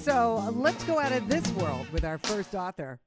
So 0.00 0.50
let's 0.56 0.82
go 0.84 0.98
out 0.98 1.12
of 1.12 1.28
this 1.28 1.46
world 1.52 1.86
with 1.92 2.06
our 2.06 2.16
first 2.16 2.54
author. 2.54 2.98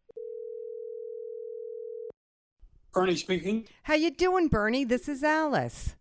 Bernie 2.94 3.16
speaking. 3.16 3.66
How 3.81 3.95
you 3.95 4.12
doing, 4.12 4.48
Bernie? 4.48 4.84
This 4.84 5.09
is 5.09 5.23
Alice. 5.23 5.95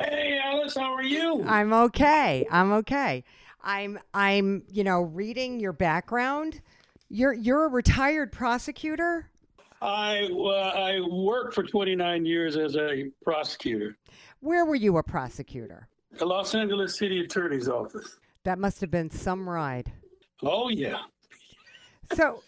Hey, 0.00 0.40
Alice, 0.42 0.74
how 0.74 0.94
are 0.94 1.02
you? 1.02 1.44
I'm 1.44 1.74
okay. 1.74 2.46
I'm 2.50 2.72
okay. 2.72 3.24
I'm 3.62 3.98
I'm 4.14 4.62
you 4.72 4.84
know 4.84 5.02
reading 5.02 5.60
your 5.60 5.74
background. 5.74 6.62
You're 7.10 7.34
you're 7.34 7.66
a 7.66 7.68
retired 7.68 8.32
prosecutor. 8.32 9.28
I 9.82 10.30
uh, 10.32 10.50
I 10.50 11.00
worked 11.10 11.52
for 11.52 11.62
29 11.62 12.24
years 12.24 12.56
as 12.56 12.74
a 12.76 13.10
prosecutor. 13.22 13.98
Where 14.40 14.64
were 14.64 14.76
you 14.76 14.96
a 14.96 15.02
prosecutor? 15.02 15.88
The 16.12 16.24
Los 16.24 16.54
Angeles 16.54 16.96
City 16.96 17.20
Attorney's 17.20 17.68
Office. 17.68 18.16
That 18.44 18.58
must 18.58 18.80
have 18.80 18.90
been 18.90 19.10
some 19.10 19.46
ride. 19.46 19.92
Oh 20.42 20.68
yeah. 20.68 20.98
So 22.14 22.42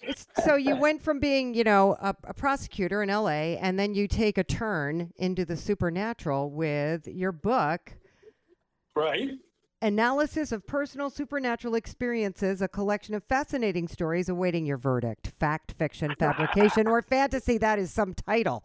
so 0.44 0.55
you 0.55 0.77
went 0.77 1.03
from 1.03 1.19
being 1.19 1.55
you 1.55 1.64
know 1.64 1.97
a, 2.00 2.14
a 2.25 2.34
prosecutor 2.34 3.03
in 3.03 3.11
L.A. 3.11 3.58
and 3.58 3.78
then 3.78 3.94
you 3.94 4.06
take 4.06 4.39
a 4.39 4.44
turn 4.44 5.12
into 5.17 5.44
the 5.44 5.56
supernatural 5.56 6.50
with 6.50 7.06
your 7.09 7.33
book. 7.33 7.94
Right. 8.94 9.31
Analysis 9.81 10.50
of 10.50 10.66
Personal 10.66 11.09
Supernatural 11.09 11.77
Experiences, 11.77 12.61
a 12.61 12.69
collection 12.69 13.14
of 13.14 13.22
fascinating 13.25 13.86
stories 13.86 14.28
awaiting 14.28 14.66
your 14.66 14.77
verdict. 14.77 15.28
Fact, 15.28 15.70
fiction, 15.70 16.14
fabrication, 16.19 16.89
or 16.89 17.00
fantasy. 17.00 17.59
That 17.59 17.78
is 17.78 17.92
some 17.92 18.14
title. 18.14 18.64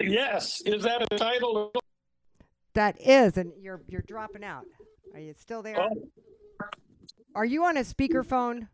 Yes. 0.00 0.60
Is 0.66 0.82
that 0.82 1.02
a 1.02 1.16
title? 1.16 1.72
That 2.74 3.00
is, 3.00 3.36
and 3.36 3.52
you're 3.60 3.80
you're 3.88 4.04
dropping 4.06 4.44
out. 4.44 4.64
Are 5.14 5.20
you 5.20 5.34
still 5.34 5.62
there? 5.62 5.80
Oh, 5.80 6.08
Are 7.34 7.44
you 7.44 7.64
on 7.64 7.76
a 7.76 7.80
speakerphone? 7.80 8.68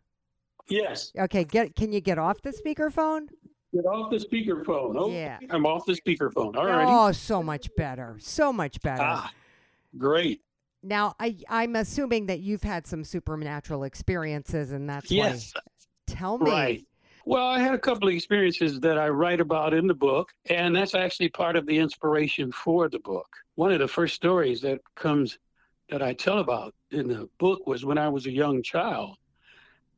yes. 0.68 1.12
Okay, 1.18 1.44
get 1.44 1.74
can 1.74 1.92
you 1.92 2.00
get 2.00 2.18
off 2.18 2.40
the 2.42 2.50
speakerphone? 2.50 3.28
Get 3.72 3.84
off 3.86 4.10
the 4.10 4.16
speakerphone. 4.18 4.94
Oh, 4.96 5.10
Yeah. 5.10 5.38
I'm 5.50 5.66
off 5.66 5.84
the 5.84 5.92
speakerphone. 5.94 6.56
All 6.56 6.66
right. 6.66 6.86
Oh, 6.88 7.12
so 7.12 7.42
much 7.42 7.68
better. 7.76 8.16
So 8.20 8.52
much 8.52 8.80
better. 8.80 9.02
Ah, 9.02 9.32
great. 9.98 10.40
Now, 10.82 11.14
I 11.18 11.36
I'm 11.48 11.76
assuming 11.76 12.26
that 12.26 12.40
you've 12.40 12.62
had 12.62 12.86
some 12.86 13.04
supernatural 13.04 13.84
experiences 13.84 14.70
and 14.72 14.88
that's 14.88 15.10
Yes. 15.10 15.52
why. 15.54 15.60
Tell 16.06 16.38
me. 16.38 16.50
Right. 16.50 16.86
Well, 17.26 17.46
I 17.46 17.58
had 17.58 17.72
a 17.74 17.78
couple 17.78 18.08
of 18.08 18.14
experiences 18.14 18.78
that 18.80 18.98
I 18.98 19.08
write 19.08 19.40
about 19.40 19.72
in 19.72 19.86
the 19.86 19.94
book, 19.94 20.30
and 20.50 20.76
that's 20.76 20.94
actually 20.94 21.30
part 21.30 21.56
of 21.56 21.64
the 21.64 21.78
inspiration 21.78 22.52
for 22.52 22.88
the 22.90 22.98
book. 22.98 23.26
One 23.54 23.72
of 23.72 23.78
the 23.78 23.88
first 23.88 24.14
stories 24.14 24.60
that 24.60 24.80
comes 24.94 25.38
that 25.90 26.02
I 26.02 26.12
tell 26.14 26.38
about 26.38 26.74
in 26.90 27.08
the 27.08 27.28
book 27.38 27.66
was 27.66 27.84
when 27.84 27.98
I 27.98 28.08
was 28.08 28.26
a 28.26 28.30
young 28.30 28.62
child. 28.62 29.16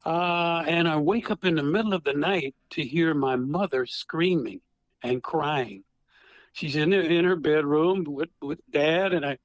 Uh, 0.04 0.62
and 0.66 0.86
I 0.86 0.96
wake 0.96 1.30
up 1.30 1.44
in 1.44 1.56
the 1.56 1.62
middle 1.62 1.92
of 1.92 2.04
the 2.04 2.12
night 2.12 2.54
to 2.70 2.82
hear 2.82 3.12
my 3.12 3.34
mother 3.36 3.86
screaming 3.86 4.60
and 5.02 5.22
crying. 5.22 5.82
She's 6.52 6.76
in, 6.76 6.90
the, 6.90 7.04
in 7.04 7.24
her 7.24 7.36
bedroom 7.36 8.04
with, 8.04 8.30
with 8.40 8.60
dad, 8.70 9.12
and 9.12 9.26
I, 9.26 9.38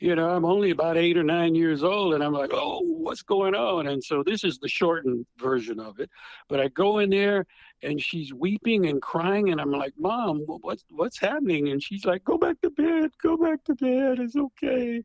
you 0.00 0.14
know, 0.14 0.30
I'm 0.30 0.44
only 0.44 0.70
about 0.70 0.96
eight 0.96 1.16
or 1.16 1.24
nine 1.24 1.54
years 1.54 1.82
old, 1.82 2.14
and 2.14 2.22
I'm 2.22 2.32
like, 2.32 2.50
oh, 2.52 2.80
what's 2.82 3.22
going 3.22 3.54
on? 3.54 3.88
And 3.88 4.02
so 4.02 4.22
this 4.22 4.44
is 4.44 4.58
the 4.58 4.68
shortened 4.68 5.26
version 5.38 5.80
of 5.80 5.98
it. 5.98 6.08
But 6.48 6.60
I 6.60 6.68
go 6.68 6.98
in 6.98 7.10
there, 7.10 7.46
and 7.82 8.00
she's 8.00 8.32
weeping 8.32 8.86
and 8.86 9.02
crying, 9.02 9.50
and 9.50 9.60
I'm 9.60 9.72
like, 9.72 9.94
Mom, 9.98 10.44
what's 10.46 10.84
what's 10.90 11.18
happening? 11.18 11.68
And 11.68 11.82
she's 11.82 12.04
like, 12.04 12.24
Go 12.24 12.38
back 12.38 12.60
to 12.62 12.70
bed, 12.70 13.10
go 13.22 13.36
back 13.36 13.64
to 13.64 13.74
bed, 13.74 14.20
it's 14.20 14.36
okay. 14.36 15.02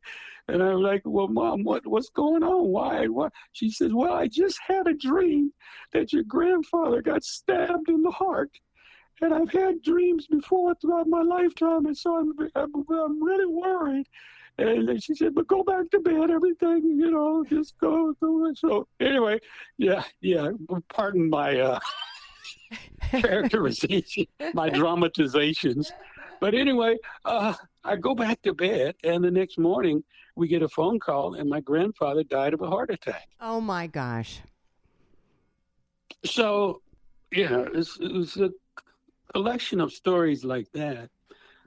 And 0.48 0.62
I'm 0.62 0.82
like, 0.82 1.02
Well, 1.06 1.28
Mom, 1.28 1.64
what 1.64 1.86
what's 1.88 2.09
going 2.09 2.44
on? 2.44 2.68
Why? 2.68 3.08
What? 3.08 3.34
She 3.52 3.72
says, 3.72 3.94
Well, 3.94 4.14
I 4.14 4.28
just 4.28 4.59
had 4.66 4.88
a 4.88 4.94
dream 4.94 5.53
that 5.94 6.14
your 6.14 6.24
grandfather 6.24 7.02
got 7.02 7.24
stabbed 7.24 7.90
in 7.90 8.03
the 8.03 8.12
heart. 8.12 8.52
And 9.22 9.34
I've 9.34 9.52
had 9.52 9.82
dreams 9.84 10.28
before 10.28 10.76
throughout 10.76 11.08
my 11.08 11.22
lifetime, 11.22 11.86
and 11.86 11.98
so 11.98 12.18
I'm 12.18 12.34
I'm, 12.56 12.74
I'm 12.90 13.24
really 13.24 13.46
worried. 13.46 14.08
And 14.58 15.02
she 15.02 15.16
said, 15.16 15.34
"But 15.34 15.47
go 15.47 15.64
back 15.64 15.90
to 15.91 16.00
bed. 16.00 16.30
Everything, 16.30 16.84
you 16.84 17.09
know, 17.09 17.44
just 17.50 17.78
go, 17.80 18.14
go." 18.22 18.53
So 18.53 18.88
anyway, 19.00 19.40
yeah, 19.78 20.03
yeah. 20.22 20.52
Pardon 20.90 21.30
my 21.30 21.59
uh, 21.59 21.80
characterization, 23.12 24.28
my 24.53 24.69
dramatizations. 24.69 25.91
But 26.40 26.53
anyway, 26.53 26.97
uh, 27.25 27.53
I 27.84 27.96
go 27.96 28.14
back 28.14 28.41
to 28.44 28.53
bed, 28.53 28.96
and 29.03 29.24
the 29.24 29.31
next 29.31 29.58
morning 29.58 30.03
we 30.36 30.47
get 30.47 30.62
a 30.62 30.70
phone 30.70 31.00
call, 31.00 31.35
and 31.35 31.50
my 31.50 31.59
grandfather 31.59 32.24
died 32.24 32.53
of 32.53 32.62
a 32.62 32.68
heart 32.68 32.90
attack. 32.91 33.28
Oh 33.40 33.62
my 33.62 33.88
gosh. 33.88 34.41
So, 36.25 36.81
yeah, 37.31 37.66
it's, 37.74 37.97
it 38.00 38.12
was 38.12 38.38
a 38.38 38.52
collection 39.34 39.81
of 39.81 39.91
stories 39.91 40.44
like 40.44 40.72
that. 40.74 41.09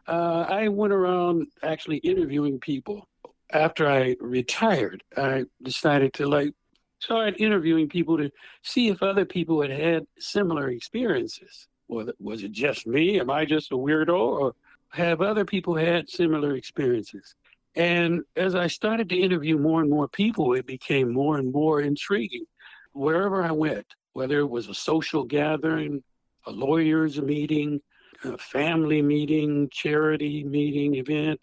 Uh, 0.06 0.46
I 0.48 0.68
went 0.68 0.92
around 0.92 1.48
actually 1.62 1.98
interviewing 1.98 2.58
people. 2.58 3.08
After 3.52 3.88
I 3.88 4.16
retired, 4.20 5.02
I 5.16 5.44
decided 5.62 6.12
to 6.14 6.26
like 6.26 6.52
start 7.00 7.40
interviewing 7.40 7.88
people 7.88 8.16
to 8.18 8.30
see 8.62 8.88
if 8.88 9.02
other 9.02 9.24
people 9.24 9.62
had 9.62 9.70
had 9.70 10.06
similar 10.18 10.70
experiences. 10.70 11.68
Was 11.88 12.08
it, 12.08 12.16
was 12.20 12.42
it 12.42 12.52
just 12.52 12.86
me? 12.86 13.20
Am 13.20 13.30
I 13.30 13.44
just 13.44 13.72
a 13.72 13.76
weirdo? 13.76 14.18
Or 14.18 14.54
have 14.90 15.20
other 15.20 15.44
people 15.44 15.74
had 15.74 16.08
similar 16.08 16.56
experiences? 16.56 17.34
And 17.76 18.22
as 18.36 18.54
I 18.54 18.66
started 18.66 19.08
to 19.10 19.16
interview 19.16 19.58
more 19.58 19.80
and 19.82 19.90
more 19.90 20.08
people, 20.08 20.54
it 20.54 20.66
became 20.66 21.12
more 21.12 21.36
and 21.38 21.52
more 21.52 21.82
intriguing. 21.82 22.46
Wherever 22.92 23.44
I 23.44 23.52
went, 23.52 23.86
whether 24.14 24.38
it 24.38 24.48
was 24.48 24.68
a 24.68 24.74
social 24.74 25.24
gathering, 25.24 26.02
a 26.46 26.50
lawyer's 26.50 27.20
meeting, 27.20 27.80
a 28.25 28.38
family 28.38 29.03
meeting, 29.03 29.69
charity 29.71 30.44
meeting, 30.44 30.97
event, 30.97 31.41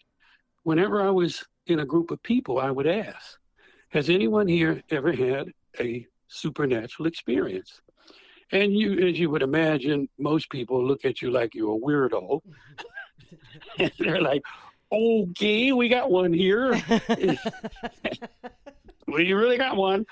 whenever 0.62 1.02
I 1.02 1.10
was 1.10 1.44
in 1.66 1.80
a 1.80 1.84
group 1.84 2.10
of 2.10 2.22
people, 2.22 2.58
I 2.58 2.70
would 2.70 2.86
ask, 2.86 3.38
Has 3.90 4.10
anyone 4.10 4.48
here 4.48 4.82
ever 4.90 5.12
had 5.12 5.52
a 5.80 6.06
supernatural 6.28 7.06
experience? 7.06 7.80
And 8.52 8.74
you, 8.76 9.08
as 9.08 9.18
you 9.18 9.30
would 9.30 9.42
imagine, 9.42 10.08
most 10.18 10.50
people 10.50 10.84
look 10.84 11.04
at 11.04 11.22
you 11.22 11.30
like 11.30 11.54
you're 11.54 11.76
a 11.76 11.80
weirdo. 11.80 12.40
and 13.78 13.92
they're 13.98 14.20
like, 14.20 14.42
okay, 14.92 15.72
we 15.72 15.88
got 15.88 16.10
one 16.10 16.32
here. 16.32 16.72
we 19.08 19.32
really 19.32 19.58
got 19.58 19.76
one. 19.76 20.04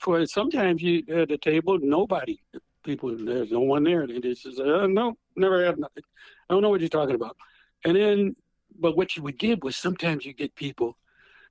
For 0.00 0.26
sometimes 0.26 0.82
you 0.82 1.04
at 1.08 1.28
the 1.28 1.38
table, 1.38 1.78
nobody, 1.80 2.40
people, 2.88 3.14
there's 3.14 3.52
no 3.52 3.60
one 3.60 3.84
there. 3.84 4.06
They 4.06 4.18
just 4.18 4.42
say, 4.42 4.62
uh, 4.62 4.86
no, 4.86 5.16
never 5.36 5.64
had 5.64 5.78
nothing. 5.78 6.02
I 6.48 6.54
don't 6.54 6.62
know 6.62 6.70
what 6.70 6.80
you're 6.80 6.88
talking 6.88 7.14
about. 7.14 7.36
And 7.84 7.94
then, 7.94 8.34
but 8.80 8.96
what 8.96 9.14
you 9.14 9.22
would 9.24 9.38
get 9.38 9.62
was 9.62 9.76
sometimes 9.76 10.24
you 10.24 10.32
get 10.32 10.54
people 10.54 10.96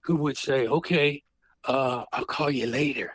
who 0.01 0.15
would 0.15 0.37
say, 0.37 0.67
okay, 0.67 1.23
uh, 1.65 2.05
I'll 2.11 2.25
call 2.25 2.49
you 2.49 2.65
later. 2.65 3.13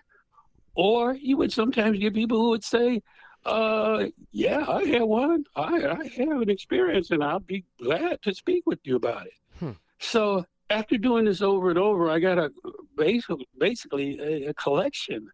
Or 0.75 1.14
you 1.14 1.37
would 1.38 1.52
sometimes 1.52 1.99
get 1.99 2.14
people 2.14 2.38
who 2.38 2.50
would 2.50 2.64
say, 2.64 3.02
uh, 3.44 4.06
yeah, 4.31 4.64
I 4.69 4.85
had 4.85 5.02
one. 5.02 5.44
I, 5.56 5.87
I 5.88 6.06
have 6.19 6.41
an 6.43 6.49
experience 6.49 7.11
and 7.11 7.25
I'll 7.25 7.41
be 7.41 7.64
glad 7.82 8.23
to 8.23 8.32
speak 8.32 8.62
with 8.67 8.79
you 8.85 8.94
about 8.97 9.26
it. 9.26 9.32
Hmm. 9.58 9.73
So 9.99 10.47
after 10.70 10.97
doing 10.97 11.25
this 11.25 11.43
over 11.43 11.70
and 11.70 11.79
over, 11.79 12.08
I 12.08 12.20
got 12.20 12.38
a 12.38 12.52
basically, 12.97 13.49
basically 13.58 14.20
a, 14.20 14.50
a 14.50 14.55
collection 14.55 15.29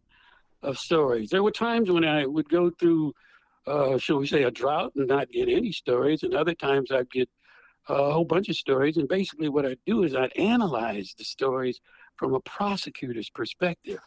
of 0.62 0.78
stories. 0.78 1.31
There 1.31 1.43
were 1.43 1.50
times 1.50 1.90
when 1.90 2.05
I 2.05 2.26
would 2.26 2.49
go 2.49 2.70
through, 2.70 3.14
uh, 3.66 3.99
shall 3.99 4.19
we 4.19 4.26
say, 4.26 4.43
a 4.44 4.50
drought 4.50 4.93
and 4.96 5.06
not 5.06 5.31
get 5.31 5.49
any 5.49 5.72
stories, 5.72 6.22
and 6.22 6.34
other 6.34 6.55
times 6.55 6.90
I'd 6.90 7.10
get 7.10 7.28
a 7.88 8.12
whole 8.12 8.25
bunch 8.25 8.49
of 8.49 8.56
stories. 8.56 8.96
And 8.96 9.08
basically, 9.08 9.49
what 9.49 9.66
I'd 9.66 9.78
do 9.87 10.02
is 10.02 10.14
I'd 10.14 10.37
analyze 10.37 11.14
the 11.16 11.25
stories 11.25 11.81
from 12.16 12.34
a 12.34 12.40
prosecutor's 12.40 13.31
perspective. 13.31 14.00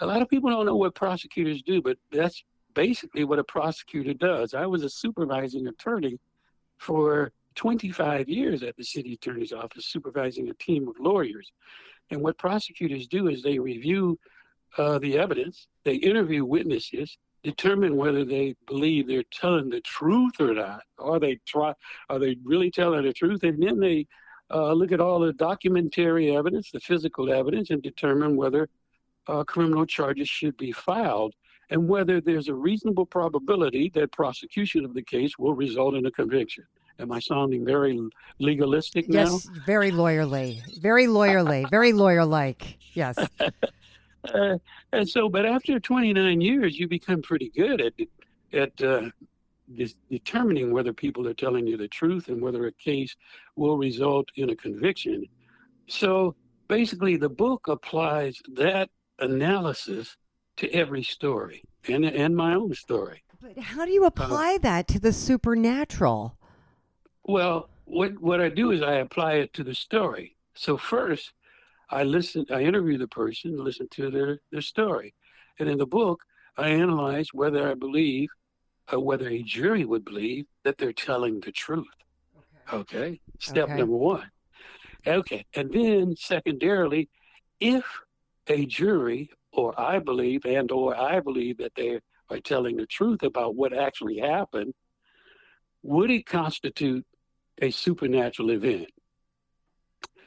A 0.00 0.06
lot 0.06 0.22
of 0.22 0.28
people 0.28 0.50
don't 0.50 0.66
know 0.66 0.76
what 0.76 0.94
prosecutors 0.94 1.62
do, 1.62 1.82
but 1.82 1.98
that's 2.10 2.42
basically 2.74 3.24
what 3.24 3.38
a 3.38 3.44
prosecutor 3.44 4.14
does. 4.14 4.54
I 4.54 4.66
was 4.66 4.82
a 4.82 4.90
supervising 4.90 5.68
attorney 5.68 6.18
for 6.78 7.32
25 7.54 8.28
years 8.28 8.62
at 8.62 8.76
the 8.76 8.84
city 8.84 9.14
attorney's 9.14 9.52
office, 9.52 9.86
supervising 9.86 10.48
a 10.48 10.54
team 10.54 10.88
of 10.88 10.96
lawyers. 10.98 11.52
And 12.10 12.20
what 12.20 12.36
prosecutors 12.38 13.06
do 13.06 13.28
is 13.28 13.42
they 13.42 13.58
review 13.58 14.18
uh, 14.78 14.98
the 14.98 15.18
evidence, 15.18 15.66
they 15.84 15.94
interview 15.94 16.44
witnesses, 16.44 17.16
determine 17.42 17.96
whether 17.96 18.24
they 18.24 18.54
believe 18.66 19.06
they're 19.06 19.22
telling 19.30 19.68
the 19.68 19.80
truth 19.82 20.40
or 20.40 20.54
not. 20.54 20.82
Are 20.98 21.20
they 21.20 21.38
try? 21.46 21.74
Are 22.08 22.18
they 22.18 22.36
really 22.42 22.70
telling 22.70 23.04
the 23.04 23.12
truth? 23.12 23.42
And 23.42 23.62
then 23.62 23.78
they 23.78 24.06
uh, 24.52 24.72
look 24.72 24.92
at 24.92 25.00
all 25.00 25.20
the 25.20 25.32
documentary 25.32 26.34
evidence, 26.34 26.70
the 26.70 26.80
physical 26.80 27.32
evidence, 27.32 27.70
and 27.70 27.82
determine 27.82 28.36
whether 28.36 28.68
uh, 29.26 29.44
criminal 29.44 29.86
charges 29.86 30.28
should 30.28 30.56
be 30.56 30.72
filed 30.72 31.34
and 31.70 31.88
whether 31.88 32.20
there's 32.20 32.48
a 32.48 32.54
reasonable 32.54 33.06
probability 33.06 33.90
that 33.94 34.12
prosecution 34.12 34.84
of 34.84 34.94
the 34.94 35.02
case 35.02 35.38
will 35.38 35.54
result 35.54 35.94
in 35.94 36.06
a 36.06 36.10
conviction. 36.10 36.64
Am 36.98 37.10
I 37.10 37.18
sounding 37.18 37.64
very 37.64 38.00
legalistic 38.38 39.08
now? 39.08 39.22
Yes, 39.24 39.48
very 39.66 39.90
lawyerly, 39.90 40.60
very 40.80 41.06
lawyerly, 41.06 41.68
very 41.68 41.92
lawyer-like. 41.92 42.78
Yes. 42.92 43.16
uh, 44.32 44.58
and 44.92 45.08
so, 45.08 45.28
but 45.28 45.44
after 45.44 45.78
29 45.78 46.40
years, 46.40 46.78
you 46.78 46.88
become 46.88 47.22
pretty 47.22 47.50
good 47.50 47.80
at 47.80 47.92
at 48.52 48.82
uh, 48.82 49.10
determining 50.10 50.72
whether 50.72 50.92
people 50.92 51.26
are 51.26 51.34
telling 51.34 51.66
you 51.66 51.76
the 51.76 51.88
truth 51.88 52.28
and 52.28 52.40
whether 52.40 52.66
a 52.66 52.72
case 52.72 53.16
will 53.56 53.76
result 53.76 54.28
in 54.36 54.50
a 54.50 54.56
conviction. 54.56 55.26
So, 55.88 56.34
basically, 56.68 57.16
the 57.16 57.28
book 57.28 57.68
applies 57.68 58.40
that 58.54 58.90
analysis 59.18 60.16
to 60.56 60.70
every 60.72 61.02
story 61.02 61.64
and 61.88 62.04
and 62.04 62.36
my 62.36 62.54
own 62.54 62.74
story. 62.74 63.22
But 63.40 63.58
how 63.58 63.84
do 63.84 63.92
you 63.92 64.04
apply 64.06 64.54
uh, 64.54 64.62
that 64.62 64.88
to 64.88 64.98
the 64.98 65.12
supernatural? 65.12 66.38
Well, 67.24 67.68
what 67.84 68.18
what 68.20 68.40
I 68.40 68.48
do 68.48 68.70
is 68.70 68.82
I 68.82 68.94
apply 68.94 69.34
it 69.34 69.52
to 69.54 69.64
the 69.64 69.74
story. 69.74 70.36
So 70.54 70.76
first, 70.76 71.32
I 71.94 72.02
listen, 72.02 72.44
I 72.50 72.62
interview 72.62 72.98
the 72.98 73.06
person, 73.06 73.56
listen 73.56 73.86
to 73.92 74.10
their 74.10 74.40
their 74.50 74.60
story, 74.60 75.14
and 75.60 75.68
in 75.68 75.78
the 75.78 75.86
book, 75.86 76.20
I 76.56 76.70
analyze 76.70 77.28
whether 77.32 77.70
I 77.70 77.74
believe, 77.74 78.30
uh, 78.92 78.98
whether 78.98 79.28
a 79.28 79.42
jury 79.42 79.84
would 79.84 80.04
believe 80.04 80.46
that 80.64 80.76
they're 80.76 80.92
telling 80.92 81.38
the 81.38 81.52
truth. 81.52 81.86
Okay. 82.72 82.98
okay? 82.98 83.20
Step 83.38 83.68
okay. 83.68 83.76
number 83.76 83.94
one. 83.94 84.28
Okay, 85.06 85.46
and 85.54 85.72
then 85.72 86.16
secondarily, 86.16 87.08
if 87.60 87.84
a 88.48 88.66
jury 88.66 89.30
or 89.52 89.78
I 89.80 90.00
believe 90.00 90.44
and 90.46 90.72
or 90.72 90.96
I 90.96 91.20
believe 91.20 91.58
that 91.58 91.76
they 91.76 92.00
are 92.28 92.40
telling 92.40 92.76
the 92.76 92.86
truth 92.86 93.22
about 93.22 93.54
what 93.54 93.72
actually 93.72 94.18
happened, 94.18 94.74
would 95.84 96.10
it 96.10 96.26
constitute 96.26 97.06
a 97.62 97.70
supernatural 97.70 98.50
event? 98.50 98.90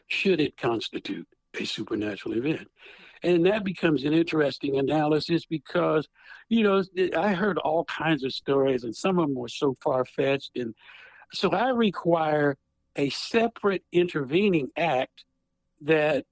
Should 0.08 0.40
it 0.40 0.56
constitute 0.56 1.28
a 1.60 1.66
supernatural 1.66 2.36
event? 2.36 2.68
And 3.24 3.46
that 3.48 3.64
becomes 3.64 4.04
an 4.04 4.14
interesting 4.14 4.78
analysis 4.78 5.46
because, 5.46 6.08
you 6.50 6.64
know, 6.64 6.84
I 7.18 7.34
heard 7.34 7.58
all 7.58 7.84
kinds 7.86 8.24
of 8.24 8.32
stories 8.32 8.84
and 8.84 8.96
some 8.96 9.18
of 9.18 9.28
them 9.28 9.36
were 9.36 9.48
so 9.48 9.76
far 9.82 10.06
fetched. 10.06 10.52
And 10.56 10.76
so 11.34 11.50
I 11.52 11.70
require 11.70 12.58
a 12.96 13.10
separate 13.10 13.84
intervening 13.92 14.70
act 14.78 15.26
that 15.82 16.26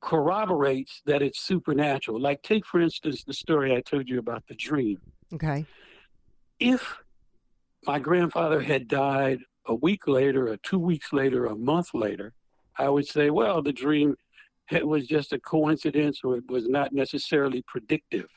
corroborates 0.00 1.02
that 1.06 1.22
it's 1.22 1.40
supernatural. 1.40 2.20
Like, 2.20 2.42
take 2.42 2.66
for 2.66 2.80
instance 2.80 3.24
the 3.24 3.32
story 3.32 3.74
I 3.74 3.80
told 3.80 4.08
you 4.08 4.18
about 4.18 4.44
the 4.46 4.54
dream. 4.54 4.98
Okay. 5.32 5.64
If 6.60 6.96
my 7.86 7.98
grandfather 7.98 8.60
had 8.60 8.88
died 8.88 9.40
a 9.66 9.74
week 9.74 10.06
later, 10.06 10.48
or 10.48 10.58
two 10.58 10.78
weeks 10.78 11.12
later, 11.12 11.46
a 11.46 11.56
month 11.56 11.94
later, 11.94 12.34
I 12.78 12.88
would 12.88 13.06
say, 13.06 13.30
well, 13.30 13.62
the 13.62 13.72
dream 13.72 14.16
it 14.70 14.86
was 14.86 15.06
just 15.06 15.32
a 15.32 15.38
coincidence 15.38 16.20
or 16.24 16.36
it 16.36 16.48
was 16.48 16.68
not 16.68 16.92
necessarily 16.92 17.62
predictive. 17.66 18.28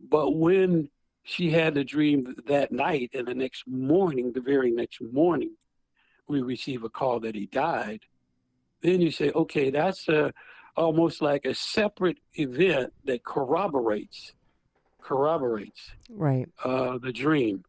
But 0.00 0.30
when 0.36 0.88
she 1.24 1.50
had 1.50 1.74
the 1.74 1.84
dream 1.84 2.34
that 2.46 2.72
night 2.72 3.10
and 3.12 3.26
the 3.26 3.34
next 3.34 3.64
morning, 3.66 4.32
the 4.32 4.40
very 4.40 4.70
next 4.70 5.00
morning, 5.00 5.54
we 6.26 6.40
receive 6.40 6.84
a 6.84 6.88
call 6.88 7.20
that 7.20 7.34
he 7.34 7.46
died, 7.46 8.00
then 8.82 9.00
you 9.00 9.10
say, 9.10 9.30
okay, 9.32 9.70
that's 9.70 10.08
a, 10.08 10.32
almost 10.76 11.20
like 11.20 11.44
a 11.44 11.54
separate 11.54 12.18
event 12.34 12.92
that 13.04 13.24
corroborates 13.24 14.32
corroborates 15.02 15.90
right 16.10 16.48
uh, 16.64 16.98
the 16.98 17.12
dream. 17.12 17.64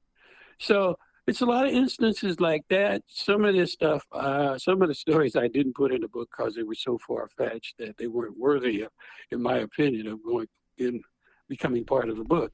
So 0.60 0.98
it's 1.32 1.40
a 1.40 1.46
lot 1.46 1.66
of 1.66 1.74
instances 1.74 2.42
like 2.42 2.66
that. 2.70 3.04
Some 3.08 3.46
of 3.46 3.56
this 3.56 3.72
stuff, 3.72 4.06
uh, 4.12 4.58
some 4.58 4.82
of 4.82 4.90
the 4.90 4.94
stories 4.94 5.38
I 5.38 5.48
didn't 5.48 5.76
put 5.76 5.94
in 5.94 6.02
the 6.02 6.10
book 6.10 6.28
because 6.30 6.56
they 6.56 6.64
were 6.64 6.76
so 6.76 6.98
far 7.08 7.30
fetched 7.38 7.78
that 7.78 7.98
they 7.98 8.08
weren't 8.08 8.38
worthy, 8.38 8.82
of, 8.82 8.92
in 9.32 9.42
my 9.42 9.60
opinion, 9.60 10.08
of 10.08 10.22
going 10.26 10.48
in 10.78 11.02
becoming 11.48 11.86
part 11.86 12.10
of 12.10 12.18
the 12.18 12.26
book. 12.26 12.52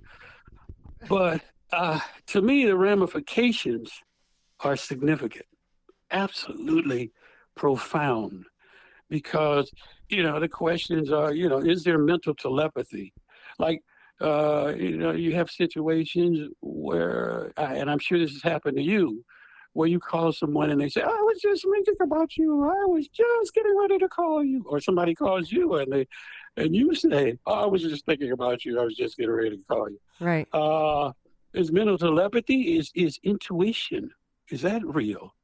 But 1.09 1.41
uh, 1.73 1.99
to 2.27 2.41
me, 2.43 2.65
the 2.65 2.77
ramifications 2.77 3.91
are 4.59 4.75
significant, 4.75 5.47
absolutely 6.11 7.11
profound, 7.55 8.45
because 9.09 9.71
you 10.07 10.21
know 10.21 10.39
the 10.39 10.47
questions 10.47 11.11
are, 11.11 11.33
you 11.33 11.49
know, 11.49 11.57
is 11.57 11.83
there 11.83 11.97
mental 11.97 12.35
telepathy? 12.35 13.11
Like 13.57 13.81
uh, 14.21 14.73
you 14.75 14.97
know, 14.97 15.11
you 15.11 15.35
have 15.35 15.49
situations 15.49 16.49
where, 16.61 17.53
uh, 17.57 17.61
and 17.61 17.89
I'm 17.89 17.99
sure 17.99 18.17
this 18.17 18.31
has 18.33 18.41
happened 18.41 18.77
to 18.77 18.83
you, 18.83 19.23
where 19.73 19.87
you 19.87 19.99
call 19.99 20.31
someone 20.31 20.71
and 20.71 20.81
they 20.81 20.89
say, 20.89 21.01
"I 21.01 21.07
was 21.07 21.39
just 21.39 21.63
thinking 21.71 21.95
about 22.01 22.35
you. 22.35 22.63
I 22.63 22.85
was 22.85 23.07
just 23.09 23.53
getting 23.53 23.77
ready 23.77 23.99
to 23.99 24.09
call 24.09 24.43
you," 24.43 24.65
or 24.67 24.79
somebody 24.79 25.13
calls 25.13 25.51
you 25.51 25.75
and 25.75 25.91
they, 25.91 26.07
and 26.55 26.75
you 26.75 26.95
say, 26.95 27.37
oh, 27.45 27.53
"I 27.53 27.65
was 27.67 27.83
just 27.83 28.05
thinking 28.05 28.31
about 28.31 28.65
you. 28.65 28.79
I 28.79 28.83
was 28.83 28.95
just 28.95 29.17
getting 29.17 29.31
ready 29.31 29.57
to 29.57 29.63
call 29.67 29.89
you." 29.89 29.99
Right. 30.19 30.47
Uh, 30.51 31.11
is 31.53 31.71
mental 31.71 31.97
telepathy? 31.97 32.77
Is 32.77 32.91
is 32.95 33.19
intuition? 33.23 34.09
Is 34.49 34.61
that 34.61 34.83
real? 34.83 35.35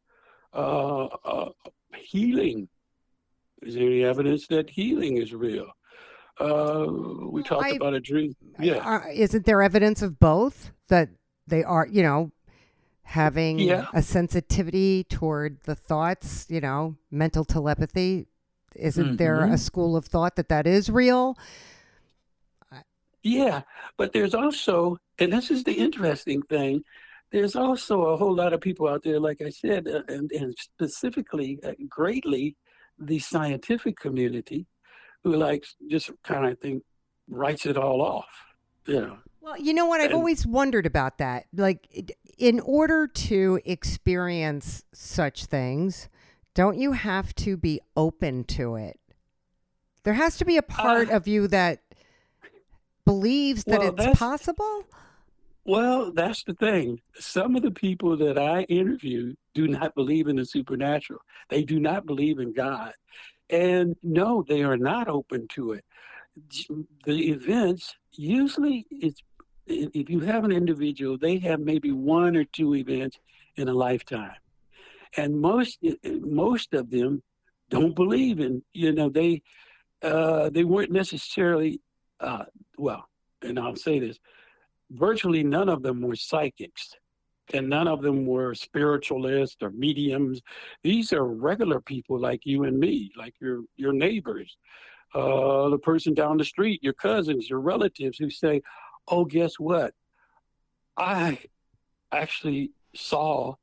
Uh, 0.54 1.06
uh, 1.06 1.50
healing. 1.96 2.68
Is 3.62 3.75
there 3.75 3.86
any 3.86 4.04
evidence 4.04 4.48
that 4.48 4.70
healing 4.70 5.18
is 5.18 5.34
real? 5.34 5.68
Uh, 6.40 6.86
we 7.30 7.44
talked 7.44 7.66
I, 7.66 7.76
about 7.76 7.94
a 7.94 8.00
dream. 8.00 8.36
Yeah. 8.60 8.78
Uh, 8.78 9.02
isn't 9.14 9.46
there 9.46 9.62
evidence 9.62 10.02
of 10.02 10.20
both 10.20 10.72
that 10.90 11.10
they 11.48 11.64
are, 11.64 11.88
you 11.88 12.02
know, 12.02 12.32
having 13.04 13.60
yeah. 13.60 13.88
a 13.94 14.02
sensitivity 14.02 15.04
toward 15.04 15.62
the 15.66 15.76
thoughts, 15.76 16.48
you 16.50 16.62
know, 16.62 16.96
mental 17.12 17.46
telepathy? 17.46 18.28
Isn't 18.76 19.06
mm-hmm. 19.06 19.16
there 19.18 19.46
a 19.46 19.58
school 19.58 19.96
of 19.96 20.06
thought 20.06 20.36
that 20.38 20.50
that 20.50 20.66
is 20.66 20.90
real? 20.90 21.38
Yeah, 23.22 23.62
but 23.98 24.12
there's 24.12 24.34
also, 24.34 24.98
and 25.18 25.32
this 25.32 25.50
is 25.50 25.63
the 25.63 25.74
interesting 25.74 26.42
thing, 26.42 26.84
there's 27.32 27.56
also 27.56 28.02
a 28.02 28.18
whole 28.18 28.36
lot 28.36 28.52
of 28.54 28.60
people 28.60 28.88
out 28.88 29.02
there, 29.04 29.20
like 29.20 29.42
I 29.42 29.50
said, 29.50 29.88
uh, 29.88 30.02
and, 30.10 30.30
and 30.32 30.54
specifically, 30.58 31.58
uh, 31.63 31.72
greatly, 31.88 32.56
the 33.00 33.20
scientific 33.20 33.98
community 33.98 34.68
who 35.24 35.36
likes 35.36 35.75
just 35.89 36.12
kind 36.24 36.46
of 36.46 36.60
think 36.60 36.84
writes 37.30 37.65
it 37.65 37.77
all 37.77 38.01
off. 38.01 38.30
You 38.86 39.01
know. 39.01 39.18
Well, 39.42 39.58
you 39.58 39.74
know 39.74 39.86
what? 39.86 40.00
I've 40.00 40.08
and, 40.08 40.15
always 40.15 40.46
wondered 40.46 40.86
about 40.86 41.18
that. 41.18 41.46
Like, 41.53 42.15
in 42.38 42.60
order 42.62 43.08
to 43.08 43.60
experience 43.65 44.84
such 44.94 45.46
things, 45.46 46.10
don't 46.53 46.77
you 46.77 46.94
have 46.94 47.34
to 47.36 47.58
be 47.58 47.82
open 47.96 48.44
to 48.46 48.75
it? 48.75 49.00
There 50.03 50.13
has 50.13 50.38
to 50.38 50.46
be 50.46 50.58
a 50.58 50.62
part 50.62 51.10
uh, 51.10 51.15
of 51.15 51.27
you 51.27 51.48
that 51.48 51.82
believes 53.06 53.63
that 53.65 53.80
well, 53.80 53.96
it's 53.98 54.20
possible. 54.20 54.86
Well, 55.65 56.12
that's 56.12 56.44
the 56.44 56.53
thing. 56.53 57.00
Some 57.15 57.56
of 57.56 57.62
the 57.62 57.72
people 57.72 58.18
that 58.18 58.38
I 58.38 58.63
interview 58.63 59.34
do 59.53 59.68
not 59.68 59.96
believe 59.96 60.27
in 60.27 60.36
the 60.36 60.46
supernatural. 60.46 61.22
They 61.50 61.63
do 61.63 61.80
not 61.80 62.06
believe 62.06 62.39
in 62.39 62.53
God. 62.53 62.94
And 63.53 63.95
no, 64.01 64.43
they 64.48 64.63
are 64.63 64.77
not 64.77 65.07
open 65.07 65.48
to 65.50 65.74
it. 65.74 65.86
The 67.05 67.29
events 67.29 67.95
usually 68.12 68.88
it's 68.89 69.22
if 69.67 70.10
you 70.10 70.22
have 70.22 70.43
an 70.43 70.51
individual, 70.51 71.17
they 71.17 71.38
have 71.38 71.60
maybe 71.60 71.91
one 71.91 72.36
or 72.36 72.45
two 72.45 72.75
events 72.75 73.19
in 73.55 73.69
a 73.69 73.74
lifetime, 73.74 74.36
and 75.15 75.39
most 75.39 75.77
most 76.03 76.74
of 76.74 76.89
them 76.89 77.22
don't 77.69 77.95
believe 77.95 78.39
in. 78.39 78.63
You 78.74 78.91
know, 78.91 79.10
they 79.10 79.43
uh, 80.01 80.50
they 80.50 80.63
weren't 80.63 80.91
necessarily 80.91 81.79
uh, 82.19 82.45
well, 82.77 83.07
and 83.43 83.60
I'll 83.60 83.75
say 83.75 84.00
this: 84.00 84.17
virtually 84.89 85.43
none 85.43 85.69
of 85.69 85.83
them 85.83 86.01
were 86.01 86.15
psychics 86.15 86.95
and 87.52 87.70
none 87.70 87.88
of 87.88 88.02
them 88.02 88.26
were 88.26 88.56
spiritualists 88.56 89.58
or 89.62 89.72
mediums. 89.72 90.42
These 90.84 91.12
are 91.12 91.26
regular 91.26 91.82
people 91.82 92.20
like 92.20 92.46
you 92.46 92.64
and 92.64 92.80
me, 92.80 93.12
like 93.18 93.36
your 93.42 93.62
your 93.76 93.94
neighbors, 93.94 94.58
uh, 95.14 95.70
the 95.70 95.80
person 95.80 96.14
down 96.14 96.38
the 96.38 96.46
street, 96.46 96.84
your 96.84 96.94
cousins, 96.94 97.50
your 97.50 97.60
relatives 97.60 98.18
who 98.18 98.30
say, 98.30 98.62
"Oh, 99.08 99.26
guess 99.26 99.60
what? 99.60 99.94
I 100.98 101.40
actually 102.12 102.72
saw 102.96 103.56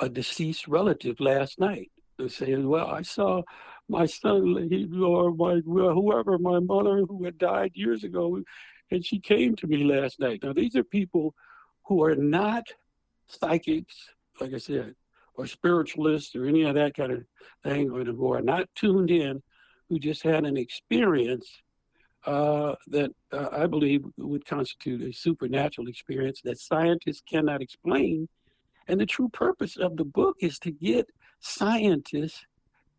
a 0.00 0.08
deceased 0.08 0.68
relative 0.68 1.20
last 1.20 1.58
night." 1.58 1.90
They 2.18 2.28
say, 2.28 2.54
"Well, 2.56 2.86
I 2.86 3.02
saw." 3.02 3.42
My 3.86 4.06
son, 4.06 4.56
or 4.98 5.34
my 5.34 5.60
whoever, 5.64 6.38
my 6.38 6.58
mother 6.58 7.04
who 7.06 7.24
had 7.24 7.36
died 7.36 7.72
years 7.74 8.02
ago, 8.02 8.42
And 8.90 9.04
she 9.04 9.18
came 9.18 9.56
to 9.56 9.66
me 9.66 9.84
last 9.84 10.20
night. 10.20 10.42
Now, 10.42 10.52
these 10.54 10.74
are 10.76 10.84
people 10.84 11.34
who 11.84 12.02
are 12.02 12.14
not 12.14 12.64
psychics, 13.26 13.94
like 14.40 14.54
I 14.54 14.58
said, 14.58 14.94
or 15.34 15.46
spiritualists 15.46 16.34
or 16.36 16.46
any 16.46 16.62
of 16.62 16.74
that 16.74 16.94
kind 16.94 17.12
of 17.12 17.24
thing, 17.62 17.90
or 17.90 18.04
who 18.04 18.32
are 18.32 18.42
not 18.42 18.68
tuned 18.74 19.10
in, 19.10 19.42
who 19.88 19.98
just 19.98 20.22
had 20.22 20.44
an 20.44 20.56
experience 20.56 21.48
uh, 22.26 22.74
that 22.88 23.10
uh, 23.32 23.48
I 23.52 23.66
believe 23.66 24.04
would 24.16 24.46
constitute 24.46 25.02
a 25.02 25.12
supernatural 25.12 25.88
experience 25.88 26.40
that 26.44 26.58
scientists 26.58 27.22
cannot 27.28 27.60
explain. 27.60 28.28
And 28.88 29.00
the 29.00 29.06
true 29.06 29.28
purpose 29.28 29.76
of 29.76 29.96
the 29.96 30.04
book 30.04 30.36
is 30.40 30.58
to 30.60 30.70
get 30.70 31.06
scientists 31.40 32.44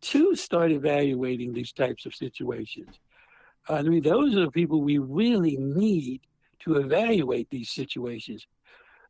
to 0.02 0.36
start 0.36 0.70
evaluating 0.70 1.52
these 1.52 1.72
types 1.72 2.06
of 2.06 2.14
situations. 2.14 3.00
I 3.68 3.82
mean, 3.82 4.02
those 4.02 4.36
are 4.36 4.44
the 4.44 4.50
people 4.50 4.80
we 4.80 4.98
really 4.98 5.56
need 5.56 6.20
to 6.60 6.76
evaluate 6.76 7.50
these 7.50 7.70
situations. 7.70 8.46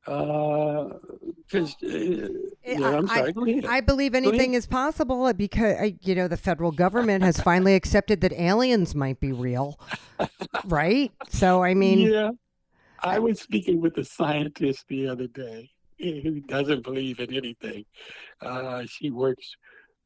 Because 0.07 1.77
uh, 1.83 1.87
uh, 1.87 2.29
yeah, 2.65 2.97
I'm 2.97 3.09
sorry. 3.09 3.65
I, 3.67 3.77
I 3.77 3.81
believe 3.81 4.15
anything 4.15 4.55
is 4.55 4.67
possible 4.67 5.33
because 5.33 5.93
you 6.03 6.15
know 6.15 6.29
the 6.29 6.37
federal 6.37 6.71
government 6.71 7.25
has 7.25 7.41
finally 7.41 7.75
accepted 7.75 8.21
that 8.21 8.33
aliens 8.33 8.95
might 8.95 9.19
be 9.19 9.33
real, 9.33 9.81
right? 10.67 11.11
So 11.29 11.65
I 11.65 11.75
mean, 11.75 11.99
yeah. 11.99 12.31
I 13.03 13.19
was 13.19 13.41
speaking 13.41 13.81
with 13.81 13.99
a 13.99 14.05
scientist 14.05 14.85
the 14.89 15.09
other 15.09 15.27
day 15.27 15.71
who 15.99 16.41
doesn't 16.41 16.85
believe 16.85 17.19
in 17.19 17.35
anything. 17.35 17.85
Uh, 18.41 18.85
she 18.87 19.11
works 19.11 19.57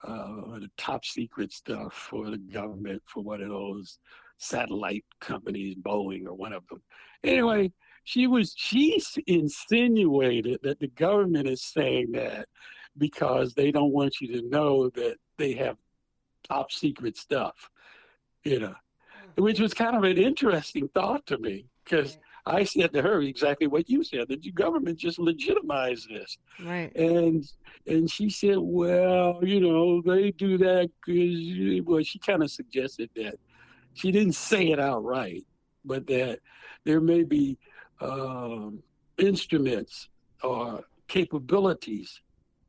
uh, 0.02 0.58
the 0.58 0.70
top 0.78 1.04
secret 1.04 1.52
stuff 1.52 1.92
for 1.92 2.30
the 2.30 2.38
government 2.38 3.02
for 3.06 3.22
one 3.22 3.42
of 3.42 3.50
those 3.50 3.98
satellite 4.38 5.04
companies, 5.20 5.76
Boeing 5.76 6.26
or 6.26 6.32
one 6.32 6.54
of 6.54 6.66
them. 6.68 6.80
Anyway, 7.22 7.70
she 8.04 8.26
was 8.26 8.54
she's 8.56 9.18
insinuated 9.26 10.60
that 10.62 10.80
the 10.80 10.88
government 10.88 11.48
is 11.48 11.62
saying 11.62 12.12
that 12.12 12.46
because 12.98 13.54
they 13.54 13.70
don't 13.70 13.92
want 13.92 14.20
you 14.20 14.40
to 14.40 14.48
know 14.48 14.90
that 14.90 15.16
they 15.38 15.52
have 15.52 15.76
top 16.48 16.72
secret 16.72 17.16
stuff, 17.16 17.70
you 18.44 18.58
know, 18.58 18.68
mm-hmm. 18.68 19.42
which 19.42 19.60
was 19.60 19.74
kind 19.74 19.96
of 19.96 20.04
an 20.04 20.18
interesting 20.18 20.88
thought 20.88 21.24
to 21.26 21.38
me 21.38 21.66
because 21.84 22.18
I 22.46 22.64
said 22.64 22.92
to 22.94 23.02
her 23.02 23.20
exactly 23.20 23.66
what 23.66 23.88
you 23.88 24.02
said 24.02 24.28
that 24.28 24.42
the 24.42 24.52
government 24.52 24.98
just 24.98 25.18
legitimized 25.18 26.08
this. 26.08 26.38
Right. 26.64 26.94
And 26.96 27.44
and 27.86 28.10
she 28.10 28.30
said, 28.30 28.56
well, 28.58 29.40
you 29.42 29.60
know, 29.60 30.02
they 30.02 30.30
do 30.32 30.58
that 30.58 30.90
because 31.04 31.86
well, 31.86 32.02
she 32.02 32.18
kind 32.18 32.42
of 32.42 32.50
suggested 32.50 33.10
that 33.16 33.36
she 33.94 34.10
didn't 34.10 34.34
say 34.34 34.68
it 34.68 34.80
outright, 34.80 35.44
but 35.84 36.06
that 36.06 36.40
there 36.84 37.00
may 37.00 37.24
be 37.24 37.58
um, 38.00 38.82
instruments 39.18 40.08
or 40.42 40.84
capabilities 41.08 42.20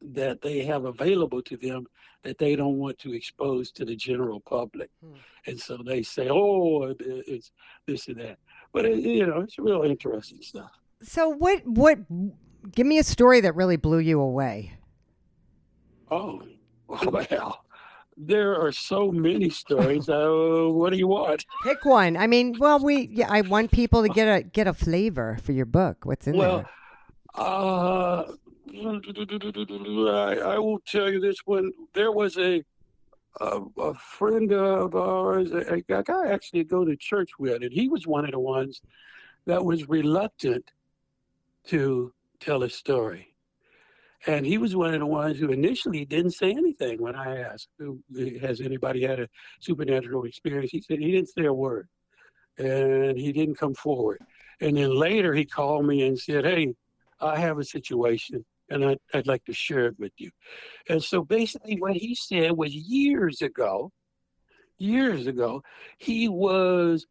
that 0.02 0.42
they 0.42 0.64
have 0.64 0.86
available 0.86 1.42
to 1.44 1.58
them 1.58 1.86
that 2.24 2.38
they 2.38 2.56
don't 2.56 2.78
want 2.78 2.98
to 3.00 3.14
expose 3.14 3.72
to 3.72 3.86
the 3.86 3.96
general 3.96 4.40
public. 4.42 4.90
Hmm. 5.04 5.14
And 5.48 5.60
so 5.60 5.78
they 5.78 6.04
say, 6.04 6.28
oh, 6.30 6.94
it's 7.00 7.52
this 7.88 8.08
and 8.08 8.18
that. 8.18 8.38
But, 8.74 8.86
it, 8.86 9.00
you 9.00 9.26
know, 9.26 9.42
it's 9.42 9.58
real 9.58 9.84
interesting 9.84 10.42
stuff. 10.42 10.72
So, 11.02 11.30
what, 11.30 11.66
what, 11.66 11.98
give 12.72 12.86
me 12.86 13.00
a 13.00 13.04
story 13.04 13.42
that 13.42 13.56
really 13.56 13.76
blew 13.76 14.00
you 14.00 14.20
away. 14.20 14.74
Oh, 16.12 16.44
well, 16.88 17.64
there 18.24 18.60
are 18.62 18.72
so 18.72 19.12
many 19.12 19.50
stories. 19.50 20.08
Uh, 20.08 20.68
what 20.68 20.92
do 20.92 20.98
you 20.98 21.08
want? 21.08 21.46
Pick 21.63 21.84
one. 21.86 22.16
I 22.16 22.28
mean, 22.28 22.56
well, 22.60 22.80
we 22.80 23.10
yeah, 23.12 23.28
I 23.30 23.42
want 23.42 23.72
people 23.72 24.04
to 24.04 24.10
get 24.10 24.28
a 24.28 24.44
get 24.44 24.68
a 24.68 24.74
flavor 24.74 25.40
for 25.42 25.51
your 25.51 25.66
book. 25.66 26.06
What's 26.06 26.28
in 26.28 26.38
well, 26.38 26.58
there? 26.58 26.70
Uh, 27.36 28.24
I, 30.10 30.38
I 30.38 30.60
will 30.60 30.80
tell 30.86 31.12
you 31.12 31.20
this 31.20 31.40
one. 31.46 31.72
There 31.94 32.12
was 32.12 32.38
a 32.38 32.63
a, 33.40 33.62
a 33.78 33.94
friend 33.96 34.51
of 34.51 34.96
ours, 34.96 35.51
a, 35.51 35.75
a 35.75 35.82
guy 35.82 36.04
I 36.10 36.32
actually 36.32 36.63
go 36.63 36.86
to 36.86 36.96
church 36.96 37.32
with, 37.40 37.63
and 37.63 37.72
he 37.72 37.88
was 37.88 38.06
one 38.06 38.25
of 38.25 38.32
the 38.32 38.40
ones 38.40 38.82
that 39.46 39.63
was 39.63 39.88
reluctant 39.90 40.72
to 41.68 42.13
tell 42.40 42.63
a 42.63 42.70
story. 42.70 43.31
And 44.28 44.46
he 44.46 44.58
was 44.58 44.75
one 44.75 44.94
of 44.94 45.00
the 45.00 45.06
ones 45.06 45.40
who 45.40 45.50
initially 45.50 46.06
didn't 46.06 46.32
say 46.32 46.51
anything 46.51 47.01
when 47.01 47.16
I 47.16 47.40
asked, 47.40 47.70
Has 48.42 48.62
anybody 48.62 49.01
had 49.04 49.20
a 49.20 49.30
supernatural 49.60 50.25
experience? 50.25 50.72
He 50.72 50.82
said 50.82 51.00
he 51.00 51.12
didn't 51.12 51.30
say 51.30 51.46
a 51.46 51.54
word 51.54 51.88
and 52.58 53.18
he 53.18 53.32
didn't 53.32 53.56
come 53.56 53.74
forward. 53.74 54.20
And 54.60 54.78
then 54.78 54.96
later 54.96 55.34
he 55.34 55.46
called 55.46 55.86
me 55.86 56.06
and 56.06 56.20
said, 56.20 56.46
Hey, 56.46 56.74
I 57.20 57.40
have 57.40 57.58
a 57.58 57.63
situation 57.63 58.46
and 58.70 58.86
I'd, 58.86 59.00
I'd 59.13 59.28
like 59.28 59.44
to 59.46 59.54
share 59.54 59.88
it 59.88 60.00
with 60.00 60.13
you. 60.18 60.32
And 60.88 61.04
so 61.04 61.24
basically, 61.24 61.80
what 61.80 61.94
he 61.94 62.16
said 62.16 62.54
was 62.54 62.74
years 62.74 63.42
ago, 63.42 63.92
years 64.78 65.28
ago, 65.28 65.63
he 65.98 66.28
was 66.28 67.06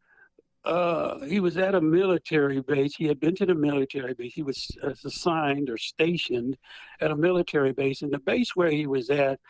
uh, 0.64 1.20
he 1.20 1.40
was 1.40 1.56
at 1.56 1.74
a 1.74 1.80
military 1.80 2.60
base. 2.60 2.94
He 2.94 3.06
had 3.06 3.18
been 3.18 3.34
to 3.36 3.46
the 3.46 3.54
military 3.54 4.14
base. 4.14 4.34
He 4.34 4.42
was 4.42 4.70
uh, 4.82 4.92
assigned 5.04 5.70
or 5.70 5.78
stationed 5.78 6.58
at 7.00 7.10
a 7.10 7.16
military 7.16 7.72
base. 7.72 8.02
And 8.02 8.12
the 8.12 8.18
base 8.18 8.54
where 8.54 8.70
he 8.70 8.86
was 8.86 9.08
at, 9.08 9.40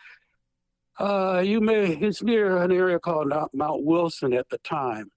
uh, 0.99 1.41
you 1.45 1.59
may, 1.59 1.95
it's 1.95 2.23
near 2.23 2.57
an 2.57 2.71
area 2.71 2.99
called 2.99 3.33
Mount 3.53 3.83
Wilson 3.83 4.33
at 4.33 4.49
the 4.49 4.57
time. 4.59 5.11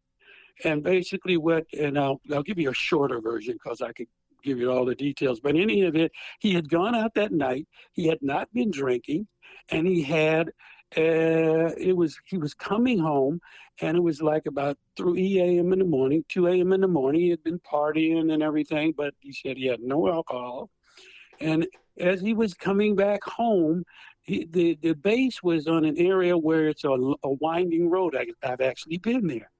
And 0.64 0.82
basically, 0.82 1.36
what, 1.36 1.64
and 1.72 1.98
I'll, 1.98 2.20
I'll 2.32 2.42
give 2.42 2.58
you 2.58 2.70
a 2.70 2.74
shorter 2.74 3.20
version 3.20 3.54
because 3.54 3.80
I 3.80 3.92
could 3.92 4.08
give 4.42 4.58
you 4.58 4.70
all 4.72 4.84
the 4.84 4.94
details. 4.94 5.40
But 5.40 5.56
in 5.56 5.62
any 5.62 5.82
event, 5.82 6.12
he 6.40 6.54
had 6.54 6.68
gone 6.68 6.94
out 6.94 7.14
that 7.14 7.32
night. 7.32 7.66
He 7.92 8.06
had 8.06 8.18
not 8.20 8.52
been 8.52 8.70
drinking, 8.70 9.26
and 9.68 9.86
he 9.86 10.02
had 10.02 10.50
uh, 10.96 11.72
it 11.76 11.96
was 11.96 12.18
he 12.24 12.38
was 12.38 12.54
coming 12.54 12.98
home 12.98 13.40
and 13.80 13.96
it 13.96 14.00
was 14.00 14.22
like 14.22 14.46
about 14.46 14.78
3 14.96 15.40
a.m. 15.40 15.72
in 15.72 15.80
the 15.80 15.84
morning, 15.84 16.24
2 16.28 16.46
a.m. 16.46 16.72
in 16.72 16.80
the 16.80 16.88
morning. 16.88 17.20
He 17.20 17.30
had 17.30 17.42
been 17.42 17.58
partying 17.60 18.32
and 18.32 18.42
everything, 18.42 18.94
but 18.96 19.14
he 19.20 19.32
said 19.32 19.56
he 19.56 19.66
had 19.66 19.80
no 19.80 20.08
alcohol. 20.08 20.70
And 21.40 21.66
as 21.98 22.20
he 22.20 22.34
was 22.34 22.54
coming 22.54 22.94
back 22.94 23.22
home, 23.24 23.84
he, 24.22 24.46
the, 24.50 24.78
the 24.80 24.94
base 24.94 25.42
was 25.42 25.66
on 25.66 25.84
an 25.84 25.98
area 25.98 26.36
where 26.36 26.68
it's 26.68 26.84
a, 26.84 26.90
a 26.90 27.30
winding 27.40 27.90
road. 27.90 28.16
I, 28.16 28.26
have 28.46 28.60
actually 28.60 28.98
been 28.98 29.26
there. 29.26 29.50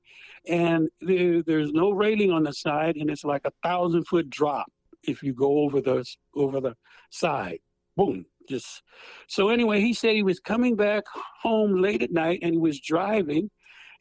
And 0.47 0.89
there, 1.01 1.43
there's 1.43 1.73
no 1.73 1.91
railing 1.91 2.31
on 2.31 2.45
the 2.45 2.53
side, 2.53 2.97
and 2.97 3.11
it's 3.11 3.25
like 3.25 3.43
a 3.45 3.53
thousand 3.63 4.05
foot 4.07 4.31
drop 4.31 4.67
if 5.03 5.23
you 5.23 5.35
go 5.35 5.59
over 5.59 5.81
the 5.81 6.05
over 6.35 6.61
the 6.61 6.75
side. 7.11 7.59
Boom, 7.97 8.27
just 8.49 8.83
so 9.27 9.49
anyway. 9.49 9.81
He 9.81 9.93
said 9.93 10.15
he 10.15 10.23
was 10.23 10.41
coming 10.41 10.77
back 10.77 11.05
home 11.43 11.81
late 11.81 12.03
at 12.03 12.13
night, 12.13 12.41
and 12.43 12.53
he 12.53 12.59
was 12.59 12.81
driving, 12.81 13.51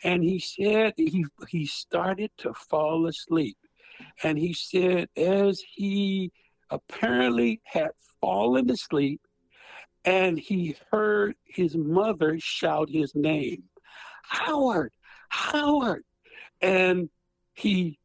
and 0.04 0.24
he 0.24 0.40
said 0.40 0.94
he 0.98 1.26
he 1.50 1.66
started 1.66 2.32
to 2.40 2.54
fall 2.54 3.08
asleep, 3.08 3.58
and 4.24 4.38
he 4.38 4.54
said 4.54 5.10
as 5.18 5.62
he 5.76 6.32
apparently 6.70 7.62
had 7.64 7.92
fallen 8.22 8.70
asleep, 8.70 9.22
and 10.06 10.40
he 10.40 10.76
heard 10.92 11.36
his 11.44 11.76
mother 11.76 12.38
shout 12.40 12.90
his 12.90 13.14
name, 13.16 13.64
Howard, 14.24 14.94
Howard, 15.30 16.04
and 16.62 17.10
he 17.54 18.00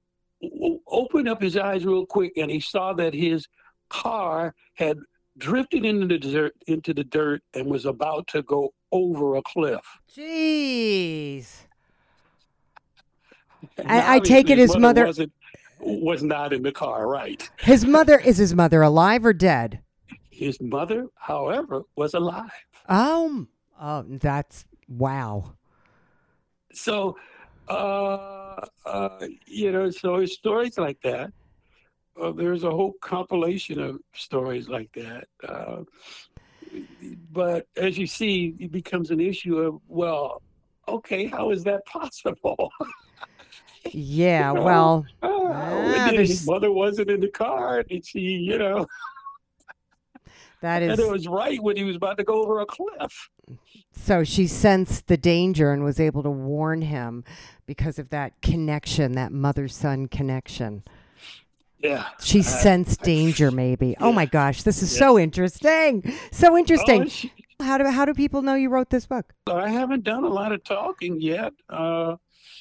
opened 0.86 1.28
up 1.28 1.42
his 1.42 1.56
eyes 1.56 1.84
real 1.84 2.06
quick 2.06 2.32
and 2.36 2.50
he 2.50 2.60
saw 2.60 2.92
that 2.92 3.14
his 3.14 3.48
car 3.88 4.54
had 4.74 4.96
drifted 5.38 5.84
into 5.84 6.06
the 6.06 6.18
dirt, 6.18 6.54
into 6.66 6.92
the 6.92 7.04
dirt 7.04 7.42
and 7.54 7.66
was 7.66 7.86
about 7.86 8.26
to 8.28 8.42
go 8.42 8.72
over 8.92 9.36
a 9.36 9.42
cliff. 9.42 9.80
Jeez. 10.14 11.64
I, 13.84 14.16
I, 14.16 14.18
take 14.20 14.50
it 14.50 14.58
his 14.58 14.76
mother, 14.76 15.06
mother 15.06 15.26
was 15.80 16.22
not 16.22 16.52
in 16.52 16.62
the 16.62 16.72
car, 16.72 17.08
right? 17.08 17.48
His 17.58 17.84
mother 17.84 18.18
is 18.18 18.36
his 18.36 18.54
mother 18.54 18.82
alive 18.82 19.24
or 19.24 19.32
dead? 19.32 19.80
His 20.30 20.60
mother, 20.60 21.06
however, 21.14 21.82
was 21.96 22.14
alive. 22.14 22.50
Um, 22.88 23.48
oh 23.80 24.04
that's 24.08 24.64
wow. 24.88 25.54
So 26.72 27.16
uh, 27.68 28.64
uh, 28.86 29.26
you 29.46 29.72
know, 29.72 29.90
so 29.90 30.24
stories 30.24 30.78
like 30.78 31.00
that. 31.02 31.32
Uh, 32.20 32.32
there's 32.32 32.64
a 32.64 32.70
whole 32.70 32.94
compilation 33.00 33.80
of 33.80 33.98
stories 34.14 34.68
like 34.68 34.90
that. 34.92 35.24
Uh, 35.46 35.82
but 37.32 37.66
as 37.76 37.96
you 37.96 38.06
see, 38.06 38.54
it 38.58 38.72
becomes 38.72 39.10
an 39.10 39.20
issue 39.20 39.58
of, 39.58 39.80
well, 39.88 40.42
okay, 40.88 41.26
how 41.26 41.50
is 41.50 41.64
that 41.64 41.84
possible? 41.86 42.70
yeah, 43.92 44.48
you 44.48 44.54
know, 44.54 44.62
well, 44.62 45.06
uh, 45.22 46.12
his 46.12 46.46
mother 46.46 46.72
wasn't 46.72 47.10
in 47.10 47.20
the 47.20 47.28
car, 47.28 47.84
and 47.90 48.04
she, 48.04 48.20
you 48.20 48.58
know. 48.58 48.86
That 50.60 50.82
and 50.82 50.98
it 50.98 51.08
was 51.08 51.28
right 51.28 51.62
when 51.62 51.76
he 51.76 51.84
was 51.84 51.94
about 51.94 52.18
to 52.18 52.24
go 52.24 52.42
over 52.42 52.58
a 52.58 52.66
cliff. 52.66 53.30
so 53.92 54.24
she 54.24 54.48
sensed 54.48 55.06
the 55.06 55.16
danger 55.16 55.72
and 55.72 55.84
was 55.84 56.00
able 56.00 56.24
to 56.24 56.30
warn 56.30 56.82
him 56.82 57.22
because 57.64 57.96
of 58.00 58.08
that 58.10 58.32
connection, 58.42 59.12
that 59.12 59.30
mother 59.30 59.68
son 59.68 60.08
connection. 60.08 60.82
Yeah. 61.80 62.06
She 62.20 62.40
Uh, 62.40 62.42
sensed 62.42 63.02
danger, 63.14 63.50
maybe. 63.50 63.96
Oh 64.00 64.12
my 64.12 64.26
gosh, 64.26 64.62
this 64.62 64.82
is 64.82 64.92
Yeah. 64.92 64.98
so 64.98 65.18
interesting. 65.18 66.12
So 66.32 66.56
interesting. 66.56 67.02
Oh, 67.02 67.06
she- 67.06 67.32
how 67.60 67.76
do 67.78 67.84
how 67.86 68.04
do 68.04 68.14
people 68.14 68.42
know 68.42 68.54
you 68.54 68.68
wrote 68.68 68.90
this 68.90 69.06
book? 69.06 69.34
I 69.48 69.68
haven't 69.68 70.04
done 70.04 70.24
a 70.24 70.28
lot 70.28 70.52
of 70.52 70.62
talking 70.64 71.20
yet. 71.20 71.52
Uh, 71.68 72.16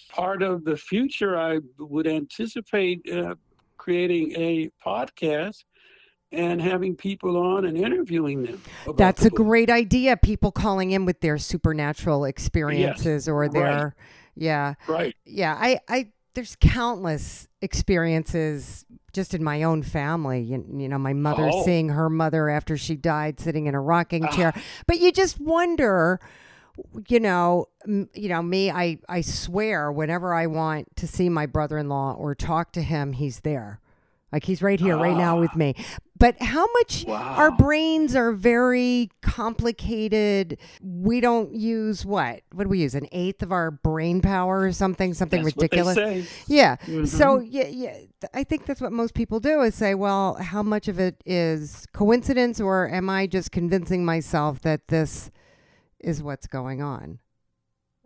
part 0.10 0.42
of 0.42 0.64
the 0.66 0.76
future, 0.76 1.38
I 1.38 1.60
would 1.78 2.08
anticipate 2.08 3.08
uh, 3.12 3.36
creating 3.78 4.34
a 4.36 4.72
podcast 4.84 5.64
and 6.32 6.60
having 6.62 6.96
people 6.96 7.38
on 7.38 7.66
and 7.66 7.78
interviewing 7.78 8.44
them. 8.44 8.62
That's 8.98 9.22
the 9.22 9.28
a 9.28 9.30
great 9.30 9.70
idea. 9.70 10.18
People 10.18 10.52
calling 10.52 10.92
in 10.92 11.06
with 11.06 11.22
their 11.22 11.38
supernatural 11.38 12.26
experiences 12.26 13.30
or 13.30 13.42
right. 13.42 13.52
their 13.52 13.96
yeah. 14.36 14.74
Right. 14.88 15.16
Yeah, 15.26 15.56
I, 15.60 15.80
I, 15.88 16.12
there's 16.34 16.56
countless 16.60 17.48
experiences 17.62 18.86
just 19.18 19.34
in 19.34 19.44
my 19.44 19.64
own 19.64 19.82
family. 19.82 20.42
You, 20.42 20.64
you 20.78 20.88
know, 20.88 21.00
my 21.00 21.14
mother 21.14 21.50
Oh. 21.52 21.66
seeing 21.66 21.90
her 21.90 22.08
mother 22.10 22.50
after 22.50 22.78
she 22.78 22.96
died 22.96 23.40
sitting 23.40 23.66
in 23.66 23.74
a 23.76 23.82
rocking 23.82 24.24
Ah. 24.26 24.32
chair. 24.36 24.54
But 24.86 25.00
you 25.00 25.12
just 25.12 25.40
wonder, 25.42 26.20
you 27.08 27.20
know, 27.20 27.66
m- 27.86 28.10
you 28.14 28.30
know 28.30 28.44
me. 28.44 28.70
I, 28.70 29.00
I 29.10 29.22
swear, 29.22 29.92
whenever 29.92 30.34
I 30.36 30.46
want 30.46 30.96
to 30.98 31.08
see 31.08 31.30
my 31.30 31.48
brother-in-law 31.48 32.14
or 32.14 32.36
talk 32.36 32.72
to 32.74 32.82
him, 32.84 33.14
he's 33.14 33.40
there. 33.40 33.80
Like 34.32 34.44
he's 34.44 34.62
right 34.62 34.80
here, 34.80 34.96
right 34.98 35.18
now 35.18 35.40
with 35.40 35.52
Ah. 35.54 35.58
me. 35.58 35.76
But 36.20 36.42
how 36.42 36.66
much 36.74 37.06
our 37.08 37.52
brains 37.52 38.16
are 38.16 38.32
very 38.32 39.10
complicated. 39.22 40.58
We 40.82 41.22
don't 41.22 41.54
use 41.54 42.06
what? 42.06 42.42
What 42.52 42.64
do 42.64 42.70
we 42.70 42.80
use? 42.80 42.96
An 42.96 43.08
eighth 43.12 43.44
of 43.44 43.52
our 43.52 43.70
brain 43.72 44.22
power 44.22 44.62
or 44.62 44.72
something? 44.72 45.14
Something 45.14 45.44
That's 45.44 45.56
ridiculous. 45.56 45.96
What 45.96 46.06
they 46.06 46.22
say. 46.24 46.30
Yeah. 46.48 46.78
Mhm. 46.86 47.08
So 47.08 47.40
yeah, 47.40 47.68
yeah, 47.68 47.98
I 48.34 48.44
think 48.44 48.66
that's 48.66 48.82
what 48.82 48.92
most 48.92 49.14
people 49.14 49.40
do 49.40 49.62
is 49.62 49.76
say, 49.76 49.94
well, 49.94 50.36
how 50.36 50.64
much 50.64 50.88
of 50.88 51.00
it 51.00 51.22
is 51.26 51.86
coincidence 51.94 52.60
or 52.60 52.90
am 52.90 53.10
I 53.10 53.28
just 53.28 53.52
convincing 53.52 54.04
myself 54.04 54.62
that 54.62 54.88
this 54.88 55.30
is 56.00 56.24
what's 56.24 56.48
going 56.48 56.82
on? 56.82 57.20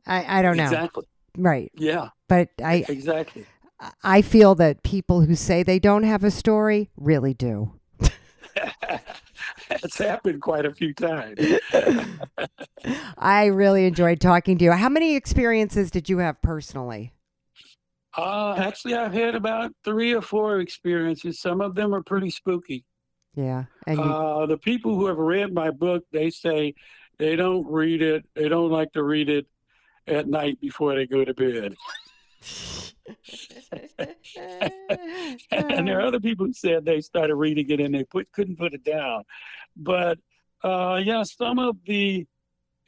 I 0.06 0.39
I 0.39 0.41
don't 0.41 0.58
know. 0.58 0.63
Exactly. 0.63 1.06
Right. 1.38 1.72
Yeah. 1.75 2.10
But 2.27 2.50
I 2.63 2.84
Exactly. 2.89 3.46
I 4.03 4.22
feel 4.22 4.53
that 4.56 4.84
people 4.84 5.22
who 5.22 5.36
say 5.36 5.63
they 5.63 5.80
don't 5.80 6.03
have 6.03 6.24
a 6.24 6.32
story 6.32 6.89
really 6.98 7.34
do. 7.34 7.74
It's 9.70 9.98
happened 9.98 10.41
quite 10.41 10.65
a 10.65 10.74
few 10.74 10.94
times. 10.94 11.39
I 13.18 13.46
really 13.46 13.86
enjoyed 13.86 14.20
talking 14.20 14.58
to 14.58 14.65
you. 14.65 14.72
How 14.72 14.89
many 14.89 15.15
experiences 15.15 15.91
did 15.91 16.10
you 16.10 16.20
have 16.20 16.41
personally? 16.41 17.13
Uh, 18.18 18.56
actually, 18.58 18.96
I've 18.96 19.13
had 19.13 19.36
about 19.36 19.72
three 19.84 20.13
or 20.13 20.22
four 20.22 20.60
experiences. 20.60 21.39
Some 21.39 21.62
of 21.62 21.75
them 21.75 21.96
are 21.96 22.03
pretty 22.03 22.30
spooky. 22.30 22.84
Yeah. 23.36 23.65
And 23.88 24.00
you, 24.00 24.03
Uh, 24.03 24.46
the 24.46 24.58
people 24.58 24.96
who 24.96 25.08
have 25.08 25.18
read 25.18 25.53
my 25.53 25.72
book, 25.72 26.03
they 26.12 26.30
say 26.30 26.74
they 27.18 27.36
don't 27.36 27.65
read 27.68 28.01
it. 28.01 28.25
They 28.36 28.50
don't 28.50 28.70
like 28.70 28.91
to 28.94 29.03
read 29.03 29.30
it 29.30 29.48
at 30.08 30.27
night 30.27 30.60
before 30.60 30.96
they 30.96 31.06
go 31.08 31.24
to 31.24 31.34
bed. 31.34 31.75
And 35.51 35.88
there 35.88 36.00
are 36.00 36.05
other 36.05 36.19
people 36.19 36.45
who 36.48 36.53
said 36.53 36.86
they 36.86 37.01
started 37.01 37.36
reading 37.36 37.69
it 37.69 37.79
and 37.79 37.93
they 37.93 38.03
put, 38.03 38.31
couldn't 38.31 38.57
put 38.57 38.74
it 38.74 38.83
down. 38.83 39.24
But 39.75 40.19
uh, 40.63 41.01
yeah, 41.03 41.24
some 41.24 41.60
of 41.60 41.77
the 41.86 42.25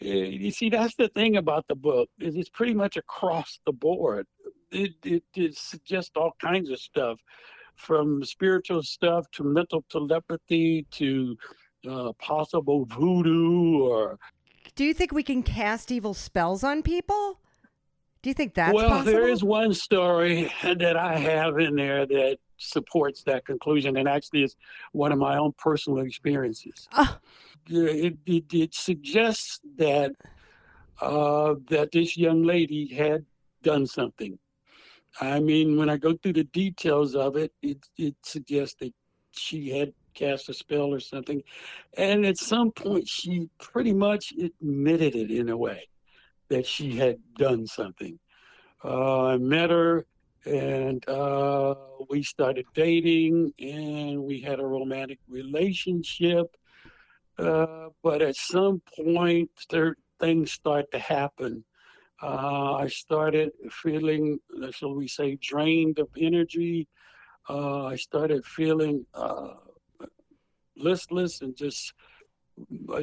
uh, 0.01 0.07
you 0.07 0.51
see 0.51 0.69
that's 0.69 0.95
the 0.95 1.07
thing 1.09 1.37
about 1.37 1.67
the 1.67 1.75
book 1.75 2.09
is 2.19 2.35
it's 2.35 2.49
pretty 2.49 2.73
much 2.73 2.97
across 2.97 3.59
the 3.65 3.71
board. 3.73 4.27
It 4.71 4.93
it, 5.03 5.23
it 5.35 5.57
suggests 5.57 6.11
all 6.15 6.35
kinds 6.41 6.69
of 6.69 6.79
stuff, 6.79 7.19
from 7.75 8.23
spiritual 8.23 8.83
stuff 8.83 9.29
to 9.31 9.43
mental 9.43 9.83
telepathy 9.89 10.85
to 10.91 11.37
uh, 11.89 12.13
possible 12.13 12.85
voodoo 12.85 13.83
or 13.83 14.17
do 14.75 14.83
you 14.83 14.93
think 14.93 15.11
we 15.11 15.23
can 15.23 15.43
cast 15.43 15.91
evil 15.91 16.13
spells 16.13 16.63
on 16.63 16.81
people? 16.81 17.39
Do 18.23 18.29
you 18.29 18.33
think 18.33 18.53
that's 18.53 18.73
well, 18.73 18.87
possible? 18.87 19.11
there 19.11 19.27
is 19.27 19.43
one 19.43 19.73
story 19.73 20.49
that 20.63 20.95
I 20.95 21.17
have 21.17 21.59
in 21.59 21.75
there 21.75 22.05
that 22.05 22.37
supports 22.57 23.21
that 23.23 23.45
conclusion, 23.45 23.97
and 23.97 24.07
actually, 24.07 24.43
it's 24.43 24.55
one 24.93 25.11
of 25.11 25.19
my 25.19 25.37
own 25.37 25.51
personal 25.57 25.99
experiences. 25.99 26.87
Ah. 26.93 27.19
It, 27.69 28.17
it, 28.25 28.45
it 28.53 28.73
suggests 28.73 29.59
that 29.77 30.13
uh, 31.01 31.55
that 31.69 31.91
this 31.91 32.17
young 32.17 32.43
lady 32.43 32.87
had 32.87 33.25
done 33.61 33.85
something. 33.85 34.39
I 35.19 35.41
mean, 35.41 35.77
when 35.77 35.89
I 35.89 35.97
go 35.97 36.15
through 36.15 36.33
the 36.33 36.45
details 36.45 37.15
of 37.15 37.35
it, 37.35 37.51
it, 37.61 37.85
it 37.97 38.15
suggests 38.23 38.75
that 38.79 38.93
she 39.31 39.69
had 39.69 39.93
cast 40.13 40.47
a 40.47 40.53
spell 40.53 40.93
or 40.93 41.01
something, 41.01 41.43
and 41.97 42.25
at 42.25 42.37
some 42.37 42.71
point, 42.71 43.05
she 43.05 43.49
pretty 43.59 43.93
much 43.93 44.33
admitted 44.41 45.13
it 45.13 45.29
in 45.29 45.49
a 45.49 45.57
way 45.57 45.89
that 46.49 46.65
she 46.65 46.95
had 46.97 47.17
done 47.37 47.67
something. 47.67 48.19
Uh, 48.83 49.27
I 49.27 49.37
met 49.37 49.69
her 49.69 50.05
and 50.45 51.07
uh, 51.07 51.75
we 52.09 52.21
started 52.23 52.65
dating 52.73 53.53
and 53.59 54.23
we 54.23 54.41
had 54.41 54.59
a 54.59 54.65
romantic 54.65 55.19
relationship. 55.27 56.55
Uh, 57.37 57.87
but 58.03 58.21
at 58.21 58.35
some 58.35 58.81
point, 58.95 59.49
there, 59.69 59.95
things 60.19 60.51
start 60.51 60.91
to 60.91 60.99
happen. 60.99 61.63
Uh, 62.21 62.75
I 62.75 62.87
started 62.87 63.51
feeling, 63.69 64.39
shall 64.71 64.95
we 64.95 65.07
say, 65.07 65.37
drained 65.41 65.99
of 65.99 66.09
energy. 66.17 66.87
Uh, 67.49 67.85
I 67.85 67.95
started 67.95 68.45
feeling 68.45 69.05
uh, 69.13 69.55
listless 70.77 71.41
and 71.41 71.55
just 71.55 71.93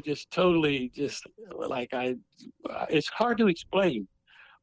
just 0.04 0.30
totally 0.30 0.90
just 0.94 1.26
like 1.54 1.92
I 1.92 2.16
it's 2.88 3.08
hard 3.08 3.38
to 3.38 3.48
explain. 3.48 4.06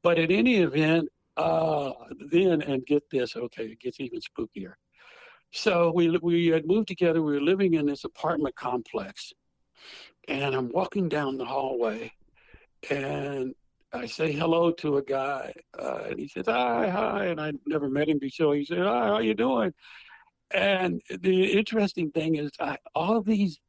But 0.03 0.19
in 0.19 0.31
any 0.31 0.57
event 0.57 1.09
uh 1.35 1.91
then 2.31 2.61
and 2.61 2.85
get 2.85 3.03
this 3.11 3.35
okay 3.35 3.65
it 3.65 3.79
gets 3.79 3.99
even 3.99 4.19
spookier. 4.19 4.73
So 5.51 5.91
we 5.93 6.17
we 6.21 6.47
had 6.47 6.65
moved 6.65 6.87
together 6.87 7.21
we 7.21 7.33
were 7.33 7.41
living 7.41 7.73
in 7.75 7.85
this 7.85 8.03
apartment 8.03 8.55
complex 8.55 9.33
and 10.27 10.55
I'm 10.55 10.69
walking 10.69 11.09
down 11.09 11.37
the 11.37 11.45
hallway 11.45 12.11
and 12.89 13.53
I 13.93 14.05
say 14.05 14.31
hello 14.31 14.71
to 14.71 14.97
a 14.97 15.03
guy 15.03 15.53
uh, 15.79 16.03
and 16.09 16.19
he 16.19 16.27
says 16.27 16.45
hi 16.47 16.89
hi 16.89 17.25
and 17.25 17.39
I 17.39 17.53
never 17.65 17.89
met 17.89 18.09
him 18.09 18.19
before. 18.19 18.55
He 18.55 18.65
said 18.65 18.79
hi 18.79 19.07
how 19.07 19.19
you 19.19 19.33
doing? 19.33 19.73
And 20.51 21.01
the 21.09 21.51
interesting 21.51 22.11
thing 22.11 22.35
is 22.35 22.51
I, 22.59 22.77
all 22.95 23.21
these 23.21 23.59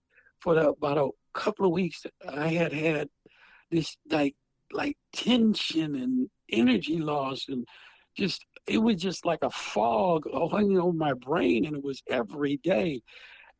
for 0.40 0.54
the, 0.54 0.70
about 0.70 0.98
a 0.98 1.08
couple 1.34 1.66
of 1.66 1.72
weeks 1.72 2.04
i 2.28 2.48
had 2.48 2.72
had 2.72 3.08
this 3.70 3.96
like 4.10 4.34
like 4.72 4.96
tension 5.12 5.94
and 5.94 6.28
energy 6.50 6.98
loss 6.98 7.46
and 7.48 7.66
just 8.16 8.44
it 8.66 8.78
was 8.78 8.96
just 8.96 9.24
like 9.24 9.38
a 9.42 9.50
fog 9.50 10.24
hanging 10.52 10.78
over 10.78 10.92
my 10.92 11.14
brain 11.14 11.64
and 11.64 11.76
it 11.76 11.82
was 11.82 12.02
every 12.08 12.58
day. 12.58 13.00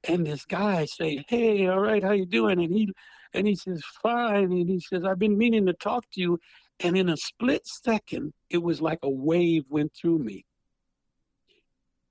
And 0.05 0.27
this 0.27 0.45
guy 0.45 0.85
say 0.85 1.25
hey 1.29 1.67
all 1.69 1.81
right 1.81 2.03
how 2.03 2.13
you 2.13 2.27
doing? 2.27 2.61
And 2.61 2.73
he 2.73 2.93
and 3.35 3.47
he 3.47 3.55
says 3.55 3.83
fine. 4.03 4.53
And 4.53 4.69
he 4.69 4.81
says 4.81 5.05
i've 5.05 5.19
been 5.19 5.39
meaning 5.39 5.67
to 5.67 5.73
talk 5.73 6.05
to 6.13 6.21
you. 6.21 6.39
And 6.81 6.97
in 6.97 7.09
a 7.09 7.17
split 7.17 7.67
second 7.67 8.33
it 8.51 8.59
was 8.59 8.81
like 8.81 9.01
a 9.03 9.11
wave 9.11 9.65
went 9.69 9.93
through 9.95 10.19
me. 10.19 10.45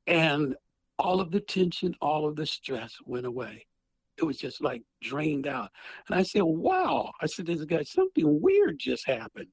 And 0.05 0.55
all 0.97 1.21
of 1.21 1.31
the 1.31 1.41
tension 1.41 1.95
all 2.01 2.27
of 2.27 2.35
the 2.35 2.45
stress 2.45 2.95
went 3.05 3.25
away 3.25 3.67
it 4.17 4.23
was 4.23 4.37
just 4.37 4.61
like 4.61 4.83
drained 5.01 5.47
out. 5.47 5.69
And 6.07 6.17
I 6.17 6.23
said, 6.23 6.43
wow. 6.43 7.11
I 7.21 7.27
said, 7.27 7.45
this 7.45 7.63
guy, 7.65 7.83
something 7.83 8.41
weird 8.41 8.79
just 8.79 9.07
happened. 9.07 9.47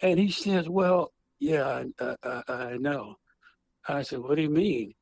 And 0.00 0.18
he 0.18 0.30
says, 0.30 0.68
well, 0.68 1.12
yeah, 1.38 1.84
uh, 1.98 2.16
uh, 2.22 2.42
I 2.48 2.76
know. 2.78 3.16
I 3.86 4.02
said, 4.02 4.20
what 4.20 4.36
do 4.36 4.42
you 4.42 4.50
mean? 4.50 4.94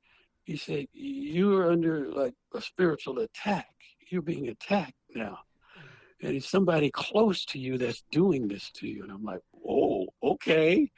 He 0.45 0.57
said, 0.57 0.87
you 0.93 1.57
are 1.57 1.71
under 1.71 2.11
like 2.11 2.35
a 2.55 2.61
spiritual 2.61 3.19
attack. 3.21 3.69
You're 4.11 4.23
being 4.23 4.49
attacked 4.49 4.95
now. 5.15 5.39
And 6.23 6.35
it's 6.35 6.51
somebody 6.51 6.91
close 6.91 7.45
to 7.47 7.59
you 7.59 7.79
that's 7.79 8.03
doing 8.11 8.49
this 8.49 8.71
to 8.73 8.89
you. 8.89 9.03
And 9.03 9.13
I'm 9.13 9.25
like, 9.25 9.41
oh, 9.69 10.07
okay. 10.23 10.91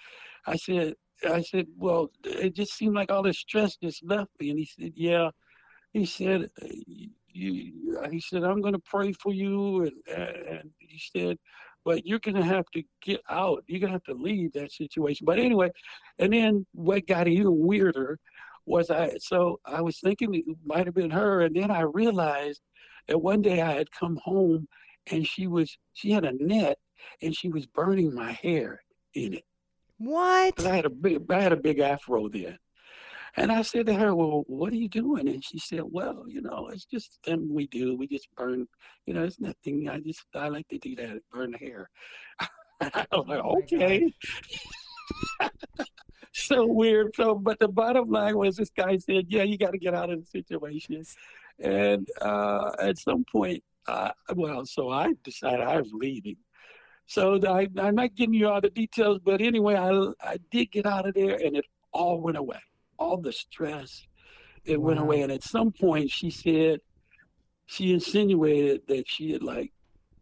I 0.47 0.57
said, 0.57 0.95
I 1.29 1.43
said, 1.43 1.67
well, 1.77 2.11
it 2.25 2.55
just 2.55 2.75
seemed 2.75 2.95
like 2.95 3.11
all 3.11 3.23
this 3.23 3.39
stress 3.39 3.77
just 3.77 4.03
left 4.05 4.31
me. 4.41 4.51
And 4.51 4.59
he 4.59 4.65
said, 4.65 4.93
yeah. 4.95 5.31
He 5.93 6.07
said, 6.07 6.51
you, 7.33 8.01
he 8.11 8.21
said, 8.21 8.45
I'm 8.45 8.61
going 8.61 8.75
to 8.75 8.81
pray 8.81 9.13
for 9.13 9.33
you. 9.33 9.83
And, 9.83 10.17
and 10.17 10.71
he 10.79 11.01
said, 11.15 11.39
but 11.85 12.07
you're 12.07 12.19
going 12.19 12.37
to 12.37 12.45
have 12.45 12.67
to 12.75 12.83
get 13.03 13.21
out. 13.29 13.65
You're 13.67 13.81
going 13.81 13.93
to 13.93 13.95
have 13.95 14.17
to 14.17 14.23
leave 14.23 14.53
that 14.53 14.73
situation. 14.73 15.25
But 15.25 15.39
anyway, 15.39 15.71
and 16.19 16.33
then 16.33 16.67
what 16.73 17.07
got 17.07 17.29
even 17.29 17.67
weirder 17.67 18.19
was 18.67 18.91
I, 18.91 19.17
so 19.19 19.61
I 19.65 19.81
was 19.81 19.99
thinking 19.99 20.35
it 20.35 20.45
might 20.65 20.87
have 20.87 20.95
been 20.95 21.11
her. 21.11 21.43
And 21.43 21.57
then 21.57 21.71
I 21.71 21.81
realized 21.81 22.61
that 23.09 23.19
one 23.19 23.43
day 23.43 23.61
I 23.61 23.73
had 23.73 23.91
come 23.91 24.19
home 24.23 24.69
and 25.11 25.27
she 25.27 25.47
was 25.47 25.77
she 25.95 26.11
had 26.11 26.25
a 26.25 26.33
net 26.33 26.79
and 27.23 27.35
she 27.35 27.49
was 27.49 27.67
burning 27.67 28.15
my 28.15 28.33
hair 28.33 28.83
in 29.15 29.35
it. 29.35 29.45
What? 29.99 30.65
I 30.65 30.77
had 30.77 30.87
a 30.87 30.91
big 30.91 31.31
I 31.31 31.41
had 31.41 31.53
a 31.53 31.57
big 31.57 31.79
afro 31.79 32.29
then. 32.29 32.59
And 33.37 33.53
I 33.53 33.63
said 33.63 33.87
to 33.87 33.95
her, 33.95 34.15
Well, 34.15 34.45
what 34.47 34.73
are 34.73 34.77
you 34.77 34.89
doing? 34.89 35.29
And 35.29 35.45
she 35.45 35.59
said, 35.59 35.83
Well, 35.85 36.25
you 36.29 36.43
know, 36.43 36.69
it's 36.73 36.85
just 36.85 37.25
something 37.25 37.53
we 37.53 37.67
do. 37.69 37.97
We 37.97 38.07
just 38.07 38.29
burn, 38.37 38.67
you 39.07 39.15
know, 39.15 39.25
it's 39.25 39.41
nothing. 39.41 39.89
I 39.89 40.01
just 40.01 40.25
I 40.35 40.49
like 40.49 40.69
to 40.69 40.79
do 40.79 40.97
that, 40.97 41.21
burn 41.31 41.53
hair. 41.53 41.91
I 42.81 43.07
was 43.13 43.27
like, 43.29 43.43
Oh 43.45 43.59
okay. 43.63 44.13
so 46.33 46.67
weird. 46.67 47.15
So 47.15 47.35
but 47.35 47.59
the 47.59 47.69
bottom 47.69 48.11
line 48.11 48.37
was 48.37 48.57
this 48.57 48.71
guy 48.71 48.97
said, 48.99 49.27
Yeah, 49.29 49.45
you 49.45 49.59
gotta 49.59 49.79
get 49.79 49.95
out 49.95 50.11
of 50.11 50.21
the 50.21 50.27
situation. 50.27 51.03
And 51.59 52.09
uh 52.21 52.73
at 52.81 52.99
some 52.99 53.25
point, 53.31 53.63
uh 53.87 54.13
well, 54.35 54.67
so 54.67 54.91
I 54.91 55.15
decided 55.25 55.61
I 55.61 55.79
was 55.79 55.91
leaving. 55.93 56.37
So 57.07 57.41
I, 57.45 57.67
I'm 57.77 57.97
not 57.97 58.15
giving 58.15 58.35
you 58.35 58.49
all 58.49 58.61
the 58.61 58.71
details, 58.71 59.19
but 59.25 59.41
anyway, 59.41 59.75
I, 59.75 59.91
I 60.23 60.37
did 60.53 60.71
get 60.71 60.87
out 60.87 61.09
of 61.09 61.15
there 61.15 61.35
and 61.45 61.57
it 61.57 61.65
all 61.93 62.21
went 62.21 62.37
away. 62.37 62.61
All 63.01 63.17
the 63.17 63.33
stress, 63.33 64.07
it 64.65 64.81
went 64.81 65.01
away. 65.01 65.23
And 65.23 65.33
at 65.33 65.43
some 65.43 65.73
point, 65.73 66.11
she 66.11 66.31
said, 66.31 66.81
she 67.67 67.93
insinuated 67.93 68.83
that 68.87 69.09
she 69.09 69.33
had 69.33 69.43
like 69.43 69.73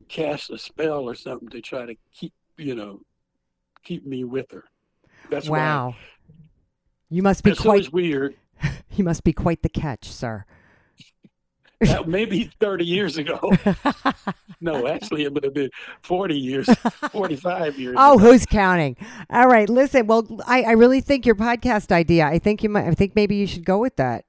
cast 0.09 0.51
a 0.51 0.59
spell 0.59 1.09
or 1.09 1.15
something 1.15 1.49
to 1.51 1.61
try 1.61 1.85
to 1.85 1.95
keep, 2.15 2.33
you 2.57 2.75
know, 2.75 3.01
keep 3.85 4.07
me 4.07 4.25
with 4.25 4.51
her. 4.53 4.65
That's 5.31 5.49
why. 5.49 5.59
wow. 5.59 5.97
You 7.11 7.23
must 7.23 7.43
be 7.43 7.55
quite 7.55 7.93
weird. 7.93 8.37
you 8.95 9.05
must 9.05 9.25
be 9.25 9.33
quite 9.33 9.63
the 9.63 9.69
catch, 9.69 10.09
sir. 10.09 10.45
That 11.81 12.09
maybe 12.09 12.51
30 12.61 12.85
years 12.85 13.19
ago. 13.19 13.53
No, 14.61 14.89
actually, 14.89 15.23
it 15.23 15.33
would 15.33 15.45
have 15.45 15.55
been 15.55 15.71
40 16.03 16.37
years, 16.37 16.67
45 17.13 17.79
years. 17.79 17.95
Oh, 17.97 18.15
ago. 18.19 18.25
who's 18.25 18.45
counting? 18.45 18.97
All 19.31 19.47
right, 19.47 19.69
listen. 19.69 20.09
Well, 20.09 20.27
I, 20.47 20.63
I 20.63 20.73
really 20.73 21.01
think 21.01 21.25
your 21.25 21.37
podcast 21.37 21.93
idea. 21.93 22.27
I 22.27 22.41
think 22.41 22.65
you 22.65 22.69
might. 22.69 22.87
I 22.87 22.91
think 22.91 23.15
maybe 23.15 23.37
you 23.37 23.47
should 23.47 23.65
go 23.65 23.79
with 23.79 23.95
that. 23.97 24.25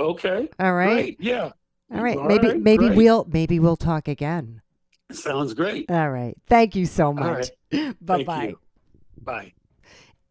Okay. 0.00 0.48
All 0.58 0.72
right. 0.72 0.94
Great. 0.94 1.20
Yeah. 1.20 1.50
All 1.92 2.02
right. 2.02 2.16
All 2.16 2.24
maybe 2.24 2.48
right, 2.48 2.60
maybe 2.60 2.86
great. 2.86 2.96
we'll 2.96 3.26
maybe 3.30 3.60
we'll 3.60 3.76
talk 3.76 4.08
again. 4.08 4.62
Sounds 5.12 5.52
great. 5.52 5.90
All 5.90 6.10
right. 6.10 6.34
Thank 6.48 6.74
you 6.74 6.86
so 6.86 7.12
much. 7.12 7.50
right. 7.70 7.94
Bye 8.00 8.24
bye. 8.24 8.54
Bye. 9.20 9.52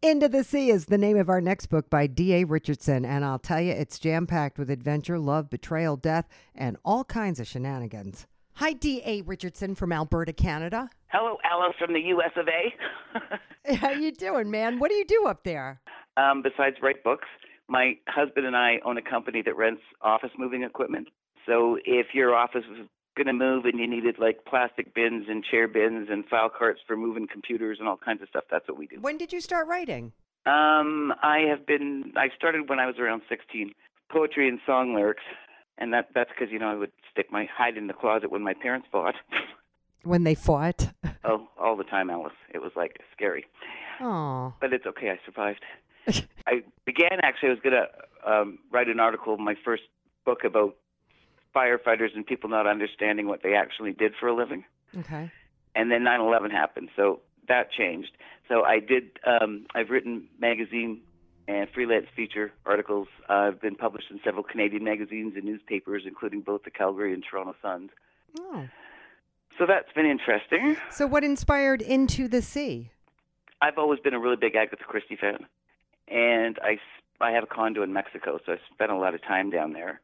Into 0.04 0.28
the 0.28 0.44
Sea 0.44 0.68
is 0.68 0.84
the 0.84 0.98
name 0.98 1.16
of 1.16 1.30
our 1.30 1.40
next 1.40 1.68
book 1.68 1.88
by 1.88 2.06
D.A. 2.06 2.44
Richardson, 2.44 3.06
and 3.06 3.24
I'll 3.24 3.38
tell 3.38 3.58
you, 3.62 3.72
it's 3.72 3.98
jam 3.98 4.26
packed 4.26 4.58
with 4.58 4.68
adventure, 4.68 5.18
love, 5.18 5.48
betrayal, 5.48 5.96
death, 5.96 6.28
and 6.54 6.76
all 6.84 7.04
kinds 7.04 7.40
of 7.40 7.46
shenanigans. 7.46 8.26
Hi, 8.56 8.74
D.A. 8.74 9.22
Richardson 9.22 9.74
from 9.74 9.92
Alberta, 9.94 10.34
Canada. 10.34 10.90
Hello, 11.06 11.38
Alice 11.42 11.74
from 11.78 11.94
the 11.94 12.00
U.S. 12.00 12.32
of 12.36 12.46
A. 12.48 13.74
How 13.76 13.92
you 13.92 14.12
doing, 14.12 14.50
man? 14.50 14.78
What 14.78 14.90
do 14.90 14.94
you 14.94 15.06
do 15.06 15.24
up 15.26 15.42
there? 15.42 15.80
um, 16.18 16.42
besides 16.42 16.76
write 16.82 17.02
books, 17.02 17.26
my 17.68 17.96
husband 18.06 18.44
and 18.44 18.54
I 18.54 18.80
own 18.84 18.98
a 18.98 19.02
company 19.02 19.40
that 19.40 19.56
rents 19.56 19.80
office 20.02 20.32
moving 20.38 20.64
equipment. 20.64 21.08
So 21.46 21.78
if 21.86 22.08
your 22.12 22.34
office 22.34 22.64
going 23.16 23.26
to 23.26 23.32
move 23.32 23.64
and 23.64 23.78
you 23.78 23.86
needed 23.86 24.18
like 24.18 24.44
plastic 24.44 24.94
bins 24.94 25.26
and 25.28 25.44
chair 25.44 25.68
bins 25.68 26.08
and 26.10 26.26
file 26.26 26.50
carts 26.50 26.80
for 26.86 26.96
moving 26.96 27.26
computers 27.26 27.78
and 27.78 27.88
all 27.88 27.96
kinds 27.96 28.22
of 28.22 28.28
stuff, 28.28 28.44
that's 28.50 28.68
what 28.68 28.78
we 28.78 28.86
do. 28.86 28.98
When 29.00 29.18
did 29.18 29.32
you 29.32 29.40
start 29.40 29.68
writing? 29.68 30.12
Um, 30.46 31.14
I 31.22 31.44
have 31.48 31.66
been. 31.66 32.12
I 32.16 32.28
started 32.36 32.68
when 32.68 32.78
I 32.78 32.86
was 32.86 32.96
around 32.98 33.22
16. 33.28 33.72
Poetry 34.10 34.48
and 34.48 34.60
song 34.66 34.94
lyrics, 34.94 35.22
and 35.78 35.92
that 35.94 36.08
that's 36.14 36.30
because 36.30 36.52
you 36.52 36.58
know 36.58 36.68
I 36.68 36.74
would 36.74 36.92
stick 37.10 37.32
my 37.32 37.48
hide 37.52 37.78
in 37.78 37.86
the 37.86 37.94
closet 37.94 38.30
when 38.30 38.42
my 38.42 38.54
parents 38.54 38.86
fought. 38.92 39.14
When 40.04 40.24
they 40.24 40.34
fought? 40.34 40.92
oh, 41.24 41.48
all 41.58 41.76
the 41.76 41.84
time, 41.84 42.10
Alice. 42.10 42.34
It 42.52 42.58
was 42.58 42.72
like 42.76 42.98
scary. 43.16 43.46
Oh, 44.00 44.52
but 44.60 44.74
it's 44.74 44.84
okay. 44.84 45.08
I 45.08 45.18
survived. 45.24 45.64
I 46.46 46.62
began 46.84 47.20
actually. 47.22 47.48
I 47.48 47.52
was 47.52 47.60
going 47.62 47.74
to 47.74 48.30
um, 48.30 48.58
write 48.70 48.88
an 48.88 49.00
article, 49.00 49.38
my 49.38 49.54
first 49.64 49.84
book 50.26 50.44
about 50.44 50.76
firefighters 51.54 52.14
and 52.14 52.26
people 52.26 52.50
not 52.50 52.66
understanding 52.66 53.26
what 53.26 53.42
they 53.42 53.54
actually 53.54 53.92
did 53.92 54.12
for 54.18 54.28
a 54.28 54.34
living. 54.34 54.64
okay. 54.98 55.30
And 55.76 55.90
then 55.90 56.04
9/11 56.04 56.50
happened, 56.52 56.90
so 56.94 57.20
that 57.48 57.70
changed. 57.72 58.12
So 58.48 58.62
I 58.62 58.78
did. 58.78 59.18
Um, 59.26 59.66
I've 59.74 59.90
written 59.90 60.28
magazine 60.38 61.00
and 61.48 61.68
freelance 61.74 62.06
feature 62.14 62.52
articles. 62.64 63.08
Uh, 63.28 63.32
I've 63.32 63.60
been 63.60 63.74
published 63.74 64.10
in 64.10 64.20
several 64.24 64.44
Canadian 64.44 64.84
magazines 64.84 65.34
and 65.36 65.44
newspapers, 65.44 66.04
including 66.06 66.40
both 66.40 66.62
the 66.62 66.70
Calgary 66.70 67.12
and 67.12 67.24
Toronto 67.28 67.54
Suns. 67.60 67.90
Oh. 68.38 68.68
So 69.58 69.66
that's 69.66 69.92
been 69.94 70.06
interesting. 70.06 70.76
So, 70.90 71.06
what 71.06 71.22
inspired 71.22 71.80
Into 71.80 72.28
the 72.28 72.42
Sea? 72.42 72.90
I've 73.62 73.78
always 73.78 74.00
been 74.00 74.14
a 74.14 74.18
really 74.18 74.36
big 74.36 74.56
Agatha 74.56 74.84
Christie 74.84 75.16
fan, 75.16 75.46
and 76.08 76.58
I, 76.62 76.78
I 77.20 77.30
have 77.30 77.44
a 77.44 77.46
condo 77.46 77.82
in 77.82 77.92
Mexico, 77.92 78.38
so 78.44 78.52
I 78.52 78.56
spent 78.72 78.90
a 78.90 78.96
lot 78.96 79.14
of 79.14 79.22
time 79.22 79.50
down 79.50 79.72
there. 79.72 80.00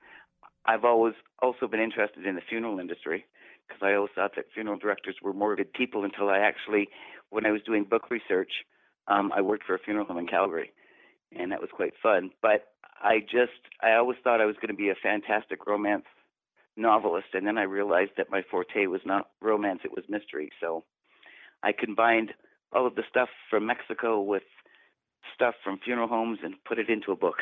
I've 0.67 0.85
always 0.85 1.15
also 1.41 1.67
been 1.67 1.81
interested 1.81 2.27
in 2.27 2.35
the 2.35 2.43
funeral 2.49 2.79
industry 2.79 3.25
because 3.67 3.83
I 3.83 3.95
always 3.95 4.11
thought 4.15 4.33
that 4.37 4.47
funeral 4.53 4.79
directors 4.79 5.17
were 5.23 5.33
morbid 5.33 5.73
people 5.73 6.05
until 6.05 6.29
I 6.29 6.39
actually, 6.39 6.89
when 7.31 7.47
I 7.47 7.51
was 7.51 7.63
doing 7.63 7.85
book 7.85 8.11
research, 8.11 8.51
um, 9.09 9.33
I 9.35 9.41
worked 9.41 9.65
for 9.65 9.75
a 9.75 9.79
funeral 9.79 10.07
home 10.07 10.19
in 10.19 10.27
Calgary, 10.27 10.73
and 11.37 11.53
that 11.53 11.61
was 11.61 11.71
quite 11.73 11.95
fun. 12.03 12.31
But 12.43 12.69
I 13.03 13.21
just, 13.21 13.61
I 13.83 13.93
always 13.95 14.19
thought 14.23 14.41
I 14.41 14.47
was 14.47 14.57
going 14.57 14.69
to 14.69 14.75
be 14.75 14.91
a 14.91 14.95
fantastic 14.95 15.67
romance 15.67 16.05
novelist, 16.77 17.29
and 17.35 17.47
then 17.47 17.59
I 17.59 17.63
realized 17.63 18.13
that 18.17 18.31
my 18.31 18.43
forte 18.51 18.87
was 18.87 19.01
not 19.05 19.31
romance; 19.41 19.81
it 19.85 19.93
was 19.95 20.05
mystery. 20.09 20.51
So 20.61 20.85
I 21.63 21.73
combined 21.73 22.33
all 22.73 22.87
of 22.87 22.95
the 22.95 23.03
stuff 23.09 23.29
from 23.49 23.67
Mexico 23.67 24.21
with 24.21 24.45
stuff 25.35 25.55
from 25.65 25.79
funeral 25.85 26.09
homes 26.09 26.39
and 26.43 26.55
put 26.65 26.79
it 26.79 26.89
into 26.89 27.13
a 27.13 27.17
book. 27.17 27.37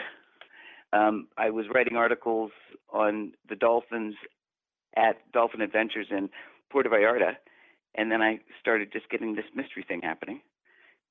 Um, 0.93 1.29
I 1.37 1.51
was 1.51 1.67
writing 1.73 1.97
articles 1.97 2.51
on 2.93 3.33
the 3.49 3.57
dolphins 3.57 4.15
at 4.97 5.17
Dolphin 5.33 5.61
Adventures 5.61 6.07
in 6.11 6.31
Puerto 6.71 6.89
Vallarta, 6.89 7.33
and 7.95 8.11
then 8.11 8.23
I 8.23 8.39
started 8.61 8.93
just 8.93 9.09
getting 9.11 9.35
this 9.35 9.45
mystery 9.55 9.85
thing 9.87 10.01
happening 10.03 10.41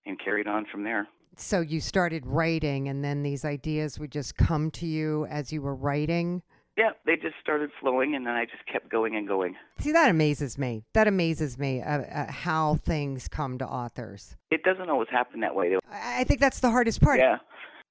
and 0.06 0.20
carried 0.20 0.48
on 0.48 0.66
from 0.72 0.84
there. 0.84 1.08
So, 1.36 1.62
you 1.62 1.80
started 1.80 2.26
writing, 2.26 2.88
and 2.88 3.04
then 3.04 3.22
these 3.22 3.46
ideas 3.46 4.00
would 4.00 4.12
just 4.12 4.38
come 4.38 4.72
to 4.72 4.88
you 4.88 5.28
as 5.28 5.52
you 5.54 5.62
were 5.62 5.76
writing? 5.76 6.42
Yeah, 6.78 6.92
they 7.06 7.16
just 7.16 7.36
started 7.42 7.70
flowing, 7.80 8.16
and 8.16 8.26
then 8.26 8.34
I 8.34 8.46
just 8.46 8.66
kept 8.72 8.90
going 8.90 9.16
and 9.16 9.28
going. 9.28 9.56
See, 9.80 9.92
that 9.92 10.10
amazes 10.10 10.58
me. 10.58 10.86
That 10.94 11.08
amazes 11.08 11.58
me 11.58 11.82
uh, 11.82 12.02
uh, 12.02 12.32
how 12.32 12.76
things 12.76 13.28
come 13.28 13.58
to 13.60 13.68
authors. 13.68 14.36
It 14.52 14.64
doesn't 14.64 14.90
always 14.90 15.10
happen 15.12 15.40
that 15.42 15.56
way. 15.56 15.72
though. 15.72 15.80
I 15.92 16.22
I 16.22 16.24
think 16.24 16.40
that's 16.40 16.60
the 16.60 16.72
hardest 16.72 17.02
part. 17.02 17.20
Yeah. 17.20 17.38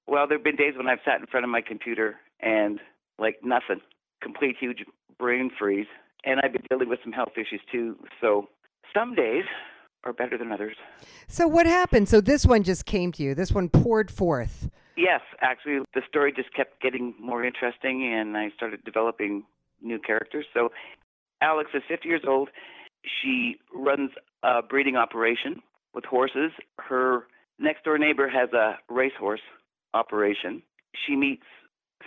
Well, 0.06 0.26
there 0.28 0.38
have 0.38 0.44
been 0.44 0.56
days 0.56 0.74
when 0.76 0.88
I've 0.88 1.00
sat 1.04 1.20
in 1.20 1.26
front 1.26 1.44
of 1.44 1.50
my 1.50 1.60
computer 1.60 2.16
and 2.40 2.80
like 3.18 3.36
nothing, 3.42 3.80
complete 4.22 4.56
huge 4.58 4.84
brain 5.18 5.50
freeze. 5.58 5.86
And 6.24 6.40
I've 6.42 6.52
been 6.52 6.62
dealing 6.68 6.88
with 6.88 7.00
some 7.02 7.12
health 7.12 7.32
issues 7.36 7.60
too. 7.70 7.96
So 8.20 8.48
some 8.94 9.14
days 9.14 9.44
are 10.04 10.12
better 10.12 10.38
than 10.38 10.52
others. 10.52 10.76
So, 11.28 11.46
what 11.46 11.66
happened? 11.66 12.08
So, 12.08 12.20
this 12.20 12.46
one 12.46 12.62
just 12.62 12.86
came 12.86 13.12
to 13.12 13.22
you. 13.22 13.34
This 13.34 13.52
one 13.52 13.68
poured 13.68 14.10
forth. 14.10 14.70
Yes, 14.96 15.20
actually, 15.42 15.80
the 15.94 16.02
story 16.08 16.32
just 16.32 16.54
kept 16.54 16.80
getting 16.80 17.14
more 17.20 17.44
interesting, 17.44 18.10
and 18.14 18.36
I 18.36 18.50
started 18.56 18.82
developing 18.84 19.42
new 19.82 19.98
characters. 19.98 20.46
So, 20.54 20.70
Alex 21.42 21.70
is 21.74 21.82
50 21.88 22.08
years 22.08 22.22
old. 22.26 22.48
She 23.20 23.56
runs 23.74 24.10
a 24.42 24.62
breeding 24.62 24.96
operation 24.96 25.60
with 25.92 26.04
horses. 26.04 26.52
Her 26.78 27.24
next 27.58 27.84
door 27.84 27.98
neighbor 27.98 28.28
has 28.28 28.52
a 28.52 28.78
racehorse 28.88 29.40
operation. 29.96 30.62
She 31.06 31.16
meets 31.16 31.46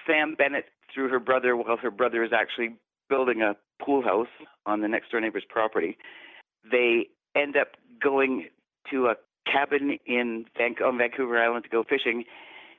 Sam 0.06 0.36
Bennett 0.38 0.65
through 0.93 1.10
her 1.10 1.19
brother 1.19 1.56
while 1.56 1.78
her 1.78 1.91
brother 1.91 2.23
is 2.23 2.32
actually 2.34 2.75
building 3.10 3.41
a 3.41 3.56
pool 3.84 4.02
house 4.02 4.28
on 4.65 4.82
the 4.82 4.88
next 4.88 5.12
door 5.12 5.21
neighbor's 5.21 5.45
property. 5.47 5.97
They 6.69 7.08
end 7.36 7.56
up 7.58 7.69
going 8.02 8.47
to 8.91 9.08
a 9.08 9.15
cabin 9.52 9.97
in 10.06 10.45
Van- 10.58 10.75
on 10.84 10.97
Vancouver 10.97 11.41
Island 11.41 11.63
to 11.63 11.69
go 11.69 11.84
fishing 11.84 12.23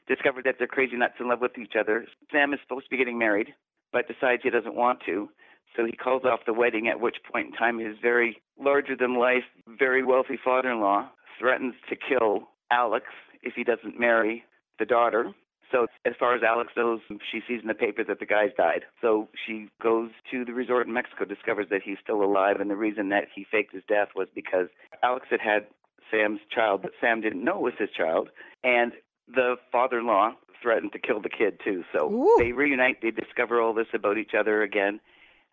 discover 0.06 0.42
that 0.42 0.56
they're 0.58 0.66
crazy 0.66 0.96
nuts 0.96 1.14
in 1.20 1.28
love 1.28 1.40
with 1.40 1.56
each 1.56 1.74
other. 1.78 2.06
Sam 2.32 2.52
is 2.52 2.60
supposed 2.62 2.86
to 2.86 2.90
be 2.90 2.96
getting 2.96 3.18
married, 3.18 3.54
but 3.92 4.08
decides 4.08 4.42
he 4.42 4.50
doesn't 4.50 4.74
want 4.74 5.00
to. 5.06 5.28
So 5.76 5.84
he 5.84 5.92
calls 5.92 6.24
off 6.24 6.40
the 6.46 6.52
wedding, 6.52 6.88
at 6.88 7.00
which 7.00 7.16
point 7.30 7.48
in 7.48 7.52
time 7.52 7.78
his 7.78 7.96
very 8.02 8.42
larger 8.58 8.96
than 8.96 9.14
life, 9.18 9.44
very 9.78 10.04
wealthy 10.04 10.38
father 10.42 10.70
in 10.70 10.80
law 10.80 11.08
threatens 11.38 11.74
to 11.88 11.96
kill 11.96 12.48
Alex 12.72 13.06
if 13.42 13.54
he 13.54 13.64
doesn't 13.64 13.98
marry 13.98 14.44
the 14.80 14.86
daughter. 14.86 15.32
So 15.70 15.86
as 16.04 16.14
far 16.18 16.34
as 16.34 16.42
Alex 16.42 16.72
knows, 16.76 16.98
she 17.30 17.40
sees 17.46 17.60
in 17.62 17.68
the 17.68 17.74
paper 17.74 18.02
that 18.02 18.18
the 18.18 18.26
guy's 18.26 18.50
died. 18.56 18.82
So 19.00 19.28
she 19.46 19.68
goes 19.80 20.10
to 20.32 20.44
the 20.44 20.52
resort 20.52 20.88
in 20.88 20.92
Mexico, 20.92 21.24
discovers 21.24 21.66
that 21.70 21.82
he's 21.84 21.98
still 22.02 22.24
alive, 22.24 22.56
and 22.58 22.68
the 22.68 22.76
reason 22.76 23.10
that 23.10 23.26
he 23.32 23.46
faked 23.48 23.72
his 23.72 23.84
death 23.86 24.08
was 24.16 24.26
because 24.34 24.66
Alex 25.04 25.26
had 25.30 25.40
had 25.40 25.66
Sam's 26.10 26.40
child, 26.52 26.82
but 26.82 26.90
Sam 27.00 27.20
didn't 27.20 27.44
know 27.44 27.58
it 27.58 27.62
was 27.62 27.72
his 27.78 27.90
child. 27.96 28.30
And 28.64 28.92
the 29.32 29.54
father-in-law 29.70 30.32
threatened 30.60 30.92
to 30.92 30.98
kill 30.98 31.20
the 31.20 31.28
kid 31.28 31.60
too. 31.64 31.84
So 31.96 32.10
Ooh. 32.10 32.36
they 32.38 32.52
reunite. 32.52 33.00
They 33.00 33.12
discover 33.12 33.60
all 33.60 33.72
this 33.72 33.86
about 33.94 34.18
each 34.18 34.32
other 34.38 34.62
again. 34.62 35.00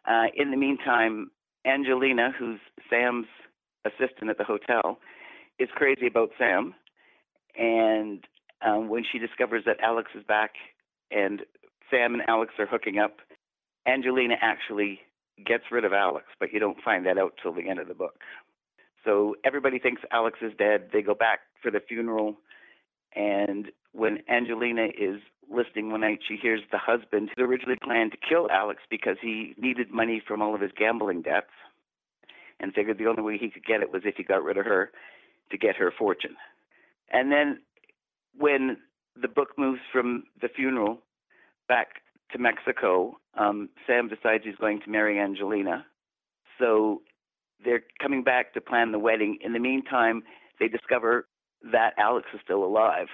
Uh, 0.08 0.26
in 0.36 0.52
the 0.52 0.58
meantime, 0.58 1.30
Angelina, 1.66 2.32
who's 2.38 2.60
Sam's 2.90 3.28
assistant 3.86 4.30
at 4.30 4.38
the 4.38 4.44
hotel, 4.44 5.00
is 5.60 5.70
crazy 5.76 6.08
about 6.08 6.32
Sam. 6.38 6.74
And 7.56 8.24
um, 8.66 8.90
when 8.90 9.04
she 9.10 9.20
discovers 9.20 9.64
that 9.66 9.80
Alex 9.82 10.10
is 10.16 10.24
back 10.24 10.52
and 11.12 11.42
Sam 11.90 12.14
and 12.14 12.24
Alex 12.28 12.54
are 12.60 12.66
hooking 12.66 13.00
up, 13.00 13.18
Angelina 13.88 14.36
actually 14.42 15.00
gets 15.46 15.66
rid 15.72 15.86
of 15.86 15.94
Alex, 15.94 16.26
but 16.40 16.52
you 16.52 16.60
don't 16.60 16.82
find 16.84 17.06
that 17.06 17.18
out 17.18 17.34
till 17.42 17.54
the 17.54 17.70
end 17.70 17.80
of 17.80 17.88
the 17.88 17.94
book. 17.94 18.22
So 19.06 19.36
everybody 19.46 19.80
thinks 19.80 20.02
Alex 20.12 20.40
is 20.42 20.52
dead. 20.58 20.90
They 20.92 21.02
go 21.02 21.14
back 21.14 21.40
for 21.62 21.72
the 21.72 21.80
funeral, 21.80 22.36
and 23.16 23.68
when 23.94 24.20
Angelina 24.30 24.88
is 24.88 25.22
listening 25.50 25.92
one 25.92 26.02
night, 26.02 26.20
she 26.28 26.36
hears 26.36 26.62
the 26.72 26.78
husband 26.78 27.30
who 27.36 27.44
originally 27.44 27.78
planned 27.82 28.12
to 28.12 28.18
kill 28.18 28.50
Alex 28.52 28.82
because 28.90 29.18
he 29.22 29.54
needed 29.58 29.92
money 29.92 30.22
from 30.28 30.42
all 30.42 30.54
of 30.54 30.62
his 30.62 30.72
gambling 30.78 31.22
debts 31.22 31.54
and 32.60 32.74
figured 32.74 32.98
the 32.98 33.08
only 33.08 33.22
way 33.22 33.38
he 33.38 33.50
could 33.50 33.66
get 33.66 33.82
it 33.82 33.94
was 33.94 34.02
if 34.06 34.16
he 34.18 34.24
got 34.24 34.44
rid 34.44 34.58
of 34.58 34.66
her 34.66 34.92
to 35.52 35.58
get 35.58 35.76
her 35.76 35.94
fortune. 35.98 36.36
And 37.12 37.32
then 37.32 37.60
when 38.38 38.78
the 39.20 39.28
book 39.28 39.50
moves 39.58 39.82
from 39.92 40.24
the 40.42 40.50
funeral 40.50 41.00
back 41.68 41.88
to 42.32 42.38
Mexico, 42.38 43.18
um, 43.38 43.70
Sam 43.86 44.08
decides 44.08 44.44
he's 44.44 44.56
going 44.56 44.82
to 44.82 44.90
marry 44.90 45.20
Angelina. 45.20 45.86
So 46.60 47.02
they're 47.64 47.84
coming 48.02 48.24
back 48.24 48.54
to 48.54 48.62
plan 48.62 48.92
the 48.92 49.00
wedding. 49.00 49.38
In 49.42 49.54
the 49.54 49.60
meantime, 49.60 50.24
they 50.60 50.68
discover 50.68 51.28
that 51.72 51.94
Alex 51.98 52.28
is 52.34 52.40
still 52.44 52.64
alive. 52.64 53.08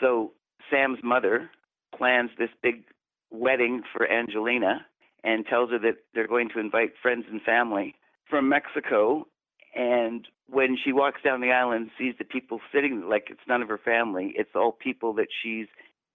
So 0.00 0.32
Sam's 0.70 0.98
mother 1.02 1.50
plans 1.96 2.30
this 2.38 2.50
big 2.62 2.84
wedding 3.30 3.82
for 3.92 4.10
Angelina 4.10 4.86
and 5.24 5.46
tells 5.46 5.70
her 5.70 5.78
that 5.80 5.96
they're 6.14 6.28
going 6.28 6.48
to 6.50 6.60
invite 6.60 6.92
friends 7.00 7.24
and 7.30 7.42
family 7.42 7.94
from 8.28 8.48
Mexico. 8.48 9.26
And 9.74 10.26
when 10.48 10.76
she 10.82 10.92
walks 10.92 11.22
down 11.22 11.40
the 11.40 11.50
aisle 11.50 11.72
and 11.72 11.90
sees 11.98 12.14
the 12.18 12.24
people 12.24 12.60
sitting 12.72 13.08
like 13.08 13.28
it's 13.30 13.40
none 13.48 13.62
of 13.62 13.68
her 13.68 13.78
family, 13.78 14.32
it's 14.36 14.54
all 14.54 14.72
people 14.72 15.12
that 15.14 15.28
she's 15.42 15.66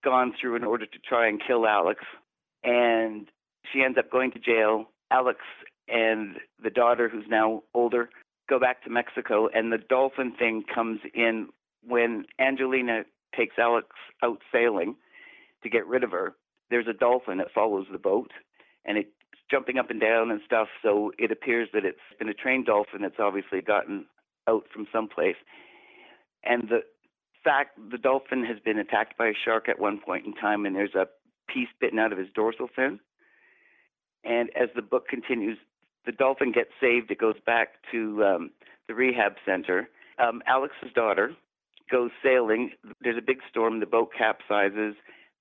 gone 0.04 0.34
through 0.40 0.56
in 0.56 0.64
order 0.64 0.86
to 0.86 1.00
try 1.00 1.28
and 1.28 1.42
kill 1.46 1.66
Alex. 1.66 2.04
And 2.64 3.28
she 3.72 3.82
ends 3.84 3.98
up 3.98 4.12
going 4.12 4.32
to 4.32 4.40
jail. 4.40 4.86
Alex 5.12 5.40
and 5.88 6.38
the 6.62 6.70
daughter, 6.70 7.10
who's 7.10 7.26
now 7.30 7.64
older, 7.74 8.10
go 8.50 8.60
back 8.60 8.84
to 8.84 8.90
Mexico. 8.90 9.48
And 9.54 9.72
the 9.72 9.78
dolphin 9.78 10.34
thing 10.38 10.64
comes 10.74 11.00
in 11.14 11.50
when 11.88 12.26
Angelina 12.40 13.04
takes 13.36 13.56
Alex 13.58 13.88
out 14.24 14.40
sailing 14.52 14.96
to 15.64 15.70
get 15.70 15.88
rid 15.88 16.04
of 16.04 16.12
her. 16.12 16.34
There's 16.70 16.88
a 16.88 16.94
dolphin 16.94 17.38
that 17.38 17.52
follows 17.54 17.88
the 17.92 17.98
boat, 17.98 18.32
and 18.86 18.98
it's 18.98 19.10
jumping 19.54 19.78
up 19.78 19.92
and 19.92 20.02
down 20.02 20.32
and 20.32 20.42
stuff. 20.44 20.68
So 20.82 21.12
it 21.20 21.32
appears 21.32 21.70
that 21.74 21.86
it's 21.86 22.00
been 22.18 22.28
a 22.28 22.34
trained 22.34 22.66
dolphin 22.66 23.04
that's 23.04 23.20
obviously 23.20 23.62
gotten 23.62 24.06
out 24.50 24.64
from 24.74 24.88
someplace. 24.92 25.36
And 26.44 26.70
the 26.70 26.80
fact 27.44 27.78
the 27.92 28.00
dolphin 28.00 28.44
has 28.46 28.58
been 28.66 28.80
attacked 28.80 29.16
by 29.16 29.28
a 29.28 29.34
shark 29.46 29.70
at 29.70 29.80
one 29.80 30.00
point 30.00 30.26
in 30.26 30.34
time, 30.34 30.66
and 30.66 30.76
there's 30.76 30.96
a 30.96 31.06
piece 31.48 31.68
bitten 31.80 32.00
out 32.00 32.12
of 32.12 32.18
his 32.18 32.30
dorsal 32.34 32.68
fin. 32.76 33.00
And 34.24 34.50
as 34.60 34.70
the 34.76 34.82
book 34.82 35.08
continues, 35.08 35.60
the 36.08 36.12
dolphin 36.12 36.52
gets 36.52 36.72
saved. 36.82 37.12
It 37.12 37.20
goes 37.20 37.36
back 37.46 37.76
to 37.92 38.24
um, 38.24 38.52
the 38.88 38.96
rehab 38.96 39.34
center. 39.46 39.88
Um, 40.18 40.42
Alex's 40.48 40.94
daughter 40.96 41.36
goes 41.92 42.10
sailing. 42.24 42.72
There's 43.02 43.18
a 43.18 43.22
big 43.26 43.38
storm. 43.50 43.82
The 43.82 43.86
boat 43.86 44.10
capsizes. 44.20 44.94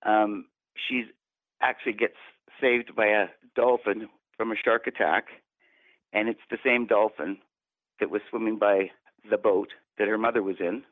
Um, 0.04 0.46
she 0.76 1.04
actually 1.62 1.94
gets 1.94 2.16
saved 2.60 2.94
by 2.94 3.06
a 3.06 3.26
dolphin 3.54 4.08
from 4.36 4.52
a 4.52 4.56
shark 4.56 4.86
attack, 4.86 5.26
and 6.12 6.28
it's 6.28 6.40
the 6.50 6.58
same 6.64 6.86
dolphin 6.86 7.38
that 8.00 8.10
was 8.10 8.22
swimming 8.30 8.58
by 8.58 8.90
the 9.30 9.38
boat 9.38 9.68
that 9.98 10.08
her 10.08 10.18
mother 10.18 10.42
was 10.42 10.56
in. 10.60 10.82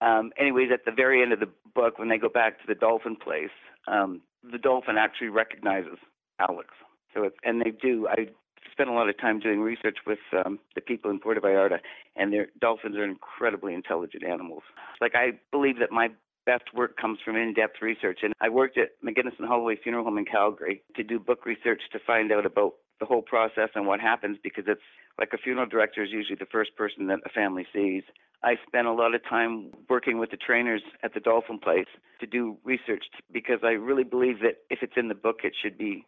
Um, 0.00 0.32
anyways, 0.38 0.70
at 0.72 0.84
the 0.84 0.92
very 0.92 1.22
end 1.22 1.32
of 1.32 1.40
the 1.40 1.48
book, 1.74 1.98
when 1.98 2.08
they 2.08 2.18
go 2.18 2.28
back 2.28 2.60
to 2.60 2.66
the 2.66 2.74
dolphin 2.74 3.16
place, 3.16 3.54
um, 3.86 4.20
the 4.42 4.58
dolphin 4.58 4.96
actually 4.98 5.28
recognizes 5.28 5.98
Alex. 6.38 6.68
So 7.14 7.24
it's, 7.24 7.36
and 7.44 7.60
they 7.60 7.70
do. 7.70 8.08
I 8.08 8.28
spent 8.70 8.90
a 8.90 8.92
lot 8.92 9.08
of 9.08 9.18
time 9.18 9.38
doing 9.38 9.60
research 9.60 9.98
with 10.06 10.18
um, 10.44 10.58
the 10.74 10.80
people 10.80 11.10
in 11.10 11.20
Puerto 11.20 11.40
Vallarta, 11.40 11.78
and 12.16 12.32
their 12.32 12.48
dolphins 12.60 12.96
are 12.96 13.04
incredibly 13.04 13.72
intelligent 13.72 14.24
animals. 14.24 14.62
Like 15.00 15.14
I 15.14 15.38
believe 15.50 15.78
that 15.78 15.92
my 15.92 16.08
best 16.46 16.64
work 16.74 16.96
comes 16.96 17.18
from 17.24 17.36
in-depth 17.36 17.76
research, 17.80 18.20
and 18.22 18.32
I 18.40 18.48
worked 18.48 18.78
at 18.78 18.90
McInnis 19.04 19.38
and 19.38 19.48
Holloway 19.48 19.76
Funeral 19.82 20.04
Home 20.04 20.18
in 20.18 20.24
Calgary 20.24 20.82
to 20.96 21.02
do 21.02 21.18
book 21.18 21.46
research 21.46 21.80
to 21.92 21.98
find 22.06 22.32
out 22.32 22.46
about 22.46 22.74
the 23.00 23.06
whole 23.06 23.22
process 23.22 23.70
and 23.74 23.86
what 23.86 24.00
happens 24.00 24.38
because 24.42 24.64
it's 24.66 24.80
like 25.18 25.30
a 25.32 25.38
funeral 25.38 25.66
director 25.66 26.02
is 26.02 26.10
usually 26.12 26.36
the 26.36 26.46
first 26.46 26.76
person 26.76 27.08
that 27.08 27.18
a 27.24 27.28
family 27.30 27.66
sees. 27.72 28.02
I 28.42 28.54
spent 28.66 28.86
a 28.86 28.92
lot 28.92 29.14
of 29.14 29.22
time 29.28 29.70
working 29.88 30.18
with 30.18 30.30
the 30.30 30.36
trainers 30.36 30.82
at 31.02 31.14
the 31.14 31.20
Dolphin 31.20 31.58
Place 31.58 31.86
to 32.20 32.26
do 32.26 32.56
research 32.62 33.04
because 33.32 33.60
I 33.64 33.70
really 33.70 34.04
believe 34.04 34.40
that 34.40 34.58
if 34.70 34.80
it's 34.82 34.92
in 34.96 35.08
the 35.08 35.14
book, 35.14 35.38
it 35.42 35.54
should 35.60 35.78
be 35.78 36.06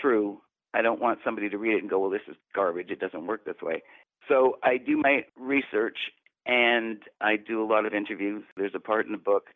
true 0.00 0.40
I 0.76 0.82
don't 0.82 1.00
want 1.00 1.20
somebody 1.24 1.48
to 1.48 1.56
read 1.56 1.74
it 1.74 1.80
and 1.80 1.88
go, 1.88 1.98
well, 1.98 2.10
this 2.10 2.28
is 2.28 2.36
garbage. 2.54 2.90
It 2.90 3.00
doesn't 3.00 3.26
work 3.26 3.46
this 3.46 3.62
way. 3.62 3.82
So 4.28 4.58
I 4.62 4.76
do 4.76 4.98
my 4.98 5.24
research 5.38 5.96
and 6.44 6.98
I 7.20 7.36
do 7.36 7.62
a 7.62 7.66
lot 7.66 7.86
of 7.86 7.94
interviews. 7.94 8.44
There's 8.56 8.74
a 8.74 8.80
part 8.80 9.06
in 9.06 9.12
the 9.12 9.18
book 9.18 9.46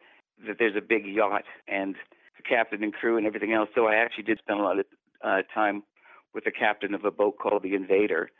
that 0.46 0.56
there's 0.58 0.76
a 0.76 0.80
big 0.80 1.06
yacht 1.06 1.44
and 1.68 1.94
the 2.36 2.42
captain 2.42 2.82
and 2.82 2.92
crew 2.92 3.16
and 3.16 3.26
everything 3.26 3.52
else. 3.52 3.68
So 3.74 3.86
I 3.86 3.96
actually 3.96 4.24
did 4.24 4.38
spend 4.38 4.60
a 4.60 4.62
lot 4.62 4.78
of 4.78 4.86
uh, 5.22 5.42
time 5.52 5.82
with 6.34 6.44
the 6.44 6.50
captain 6.50 6.94
of 6.94 7.04
a 7.04 7.10
boat 7.10 7.38
called 7.38 7.62
the 7.62 7.74
Invader. 7.74 8.30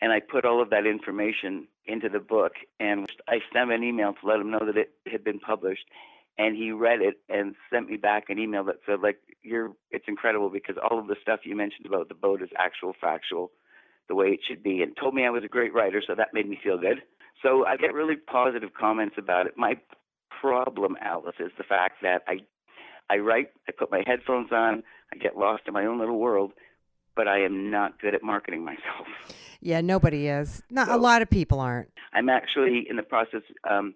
And 0.00 0.12
I 0.12 0.20
put 0.20 0.44
all 0.44 0.60
of 0.60 0.70
that 0.70 0.86
information 0.86 1.68
into 1.86 2.08
the 2.08 2.18
book 2.18 2.52
and 2.80 3.08
I 3.28 3.38
sent 3.52 3.64
him 3.64 3.70
an 3.70 3.84
email 3.84 4.12
to 4.12 4.26
let 4.26 4.40
him 4.40 4.50
know 4.50 4.60
that 4.60 4.76
it 4.76 4.90
had 5.10 5.24
been 5.24 5.38
published 5.38 5.84
and 6.38 6.56
he 6.56 6.72
read 6.72 7.00
it 7.00 7.20
and 7.28 7.54
sent 7.72 7.88
me 7.88 7.96
back 7.96 8.24
an 8.28 8.38
email 8.38 8.64
that 8.64 8.76
said 8.84 9.00
like 9.00 9.18
you're 9.42 9.72
it's 9.90 10.06
incredible 10.08 10.50
because 10.50 10.76
all 10.78 10.98
of 10.98 11.06
the 11.06 11.16
stuff 11.20 11.40
you 11.44 11.56
mentioned 11.56 11.86
about 11.86 12.08
the 12.08 12.14
boat 12.14 12.42
is 12.42 12.48
actual 12.58 12.94
factual 13.00 13.50
the 14.08 14.14
way 14.14 14.28
it 14.28 14.40
should 14.46 14.62
be 14.62 14.82
and 14.82 14.96
told 14.96 15.14
me 15.14 15.24
I 15.24 15.30
was 15.30 15.44
a 15.44 15.48
great 15.48 15.72
writer 15.72 16.02
so 16.06 16.14
that 16.14 16.34
made 16.34 16.48
me 16.48 16.58
feel 16.62 16.78
good 16.78 17.02
so 17.42 17.64
I 17.64 17.76
get 17.76 17.94
really 17.94 18.16
positive 18.16 18.70
comments 18.78 19.16
about 19.18 19.46
it 19.46 19.54
my 19.56 19.76
problem 20.40 20.96
Alice 21.00 21.36
is 21.38 21.52
the 21.58 21.64
fact 21.64 21.94
that 22.02 22.22
I 22.26 22.38
I 23.08 23.18
write 23.18 23.50
I 23.68 23.72
put 23.72 23.90
my 23.90 24.02
headphones 24.06 24.50
on 24.52 24.82
I 25.12 25.16
get 25.16 25.36
lost 25.36 25.62
in 25.66 25.74
my 25.74 25.86
own 25.86 25.98
little 25.98 26.18
world 26.18 26.52
but 27.14 27.28
I 27.28 27.40
am 27.40 27.70
not 27.70 28.00
good 28.00 28.14
at 28.14 28.22
marketing 28.22 28.64
myself 28.64 29.06
yeah 29.60 29.80
nobody 29.80 30.28
is 30.28 30.62
not 30.70 30.88
so, 30.88 30.96
a 30.96 30.98
lot 30.98 31.22
of 31.22 31.30
people 31.30 31.60
aren't 31.60 31.90
I'm 32.12 32.28
actually 32.28 32.86
in 32.88 32.96
the 32.96 33.02
process 33.02 33.42
um 33.68 33.94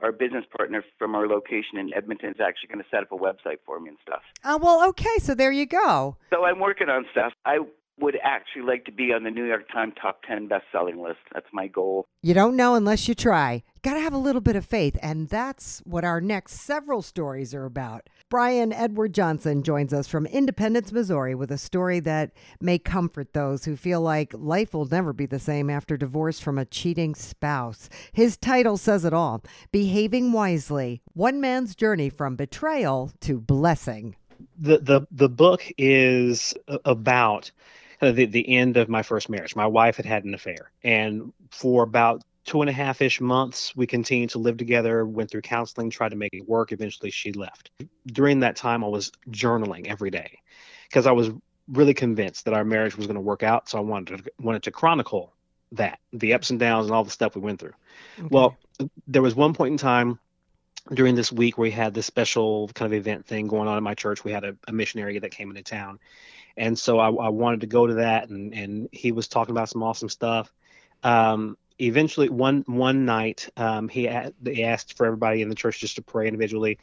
our 0.00 0.12
business 0.12 0.44
partner 0.56 0.84
from 0.98 1.14
our 1.14 1.26
location 1.26 1.76
in 1.76 1.92
Edmonton 1.94 2.30
is 2.30 2.36
actually 2.40 2.68
going 2.68 2.78
to 2.78 2.88
set 2.90 3.02
up 3.02 3.10
a 3.10 3.16
website 3.16 3.58
for 3.66 3.80
me 3.80 3.88
and 3.88 3.98
stuff. 4.00 4.20
Oh, 4.44 4.56
well, 4.56 4.88
okay. 4.90 5.18
So 5.18 5.34
there 5.34 5.50
you 5.50 5.66
go. 5.66 6.16
So 6.30 6.44
I'm 6.44 6.60
working 6.60 6.88
on 6.88 7.04
stuff. 7.10 7.32
I 7.44 7.58
would 8.00 8.16
actually 8.22 8.62
like 8.62 8.84
to 8.84 8.92
be 8.92 9.12
on 9.12 9.24
the 9.24 9.30
New 9.30 9.44
York 9.44 9.68
Times 9.72 9.94
top 10.00 10.22
10 10.22 10.48
best 10.48 10.64
selling 10.72 11.02
list. 11.02 11.18
That's 11.32 11.46
my 11.52 11.66
goal. 11.66 12.06
You 12.22 12.34
don't 12.34 12.56
know 12.56 12.74
unless 12.74 13.08
you 13.08 13.14
try. 13.14 13.62
Got 13.82 13.94
to 13.94 14.00
have 14.00 14.12
a 14.12 14.18
little 14.18 14.40
bit 14.40 14.56
of 14.56 14.64
faith. 14.64 14.96
And 15.02 15.28
that's 15.28 15.80
what 15.84 16.04
our 16.04 16.20
next 16.20 16.54
several 16.60 17.02
stories 17.02 17.54
are 17.54 17.64
about. 17.64 18.08
Brian 18.28 18.72
Edward 18.72 19.14
Johnson 19.14 19.62
joins 19.62 19.92
us 19.92 20.06
from 20.06 20.26
Independence, 20.26 20.92
Missouri, 20.92 21.34
with 21.34 21.50
a 21.50 21.58
story 21.58 22.00
that 22.00 22.32
may 22.60 22.78
comfort 22.78 23.32
those 23.32 23.64
who 23.64 23.76
feel 23.76 24.00
like 24.00 24.34
life 24.34 24.74
will 24.74 24.84
never 24.84 25.12
be 25.12 25.26
the 25.26 25.38
same 25.38 25.70
after 25.70 25.96
divorce 25.96 26.38
from 26.38 26.58
a 26.58 26.64
cheating 26.64 27.14
spouse. 27.14 27.88
His 28.12 28.36
title 28.36 28.76
says 28.76 29.04
it 29.04 29.14
all 29.14 29.42
Behaving 29.72 30.32
Wisely 30.32 31.02
One 31.14 31.40
Man's 31.40 31.74
Journey 31.74 32.10
from 32.10 32.36
Betrayal 32.36 33.12
to 33.20 33.40
Blessing. 33.40 34.16
The, 34.58 34.78
the, 34.78 35.06
the 35.10 35.28
book 35.28 35.64
is 35.78 36.54
about 36.84 37.50
Uh, 38.00 38.12
the, 38.12 38.26
the 38.26 38.56
end 38.56 38.76
of 38.76 38.88
my 38.88 39.02
first 39.02 39.28
marriage. 39.28 39.56
My 39.56 39.66
wife 39.66 39.96
had 39.96 40.06
had 40.06 40.24
an 40.24 40.34
affair. 40.34 40.70
And 40.84 41.32
for 41.50 41.82
about 41.82 42.22
two 42.44 42.62
and 42.62 42.70
a 42.70 42.72
half 42.72 43.02
ish 43.02 43.20
months, 43.20 43.74
we 43.74 43.86
continued 43.86 44.30
to 44.30 44.38
live 44.38 44.56
together, 44.56 45.04
went 45.04 45.30
through 45.30 45.42
counseling, 45.42 45.90
tried 45.90 46.10
to 46.10 46.16
make 46.16 46.32
it 46.32 46.48
work. 46.48 46.70
Eventually, 46.70 47.10
she 47.10 47.32
left. 47.32 47.70
During 48.06 48.40
that 48.40 48.56
time, 48.56 48.84
I 48.84 48.88
was 48.88 49.10
journaling 49.30 49.88
every 49.88 50.10
day 50.10 50.38
because 50.88 51.06
I 51.06 51.12
was 51.12 51.30
really 51.66 51.92
convinced 51.92 52.44
that 52.44 52.54
our 52.54 52.64
marriage 52.64 52.96
was 52.96 53.06
going 53.06 53.16
to 53.16 53.20
work 53.20 53.42
out. 53.42 53.68
So 53.68 53.78
I 53.78 53.82
wanted 53.82 54.24
to, 54.24 54.32
wanted 54.40 54.62
to 54.62 54.70
chronicle 54.70 55.34
that, 55.72 55.98
the 56.12 56.34
ups 56.34 56.50
and 56.50 56.58
downs 56.58 56.86
and 56.86 56.94
all 56.94 57.04
the 57.04 57.10
stuff 57.10 57.34
we 57.34 57.42
went 57.42 57.60
through. 57.60 57.74
Okay. 58.18 58.28
Well, 58.30 58.56
there 59.06 59.22
was 59.22 59.34
one 59.34 59.54
point 59.54 59.72
in 59.72 59.78
time 59.78 60.18
during 60.94 61.14
this 61.14 61.30
week 61.30 61.58
where 61.58 61.64
we 61.64 61.70
had 61.70 61.92
this 61.92 62.06
special 62.06 62.68
kind 62.68 62.92
of 62.92 62.98
event 62.98 63.26
thing 63.26 63.48
going 63.48 63.68
on 63.68 63.76
in 63.76 63.84
my 63.84 63.94
church. 63.94 64.24
We 64.24 64.32
had 64.32 64.44
a, 64.44 64.56
a 64.66 64.72
missionary 64.72 65.18
that 65.18 65.32
came 65.32 65.50
into 65.50 65.62
town. 65.62 65.98
And 66.58 66.78
so 66.78 66.98
I, 66.98 67.08
I, 67.08 67.28
wanted 67.28 67.60
to 67.60 67.66
go 67.66 67.86
to 67.86 67.94
that, 67.94 68.28
and, 68.28 68.52
and 68.52 68.88
he 68.92 69.12
was 69.12 69.28
talking 69.28 69.52
about 69.52 69.68
some 69.68 69.82
awesome 69.82 70.08
stuff. 70.08 70.52
Um, 71.02 71.56
eventually 71.78 72.28
one 72.28 72.64
one 72.66 73.04
night 73.04 73.48
um, 73.56 73.88
he, 73.88 74.10
he 74.44 74.64
asked 74.64 74.96
for 74.96 75.06
everybody 75.06 75.42
in 75.42 75.48
the 75.48 75.54
church 75.54 75.78
just 75.78 75.94
to 75.94 76.02
pray 76.02 76.26
individually 76.26 76.76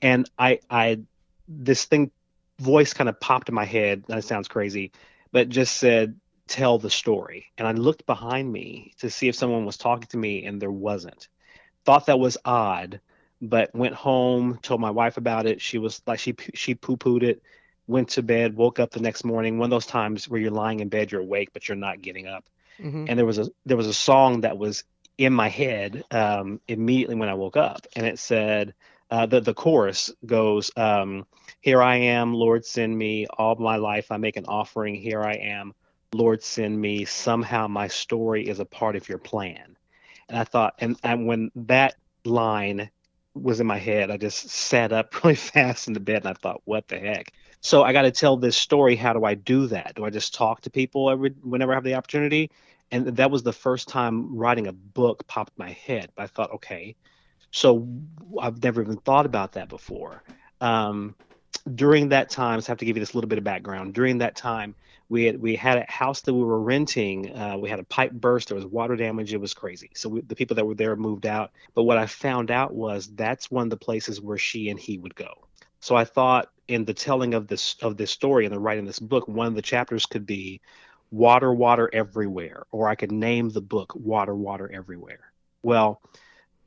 and 0.00 0.30
i 0.38 0.58
i 0.70 0.98
this 1.46 1.84
thing 1.84 2.10
voice 2.58 2.94
kind 2.94 3.10
of 3.10 3.20
popped 3.20 3.50
in 3.50 3.54
my 3.54 3.66
head 3.66 4.04
that 4.08 4.24
sounds 4.24 4.48
crazy 4.48 4.90
but 5.32 5.48
just 5.48 5.76
said, 5.76 6.18
tell 6.46 6.78
the 6.78 6.90
story. 6.90 7.46
And 7.58 7.66
I 7.66 7.72
looked 7.72 8.06
behind 8.06 8.50
me 8.50 8.94
to 8.98 9.10
see 9.10 9.28
if 9.28 9.34
someone 9.34 9.66
was 9.66 9.76
talking 9.76 10.08
to 10.08 10.16
me, 10.16 10.44
and 10.44 10.60
there 10.60 10.70
wasn't. 10.70 11.28
Thought 11.84 12.06
that 12.06 12.18
was 12.18 12.38
odd, 12.44 13.00
but 13.40 13.74
went 13.74 13.94
home, 13.94 14.58
told 14.62 14.80
my 14.80 14.90
wife 14.90 15.16
about 15.16 15.46
it. 15.46 15.60
She 15.60 15.78
was 15.78 16.02
like, 16.06 16.18
she 16.18 16.34
she 16.54 16.74
poo 16.74 16.96
pooed 16.96 17.22
it, 17.22 17.42
went 17.88 18.10
to 18.10 18.22
bed, 18.22 18.54
woke 18.54 18.78
up 18.78 18.90
the 18.92 19.00
next 19.00 19.24
morning. 19.24 19.58
One 19.58 19.66
of 19.66 19.70
those 19.70 19.86
times 19.86 20.28
where 20.28 20.40
you're 20.40 20.50
lying 20.52 20.80
in 20.80 20.88
bed, 20.88 21.10
you're 21.10 21.22
awake, 21.22 21.50
but 21.52 21.66
you're 21.66 21.76
not 21.76 22.02
getting 22.02 22.28
up. 22.28 22.44
Mm-hmm. 22.80 23.06
And 23.08 23.18
there 23.18 23.26
was 23.26 23.38
a 23.38 23.48
there 23.66 23.76
was 23.76 23.88
a 23.88 23.94
song 23.94 24.42
that 24.42 24.56
was 24.56 24.84
in 25.16 25.32
my 25.32 25.48
head 25.48 26.04
um, 26.12 26.60
immediately 26.68 27.16
when 27.16 27.28
I 27.28 27.34
woke 27.34 27.56
up, 27.56 27.86
and 27.96 28.06
it 28.06 28.20
said, 28.20 28.74
uh, 29.10 29.26
the 29.26 29.40
the 29.40 29.54
chorus 29.54 30.12
goes, 30.24 30.70
um, 30.76 31.26
"Here 31.60 31.82
I 31.82 31.96
am, 31.96 32.34
Lord, 32.34 32.64
send 32.64 32.96
me. 32.96 33.26
All 33.26 33.56
my 33.56 33.76
life 33.76 34.12
I 34.12 34.18
make 34.18 34.36
an 34.36 34.44
offering. 34.46 34.94
Here 34.94 35.22
I 35.22 35.34
am, 35.34 35.74
Lord, 36.12 36.42
send 36.42 36.78
me. 36.78 37.04
Somehow 37.06 37.68
my 37.68 37.88
story 37.88 38.46
is 38.46 38.60
a 38.60 38.64
part 38.64 38.96
of 38.96 39.08
your 39.08 39.18
plan." 39.18 39.76
And 40.28 40.38
I 40.38 40.44
thought, 40.44 40.74
and, 40.78 40.98
and 41.02 41.26
when 41.26 41.50
that 41.56 41.94
line 42.26 42.90
was 43.32 43.60
in 43.60 43.66
my 43.66 43.78
head, 43.78 44.10
I 44.10 44.18
just 44.18 44.50
sat 44.50 44.92
up 44.92 45.14
really 45.24 45.36
fast 45.36 45.88
in 45.88 45.94
the 45.94 46.00
bed 46.00 46.18
and 46.18 46.28
I 46.28 46.34
thought, 46.34 46.60
"What 46.64 46.86
the 46.88 46.98
heck?" 46.98 47.32
So 47.60 47.82
I 47.82 47.92
got 47.92 48.02
to 48.02 48.10
tell 48.10 48.36
this 48.36 48.56
story. 48.56 48.96
How 48.96 49.12
do 49.12 49.24
I 49.24 49.34
do 49.34 49.66
that? 49.68 49.94
Do 49.96 50.04
I 50.04 50.10
just 50.10 50.34
talk 50.34 50.62
to 50.62 50.70
people 50.70 51.10
every 51.10 51.30
whenever 51.42 51.72
I 51.72 51.76
have 51.76 51.84
the 51.84 51.94
opportunity? 51.94 52.50
and 52.90 53.06
that 53.16 53.30
was 53.30 53.42
the 53.42 53.52
first 53.52 53.88
time 53.88 54.36
writing 54.36 54.66
a 54.66 54.72
book 54.72 55.26
popped 55.26 55.58
my 55.58 55.70
head. 55.70 56.10
I 56.16 56.26
thought, 56.26 56.52
okay, 56.54 56.96
so 57.50 57.86
I've 58.40 58.62
never 58.62 58.82
even 58.82 58.96
thought 58.96 59.26
about 59.26 59.52
that 59.52 59.68
before. 59.68 60.22
Um, 60.60 61.14
during 61.74 62.10
that 62.10 62.30
time, 62.30 62.60
so 62.60 62.70
I 62.70 62.72
have 62.72 62.78
to 62.78 62.84
give 62.84 62.96
you 62.96 63.00
this 63.00 63.14
little 63.14 63.28
bit 63.28 63.38
of 63.38 63.44
background. 63.44 63.94
During 63.94 64.18
that 64.18 64.36
time, 64.36 64.74
we 65.10 65.24
had 65.24 65.40
we 65.40 65.56
had 65.56 65.78
a 65.78 65.90
house 65.90 66.22
that 66.22 66.34
we 66.34 66.42
were 66.42 66.60
renting. 66.60 67.34
Uh, 67.34 67.56
we 67.58 67.68
had 67.68 67.78
a 67.78 67.84
pipe 67.84 68.12
burst. 68.12 68.48
There 68.48 68.56
was 68.56 68.66
water 68.66 68.96
damage. 68.96 69.32
It 69.32 69.40
was 69.40 69.54
crazy. 69.54 69.90
So 69.94 70.08
we, 70.08 70.20
the 70.22 70.34
people 70.34 70.56
that 70.56 70.66
were 70.66 70.74
there 70.74 70.96
moved 70.96 71.26
out. 71.26 71.52
But 71.74 71.84
what 71.84 71.98
I 71.98 72.06
found 72.06 72.50
out 72.50 72.74
was 72.74 73.08
that's 73.08 73.50
one 73.50 73.64
of 73.64 73.70
the 73.70 73.76
places 73.76 74.20
where 74.20 74.38
she 74.38 74.68
and 74.68 74.78
he 74.78 74.98
would 74.98 75.14
go. 75.14 75.46
So 75.80 75.94
I 75.94 76.04
thought 76.04 76.50
in 76.68 76.84
the 76.84 76.94
telling 76.94 77.34
of 77.34 77.48
this 77.48 77.76
of 77.82 77.96
this 77.96 78.10
story 78.10 78.44
and 78.44 78.54
the 78.54 78.60
writing 78.60 78.84
of 78.84 78.86
this 78.86 78.98
book, 78.98 79.26
one 79.26 79.46
of 79.46 79.54
the 79.54 79.62
chapters 79.62 80.06
could 80.06 80.26
be 80.26 80.60
water, 81.10 81.52
water 81.52 81.90
everywhere, 81.92 82.64
or 82.70 82.88
I 82.88 82.94
could 82.94 83.10
name 83.12 83.48
the 83.48 83.62
book 83.62 83.94
Water, 83.94 84.34
Water 84.34 84.70
Everywhere. 84.72 85.32
Well, 85.62 86.02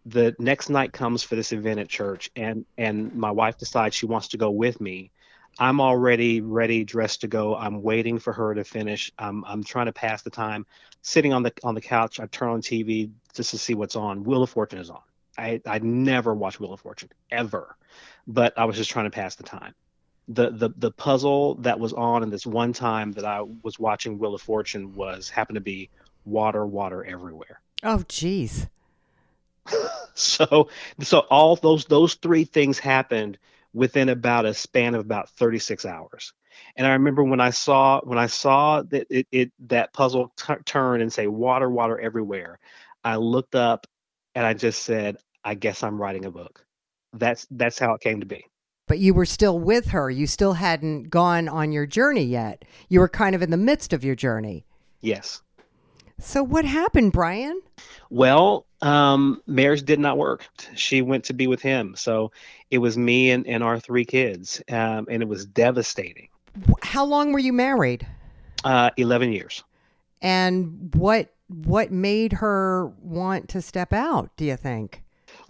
the 0.06 0.36
next 0.40 0.70
night 0.70 0.94
comes 0.94 1.24
for 1.24 1.36
this 1.36 1.52
event 1.52 1.80
at 1.80 1.88
church, 1.88 2.32
and 2.36 2.66
and 2.78 3.14
my 3.16 3.32
wife 3.32 3.58
decides 3.58 3.96
she 3.96 4.08
wants 4.08 4.30
to 4.30 4.38
go 4.38 4.50
with 4.50 4.82
me. 4.82 5.12
I'm 5.60 5.80
already 5.80 6.42
ready, 6.42 6.84
dressed 6.84 7.22
to 7.22 7.28
go. 7.28 7.56
I'm 7.56 7.84
waiting 7.84 8.18
for 8.18 8.34
her 8.34 8.56
to 8.56 8.64
finish. 8.64 9.12
I'm 9.20 9.46
I'm 9.46 9.64
trying 9.64 9.86
to 9.86 9.94
pass 9.94 10.24
the 10.24 10.32
time. 10.32 10.66
Sitting 11.04 11.34
on 11.34 11.44
the 11.44 11.54
on 11.64 11.76
the 11.76 11.82
couch, 11.82 12.20
I 12.20 12.26
turn 12.26 12.50
on 12.50 12.62
TV 12.62 13.12
just 13.34 13.52
to 13.52 13.58
see 13.60 13.76
what's 13.76 13.96
on. 13.96 14.24
Wheel 14.24 14.44
of 14.44 14.50
Fortune 14.50 14.80
is 14.80 14.90
on. 14.90 15.02
I 15.38 15.62
I 15.68 15.80
never 15.80 16.34
watch 16.34 16.60
Wheel 16.60 16.74
of 16.74 16.80
Fortune 16.80 17.10
ever, 17.30 17.76
but 18.26 18.58
I 18.58 18.66
was 18.66 18.78
just 18.78 18.90
trying 18.90 19.06
to 19.06 19.12
pass 19.12 19.36
the 19.36 19.44
time 19.44 19.76
the 20.34 20.50
the 20.52 20.70
the 20.78 20.92
puzzle 20.92 21.56
that 21.56 21.80
was 21.80 21.94
on 21.94 22.24
in 22.24 22.30
this 22.30 22.46
one 22.46 22.74
time 22.74 23.12
that 23.14 23.26
I 23.26 23.42
was 23.42 23.80
watching 23.80 24.18
Wheel 24.18 24.36
of 24.36 24.42
Fortune 24.42 24.94
was 24.94 25.30
happened 25.30 25.56
to 25.56 25.62
be 25.62 25.90
water, 26.26 26.66
water 26.66 27.04
everywhere. 27.04 27.62
Oh, 27.84 28.04
geez. 28.08 28.68
so 30.14 30.70
so 31.02 31.20
all 31.20 31.56
those 31.56 31.86
those 31.86 32.16
three 32.16 32.46
things 32.46 32.80
happened 32.80 33.38
within 33.74 34.10
about 34.10 34.46
a 34.46 34.54
span 34.54 34.96
of 34.96 35.02
about 35.02 35.30
36 35.30 35.86
hours. 35.86 36.34
And 36.76 36.86
I 36.86 36.92
remember 36.92 37.24
when 37.24 37.40
I 37.40 37.50
saw 37.50 38.02
when 38.04 38.18
I 38.18 38.28
saw 38.28 38.84
that 38.84 39.08
it, 39.10 39.28
it 39.32 39.52
that 39.68 39.94
puzzle 39.94 40.32
t- 40.38 40.54
turn 40.66 41.02
and 41.02 41.12
say 41.12 41.28
water, 41.28 41.70
water 41.70 42.00
everywhere. 42.00 42.60
I 43.04 43.16
looked 43.18 43.56
up 43.56 43.88
and 44.36 44.46
I 44.46 44.54
just 44.54 44.84
said, 44.84 45.18
I 45.44 45.56
guess 45.56 45.84
I'm 45.84 46.00
writing 46.00 46.26
a 46.26 46.32
book. 46.32 46.64
That's 47.14 47.48
that's 47.52 47.80
how 47.80 47.94
it 47.96 48.02
came 48.02 48.22
to 48.22 48.26
be 48.26 48.46
but 48.92 49.00
you 49.00 49.14
were 49.14 49.26
still 49.26 49.58
with 49.58 49.88
her. 49.88 50.12
You 50.12 50.28
still 50.28 50.52
hadn't 50.52 51.10
gone 51.10 51.48
on 51.48 51.72
your 51.72 51.86
journey 51.86 52.26
yet. 52.26 52.66
You 52.90 53.00
were 53.00 53.08
kind 53.08 53.34
of 53.34 53.42
in 53.42 53.50
the 53.50 53.56
midst 53.56 53.94
of 53.94 54.04
your 54.04 54.16
journey. 54.16 54.66
Yes. 55.00 55.42
So 56.20 56.44
what 56.44 56.66
happened, 56.66 57.14
Brian? 57.14 57.62
Well, 58.10 58.66
um, 58.82 59.42
marriage 59.48 59.84
did 59.84 60.02
not 60.02 60.18
work. 60.18 60.46
She 60.76 61.02
went 61.02 61.24
to 61.24 61.34
be 61.34 61.48
with 61.48 61.62
him. 61.62 61.96
So 61.96 62.34
it 62.70 62.80
was 62.80 62.98
me 62.98 63.32
and, 63.32 63.48
and 63.48 63.64
our 63.64 63.80
three 63.80 64.04
kids, 64.04 64.62
um, 64.70 65.08
and 65.10 65.24
it 65.24 65.30
was 65.30 65.46
devastating. 65.46 66.28
How 66.82 67.06
long 67.06 67.32
were 67.32 67.40
you 67.40 67.54
married? 67.54 68.06
Uh, 68.66 68.90
11 68.98 69.32
years. 69.32 69.64
And 70.22 70.94
what 70.96 71.34
what 71.48 71.94
made 71.94 72.34
her 72.34 72.88
want 73.02 73.48
to 73.52 73.62
step 73.62 73.94
out, 73.94 74.32
do 74.36 74.44
you 74.44 74.58
think? 74.58 75.02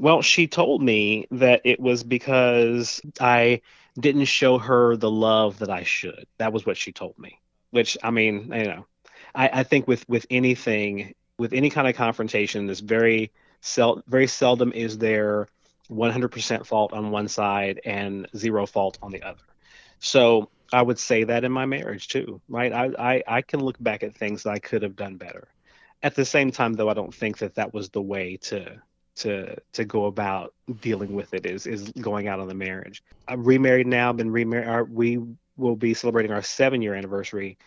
Well, 0.01 0.23
she 0.23 0.47
told 0.47 0.81
me 0.81 1.27
that 1.29 1.61
it 1.63 1.79
was 1.79 2.03
because 2.03 3.01
I 3.19 3.61
didn't 3.99 4.25
show 4.25 4.57
her 4.57 4.97
the 4.97 5.11
love 5.11 5.59
that 5.59 5.69
I 5.69 5.83
should. 5.83 6.25
That 6.39 6.51
was 6.51 6.65
what 6.65 6.75
she 6.75 6.91
told 6.91 7.19
me. 7.19 7.39
Which 7.69 7.99
I 8.01 8.09
mean, 8.09 8.51
you 8.51 8.63
know, 8.63 8.87
I, 9.35 9.59
I 9.59 9.63
think 9.63 9.87
with 9.87 10.09
with 10.09 10.25
anything, 10.31 11.13
with 11.37 11.53
any 11.53 11.69
kind 11.69 11.87
of 11.87 11.95
confrontation, 11.95 12.65
this 12.65 12.79
very 12.79 13.31
sel- 13.59 14.01
very 14.07 14.25
seldom 14.25 14.71
is 14.73 14.97
there 14.97 15.47
100% 15.91 16.65
fault 16.65 16.93
on 16.93 17.11
one 17.11 17.27
side 17.27 17.79
and 17.85 18.27
zero 18.35 18.65
fault 18.65 18.97
on 19.03 19.11
the 19.11 19.21
other. 19.21 19.43
So 19.99 20.49
I 20.73 20.81
would 20.81 20.97
say 20.97 21.25
that 21.25 21.43
in 21.43 21.51
my 21.51 21.67
marriage 21.67 22.07
too, 22.07 22.41
right? 22.49 22.73
I, 22.73 22.89
I, 22.97 23.23
I 23.27 23.41
can 23.43 23.59
look 23.59 23.77
back 23.79 24.01
at 24.01 24.15
things 24.15 24.41
that 24.43 24.49
I 24.49 24.57
could 24.57 24.81
have 24.81 24.95
done 24.95 25.17
better. 25.17 25.47
At 26.01 26.15
the 26.15 26.25
same 26.25 26.49
time, 26.49 26.73
though, 26.73 26.89
I 26.89 26.95
don't 26.95 27.13
think 27.13 27.37
that 27.37 27.53
that 27.55 27.71
was 27.71 27.89
the 27.89 28.01
way 28.01 28.37
to 28.37 28.81
to 29.15 29.56
to 29.74 29.86
go 29.86 30.06
about 30.06 30.54
dealing 30.80 31.13
with 31.13 31.34
it 31.34 31.45
is 31.45 31.67
is 31.67 31.89
going 31.91 32.28
out 32.28 32.39
on 32.39 32.47
the 32.47 32.54
marriage. 32.54 33.04
I'm 33.28 33.43
remarried 33.43 33.88
now. 33.88 34.13
Been 34.13 34.32
remarried. 34.32 34.89
We 34.89 35.19
will 35.58 35.76
be 35.76 35.93
celebrating 35.93 36.32
our 36.32 36.41
seven 36.41 36.82
year 36.82 36.95
anniversary 36.95 37.58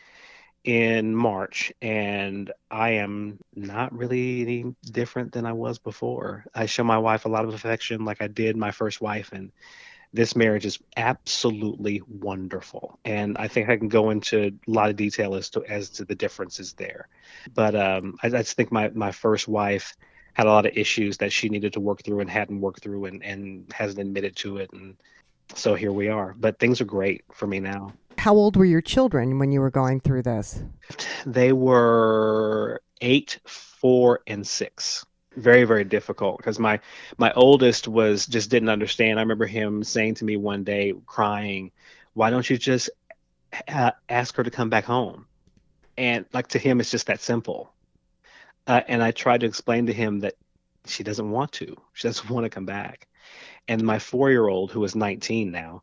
in 0.64 1.14
March, 1.14 1.72
and 1.82 2.50
I 2.70 2.90
am 2.92 3.38
not 3.54 3.96
really 3.96 4.42
any 4.42 4.74
different 4.82 5.32
than 5.32 5.44
I 5.44 5.52
was 5.52 5.78
before. 5.78 6.46
I 6.54 6.66
show 6.66 6.84
my 6.84 6.98
wife 6.98 7.26
a 7.26 7.28
lot 7.28 7.44
of 7.44 7.52
affection, 7.52 8.04
like 8.04 8.22
I 8.22 8.28
did 8.28 8.56
my 8.56 8.70
first 8.70 9.00
wife, 9.02 9.32
and 9.32 9.52
this 10.14 10.34
marriage 10.36 10.64
is 10.64 10.78
absolutely 10.96 12.00
wonderful. 12.08 12.98
And 13.04 13.36
I 13.36 13.48
think 13.48 13.68
I 13.68 13.76
can 13.76 13.88
go 13.88 14.10
into 14.10 14.56
a 14.66 14.70
lot 14.70 14.88
of 14.88 14.96
detail 14.96 15.34
as 15.34 15.50
to 15.50 15.64
as 15.64 15.90
to 15.90 16.04
the 16.04 16.14
differences 16.14 16.72
there. 16.72 17.08
But 17.52 17.74
um, 17.74 18.16
I, 18.22 18.28
I 18.28 18.30
just 18.30 18.56
think 18.56 18.72
my 18.72 18.88
my 18.90 19.12
first 19.12 19.46
wife 19.46 19.94
had 20.34 20.46
a 20.46 20.50
lot 20.50 20.66
of 20.66 20.76
issues 20.76 21.18
that 21.18 21.32
she 21.32 21.48
needed 21.48 21.72
to 21.72 21.80
work 21.80 22.02
through 22.02 22.20
and 22.20 22.28
hadn't 22.28 22.60
worked 22.60 22.82
through 22.82 23.06
and, 23.06 23.24
and 23.24 23.72
hasn't 23.72 24.00
admitted 24.00 24.36
to 24.36 24.58
it. 24.58 24.72
And 24.72 24.96
so 25.54 25.74
here 25.74 25.92
we 25.92 26.08
are. 26.08 26.34
But 26.38 26.58
things 26.58 26.80
are 26.80 26.84
great 26.86 27.24
for 27.32 27.46
me 27.46 27.60
now. 27.60 27.92
How 28.18 28.34
old 28.34 28.56
were 28.56 28.64
your 28.64 28.80
children 28.80 29.38
when 29.38 29.52
you 29.52 29.60
were 29.60 29.70
going 29.70 30.00
through 30.00 30.22
this? 30.22 30.62
They 31.24 31.52
were 31.52 32.80
eight, 33.00 33.38
four, 33.44 34.20
and 34.26 34.46
six. 34.46 35.04
Very, 35.36 35.64
very 35.64 35.84
difficult 35.84 36.38
because 36.38 36.60
my 36.60 36.78
my 37.18 37.32
oldest 37.32 37.88
was 37.88 38.24
just 38.26 38.50
didn't 38.50 38.68
understand. 38.68 39.18
I 39.18 39.22
remember 39.22 39.46
him 39.46 39.82
saying 39.82 40.14
to 40.16 40.24
me 40.24 40.36
one 40.36 40.62
day, 40.62 40.94
crying, 41.06 41.72
"Why 42.12 42.30
don't 42.30 42.48
you 42.48 42.56
just 42.56 42.88
uh, 43.66 43.90
ask 44.08 44.36
her 44.36 44.44
to 44.44 44.50
come 44.50 44.70
back 44.70 44.84
home?" 44.84 45.26
And 45.98 46.24
like 46.32 46.48
to 46.48 46.58
him, 46.60 46.78
it's 46.78 46.92
just 46.92 47.08
that 47.08 47.20
simple 47.20 47.74
uh, 48.66 48.80
and 48.88 49.02
I 49.02 49.10
tried 49.10 49.40
to 49.40 49.46
explain 49.46 49.86
to 49.86 49.92
him 49.92 50.20
that 50.20 50.34
she 50.86 51.02
doesn't 51.02 51.30
want 51.30 51.52
to. 51.52 51.76
She 51.92 52.08
doesn't 52.08 52.30
want 52.30 52.44
to 52.44 52.50
come 52.50 52.66
back. 52.66 53.06
And 53.68 53.82
my 53.82 53.98
four 53.98 54.30
year 54.30 54.46
old, 54.46 54.70
who 54.70 54.84
is 54.84 54.94
19 54.94 55.50
now, 55.50 55.82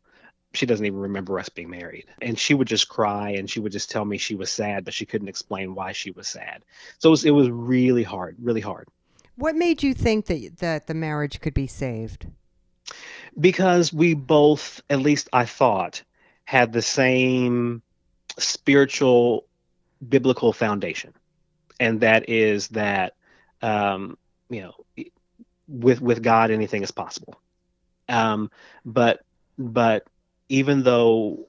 she 0.54 0.66
doesn't 0.66 0.84
even 0.84 0.98
remember 0.98 1.38
us 1.38 1.48
being 1.48 1.70
married. 1.70 2.06
And 2.20 2.38
she 2.38 2.54
would 2.54 2.68
just 2.68 2.88
cry 2.88 3.30
and 3.30 3.48
she 3.48 3.58
would 3.58 3.72
just 3.72 3.90
tell 3.90 4.04
me 4.04 4.18
she 4.18 4.34
was 4.34 4.50
sad, 4.50 4.84
but 4.84 4.94
she 4.94 5.06
couldn't 5.06 5.28
explain 5.28 5.74
why 5.74 5.92
she 5.92 6.10
was 6.10 6.28
sad. 6.28 6.64
So 6.98 7.08
it 7.08 7.10
was, 7.10 7.24
it 7.24 7.30
was 7.30 7.50
really 7.50 8.02
hard, 8.02 8.36
really 8.40 8.60
hard. 8.60 8.88
What 9.36 9.56
made 9.56 9.82
you 9.82 9.94
think 9.94 10.26
that, 10.26 10.58
that 10.58 10.86
the 10.86 10.94
marriage 10.94 11.40
could 11.40 11.54
be 11.54 11.66
saved? 11.66 12.26
Because 13.40 13.92
we 13.92 14.12
both, 14.12 14.82
at 14.90 15.00
least 15.00 15.30
I 15.32 15.46
thought, 15.46 16.02
had 16.44 16.72
the 16.72 16.82
same 16.82 17.80
spiritual 18.38 19.46
biblical 20.06 20.52
foundation 20.52 21.14
and 21.82 22.00
that 22.00 22.28
is 22.28 22.68
that 22.68 23.14
um, 23.60 24.16
you 24.48 24.62
know 24.62 24.74
with 25.66 26.00
with 26.00 26.22
God 26.22 26.52
anything 26.52 26.82
is 26.82 26.92
possible. 26.92 27.34
Um, 28.08 28.50
but 28.84 29.20
but 29.58 30.06
even 30.48 30.84
though 30.84 31.46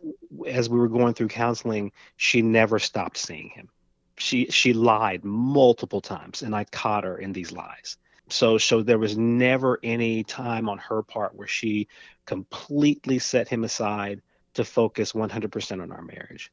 as 0.47 0.69
we 0.69 0.79
were 0.79 0.89
going 0.89 1.13
through 1.13 1.27
counseling, 1.27 1.91
she 2.17 2.41
never 2.41 2.79
stopped 2.79 3.17
seeing 3.17 3.49
him. 3.49 3.69
She 4.17 4.47
she 4.47 4.73
lied 4.73 5.23
multiple 5.23 6.01
times, 6.01 6.41
and 6.41 6.55
I 6.55 6.63
caught 6.63 7.03
her 7.03 7.17
in 7.17 7.31
these 7.31 7.51
lies. 7.51 7.97
So 8.29 8.57
so 8.57 8.81
there 8.81 8.99
was 8.99 9.15
never 9.15 9.79
any 9.83 10.23
time 10.23 10.67
on 10.67 10.79
her 10.79 11.03
part 11.03 11.35
where 11.35 11.47
she 11.47 11.87
completely 12.25 13.19
set 13.19 13.47
him 13.47 13.63
aside, 13.63 14.21
to 14.53 14.63
focus 14.63 15.13
100% 15.13 15.81
on 15.81 15.91
our 15.91 16.01
marriage. 16.01 16.51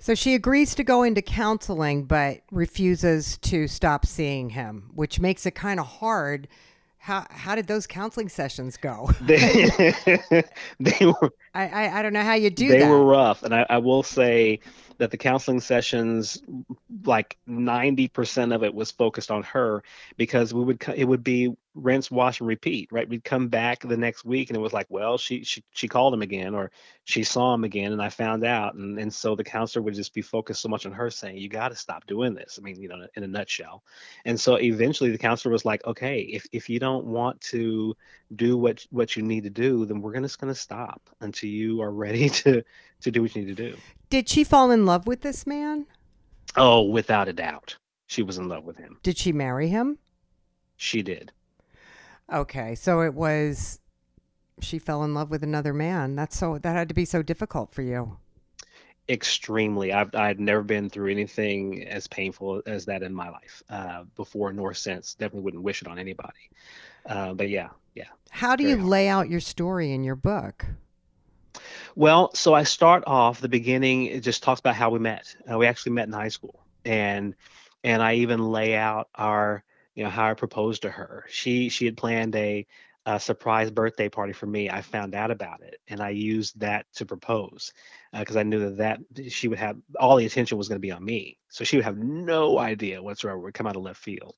So 0.00 0.14
she 0.14 0.34
agrees 0.34 0.74
to 0.76 0.82
go 0.82 1.02
into 1.02 1.20
counseling, 1.20 2.04
but 2.04 2.40
refuses 2.50 3.36
to 3.38 3.68
stop 3.68 4.06
seeing 4.06 4.48
him, 4.50 4.90
which 4.94 5.20
makes 5.20 5.44
it 5.44 5.54
kind 5.54 5.78
of 5.78 5.86
hard. 5.86 6.48
How 6.96 7.26
how 7.30 7.54
did 7.54 7.66
those 7.66 7.86
counseling 7.86 8.30
sessions 8.30 8.78
go? 8.78 9.10
They, 9.20 9.92
they 10.80 11.06
were 11.06 11.32
I, 11.54 11.68
I 11.68 11.98
I 11.98 12.02
don't 12.02 12.14
know 12.14 12.22
how 12.22 12.34
you 12.34 12.48
do 12.48 12.68
they 12.68 12.78
that. 12.78 12.90
were 12.90 13.04
rough, 13.04 13.42
and 13.42 13.54
I, 13.54 13.66
I 13.68 13.78
will 13.78 14.02
say 14.02 14.60
that 14.96 15.10
the 15.10 15.16
counseling 15.18 15.60
sessions, 15.60 16.42
like 17.04 17.36
90% 17.48 18.54
of 18.54 18.62
it 18.62 18.74
was 18.74 18.90
focused 18.90 19.30
on 19.30 19.42
her 19.44 19.82
because 20.16 20.52
we 20.54 20.64
would 20.64 20.82
it 20.94 21.04
would 21.04 21.24
be 21.24 21.54
rinse, 21.74 22.10
wash, 22.10 22.40
and 22.40 22.48
repeat. 22.48 22.88
Right? 22.90 23.08
We'd 23.08 23.24
come 23.24 23.48
back 23.48 23.80
the 23.80 23.96
next 23.96 24.24
week, 24.24 24.50
and 24.50 24.56
it 24.56 24.60
was 24.60 24.72
like, 24.72 24.86
well, 24.88 25.18
she 25.18 25.44
she 25.44 25.62
she 25.72 25.88
called 25.88 26.14
him 26.14 26.22
again, 26.22 26.54
or 26.54 26.70
she 27.04 27.22
saw 27.22 27.54
him 27.54 27.64
again, 27.64 27.92
and 27.92 28.02
I 28.02 28.08
found 28.08 28.44
out, 28.44 28.74
and 28.74 28.98
and 28.98 29.12
so 29.12 29.34
the 29.34 29.44
counselor 29.44 29.82
would 29.82 29.94
just 29.94 30.14
be 30.14 30.22
focused 30.22 30.62
so 30.62 30.68
much 30.68 30.86
on 30.86 30.92
her, 30.92 31.10
saying, 31.10 31.38
you 31.38 31.48
got 31.48 31.68
to 31.68 31.76
stop 31.76 32.06
doing 32.06 32.34
this. 32.34 32.58
I 32.58 32.62
mean, 32.62 32.80
you 32.80 32.88
know, 32.88 33.06
in 33.14 33.22
a 33.22 33.28
nutshell. 33.28 33.82
And 34.24 34.38
so 34.38 34.56
eventually, 34.56 35.10
the 35.10 35.18
counselor 35.18 35.52
was 35.52 35.64
like, 35.64 35.84
okay, 35.86 36.20
if 36.20 36.46
if 36.52 36.68
you 36.68 36.78
don't 36.78 37.06
want 37.06 37.40
to 37.42 37.96
do 38.36 38.56
what 38.56 38.86
what 38.90 39.16
you 39.16 39.22
need 39.22 39.44
to 39.44 39.50
do, 39.50 39.86
then 39.86 40.00
we're 40.00 40.12
gonna 40.12 40.26
just 40.26 40.38
gonna 40.38 40.54
stop 40.54 41.10
until 41.20 41.50
you 41.50 41.82
are 41.82 41.92
ready 41.92 42.28
to 42.40 42.62
to 43.00 43.10
do 43.10 43.22
what 43.22 43.34
you 43.34 43.42
need 43.42 43.56
to 43.56 43.70
do. 43.70 43.76
Did 44.08 44.28
she 44.28 44.44
fall 44.44 44.70
in 44.70 44.86
love 44.86 45.06
with 45.06 45.22
this 45.22 45.46
man? 45.46 45.86
Oh, 46.56 46.82
without 46.82 47.28
a 47.28 47.32
doubt, 47.32 47.76
she 48.06 48.22
was 48.22 48.38
in 48.38 48.48
love 48.48 48.64
with 48.64 48.76
him. 48.76 48.98
Did 49.02 49.16
she 49.16 49.32
marry 49.32 49.68
him? 49.68 49.98
She 50.76 51.02
did. 51.02 51.32
Okay, 52.32 52.74
so 52.74 53.02
it 53.02 53.14
was 53.14 53.80
she 54.60 54.78
fell 54.78 55.02
in 55.04 55.14
love 55.14 55.30
with 55.30 55.42
another 55.42 55.72
man. 55.72 56.14
That's 56.14 56.36
so 56.36 56.58
that 56.58 56.76
had 56.76 56.88
to 56.88 56.94
be 56.94 57.04
so 57.04 57.22
difficult 57.22 57.72
for 57.72 57.82
you. 57.82 58.18
Extremely. 59.08 59.92
I've 59.92 60.14
I've 60.14 60.38
never 60.38 60.62
been 60.62 60.88
through 60.88 61.10
anything 61.10 61.86
as 61.88 62.06
painful 62.06 62.62
as 62.66 62.84
that 62.84 63.02
in 63.02 63.12
my 63.12 63.30
life 63.30 63.62
uh, 63.68 64.04
before 64.14 64.52
nor 64.52 64.74
since. 64.74 65.14
Definitely 65.14 65.42
wouldn't 65.42 65.62
wish 65.62 65.82
it 65.82 65.88
on 65.88 65.98
anybody. 65.98 66.50
Uh, 67.06 67.34
but 67.34 67.48
yeah, 67.48 67.70
yeah. 67.94 68.04
How 68.30 68.54
do 68.54 68.64
you 68.64 68.76
hard. 68.76 68.88
lay 68.88 69.08
out 69.08 69.28
your 69.28 69.40
story 69.40 69.92
in 69.92 70.04
your 70.04 70.16
book? 70.16 70.66
Well, 71.96 72.32
so 72.34 72.54
I 72.54 72.62
start 72.62 73.02
off 73.06 73.40
the 73.40 73.48
beginning. 73.48 74.06
It 74.06 74.20
just 74.20 74.44
talks 74.44 74.60
about 74.60 74.76
how 74.76 74.90
we 74.90 75.00
met. 75.00 75.34
Uh, 75.50 75.58
we 75.58 75.66
actually 75.66 75.92
met 75.92 76.06
in 76.06 76.12
high 76.12 76.28
school, 76.28 76.60
and 76.84 77.34
and 77.82 78.02
I 78.02 78.14
even 78.16 78.50
lay 78.52 78.76
out 78.76 79.08
our 79.14 79.64
you 79.94 80.04
know 80.04 80.10
how 80.10 80.30
I 80.30 80.34
proposed 80.34 80.82
to 80.82 80.90
her. 80.90 81.24
She 81.28 81.68
she 81.68 81.84
had 81.86 81.96
planned 81.96 82.34
a, 82.36 82.66
a 83.06 83.18
surprise 83.18 83.70
birthday 83.70 84.08
party 84.08 84.32
for 84.32 84.46
me. 84.46 84.70
I 84.70 84.82
found 84.82 85.14
out 85.14 85.30
about 85.30 85.62
it, 85.62 85.80
and 85.88 86.00
I 86.00 86.10
used 86.10 86.60
that 86.60 86.86
to 86.94 87.06
propose 87.06 87.72
uh, 88.12 88.20
because 88.20 88.36
I 88.36 88.42
knew 88.42 88.70
that 88.76 89.00
that 89.12 89.32
she 89.32 89.48
would 89.48 89.58
have 89.58 89.76
all 89.98 90.16
the 90.16 90.26
attention 90.26 90.58
was 90.58 90.68
going 90.68 90.76
to 90.76 90.80
be 90.80 90.92
on 90.92 91.04
me, 91.04 91.38
so 91.48 91.64
she 91.64 91.76
would 91.76 91.84
have 91.84 91.98
no 91.98 92.58
idea 92.58 93.02
whatsoever. 93.02 93.38
Would 93.40 93.54
come 93.54 93.66
out 93.66 93.76
of 93.76 93.82
left 93.82 94.02
field, 94.02 94.36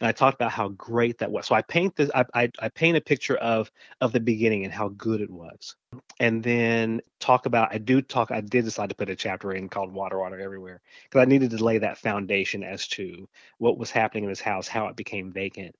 and 0.00 0.08
I 0.08 0.12
talked 0.12 0.36
about 0.36 0.52
how 0.52 0.68
great 0.68 1.18
that 1.18 1.30
was. 1.30 1.46
So 1.46 1.54
I 1.54 1.62
paint 1.62 1.96
this. 1.96 2.10
I 2.14 2.24
I, 2.34 2.50
I 2.60 2.68
paint 2.68 2.96
a 2.96 3.00
picture 3.00 3.36
of 3.36 3.70
of 4.00 4.12
the 4.12 4.20
beginning 4.20 4.64
and 4.64 4.72
how 4.72 4.88
good 4.90 5.20
it 5.20 5.30
was 5.30 5.76
and 6.20 6.42
then 6.42 7.00
talk 7.20 7.46
about 7.46 7.72
i 7.72 7.78
do 7.78 8.00
talk 8.02 8.30
i 8.30 8.40
did 8.40 8.64
decide 8.64 8.88
to 8.88 8.94
put 8.94 9.10
a 9.10 9.16
chapter 9.16 9.52
in 9.52 9.68
called 9.68 9.92
water 9.92 10.18
water 10.18 10.38
everywhere 10.40 10.80
because 11.04 11.22
i 11.22 11.24
needed 11.24 11.50
to 11.50 11.64
lay 11.64 11.78
that 11.78 11.98
foundation 11.98 12.62
as 12.62 12.86
to 12.88 13.28
what 13.58 13.78
was 13.78 13.90
happening 13.90 14.24
in 14.24 14.30
this 14.30 14.40
house 14.40 14.68
how 14.68 14.86
it 14.86 14.96
became 14.96 15.32
vacant 15.32 15.74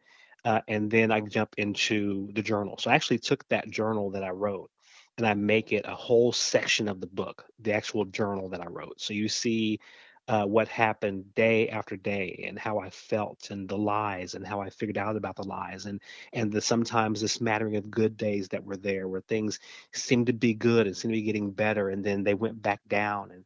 uh, 0.45 0.61
and 0.69 0.91
then 0.91 1.11
i 1.11 1.21
jump 1.21 1.55
into 1.59 2.31
the 2.35 2.43
journal. 2.43 2.77
So 2.79 2.91
i 2.91 2.95
actually 2.95 3.19
took 3.19 3.47
that 3.49 3.71
journal 3.71 4.11
that 4.11 4.25
i 4.25 4.31
wrote 4.31 4.71
and 5.19 5.27
i 5.27 5.35
make 5.35 5.73
it 5.73 5.85
a 5.87 5.95
whole 5.95 6.33
section 6.33 6.89
of 6.89 7.01
the 7.01 7.07
book 7.07 7.45
the 7.61 7.73
actual 7.73 8.05
journal 8.07 8.49
that 8.51 8.61
i 8.61 8.67
wrote. 8.67 9.01
So 9.01 9.15
you 9.15 9.29
see 9.29 9.81
uh, 10.29 10.45
what 10.47 10.69
happened 10.69 11.35
day 11.35 11.69
after 11.69 11.97
day 11.97 12.45
and 12.49 12.59
how 12.59 12.79
i 12.79 12.89
felt 12.91 13.51
and 13.51 13.69
the 13.69 13.77
lies 13.77 14.35
and 14.35 14.47
how 14.47 14.61
i 14.61 14.71
figured 14.71 14.97
out 14.97 15.17
about 15.17 15.37
the 15.37 15.45
lies 15.45 15.85
and 15.87 16.01
and 16.33 16.51
the 16.51 16.61
sometimes 16.63 17.21
the 17.21 17.29
smattering 17.29 17.77
of 17.77 17.91
good 17.91 18.17
days 18.17 18.49
that 18.49 18.65
were 18.65 18.77
there 18.77 19.07
where 19.07 19.21
things 19.23 19.61
seemed 19.93 20.27
to 20.27 20.33
be 20.33 20.55
good 20.55 20.87
and 20.87 20.97
seemed 20.97 21.13
to 21.13 21.21
be 21.21 21.27
getting 21.27 21.51
better 21.51 21.91
and 21.91 22.03
then 22.05 22.23
they 22.25 22.35
went 22.35 22.61
back 22.63 22.81
down 22.89 23.31
and 23.33 23.45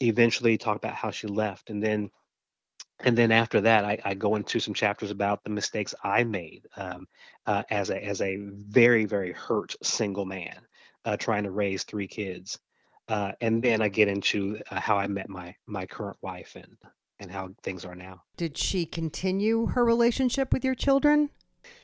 eventually 0.00 0.58
talked 0.58 0.84
about 0.84 0.94
how 0.96 1.10
she 1.10 1.26
left 1.26 1.70
and 1.70 1.82
then 1.82 2.10
and 3.04 3.16
then 3.16 3.32
after 3.32 3.60
that 3.60 3.84
I, 3.84 3.98
I 4.04 4.14
go 4.14 4.36
into 4.36 4.60
some 4.60 4.74
chapters 4.74 5.10
about 5.10 5.42
the 5.44 5.50
mistakes 5.50 5.94
i 6.04 6.24
made 6.24 6.66
um, 6.76 7.06
uh, 7.46 7.62
as 7.70 7.90
a 7.90 8.04
as 8.04 8.20
a 8.20 8.36
very 8.36 9.04
very 9.04 9.32
hurt 9.32 9.74
single 9.82 10.24
man 10.24 10.60
uh, 11.04 11.16
trying 11.16 11.44
to 11.44 11.50
raise 11.50 11.84
three 11.84 12.08
kids 12.08 12.58
uh, 13.08 13.32
and 13.40 13.62
then 13.62 13.82
i 13.82 13.88
get 13.88 14.08
into 14.08 14.58
uh, 14.70 14.80
how 14.80 14.96
i 14.96 15.06
met 15.06 15.28
my 15.28 15.54
my 15.66 15.86
current 15.86 16.18
wife 16.22 16.56
and 16.56 16.76
and 17.18 17.30
how 17.30 17.50
things 17.62 17.84
are 17.84 17.94
now 17.94 18.22
Did 18.36 18.56
she 18.56 18.86
continue 18.86 19.66
her 19.66 19.84
relationship 19.84 20.52
with 20.52 20.64
your 20.64 20.74
children? 20.74 21.30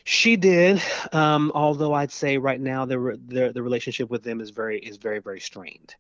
She 0.05 0.37
did, 0.37 0.81
um, 1.13 1.51
although 1.55 1.93
I'd 1.93 2.13
say 2.13 2.39
right 2.39 2.61
now 2.61 2.85
the, 2.85 3.19
the 3.27 3.51
the 3.53 3.63
relationship 3.63 4.09
with 4.09 4.23
them 4.23 4.41
is 4.41 4.51
very 4.51 4.79
is 4.79 4.99
very 4.99 5.19
very 5.19 5.41
strained. 5.41 5.97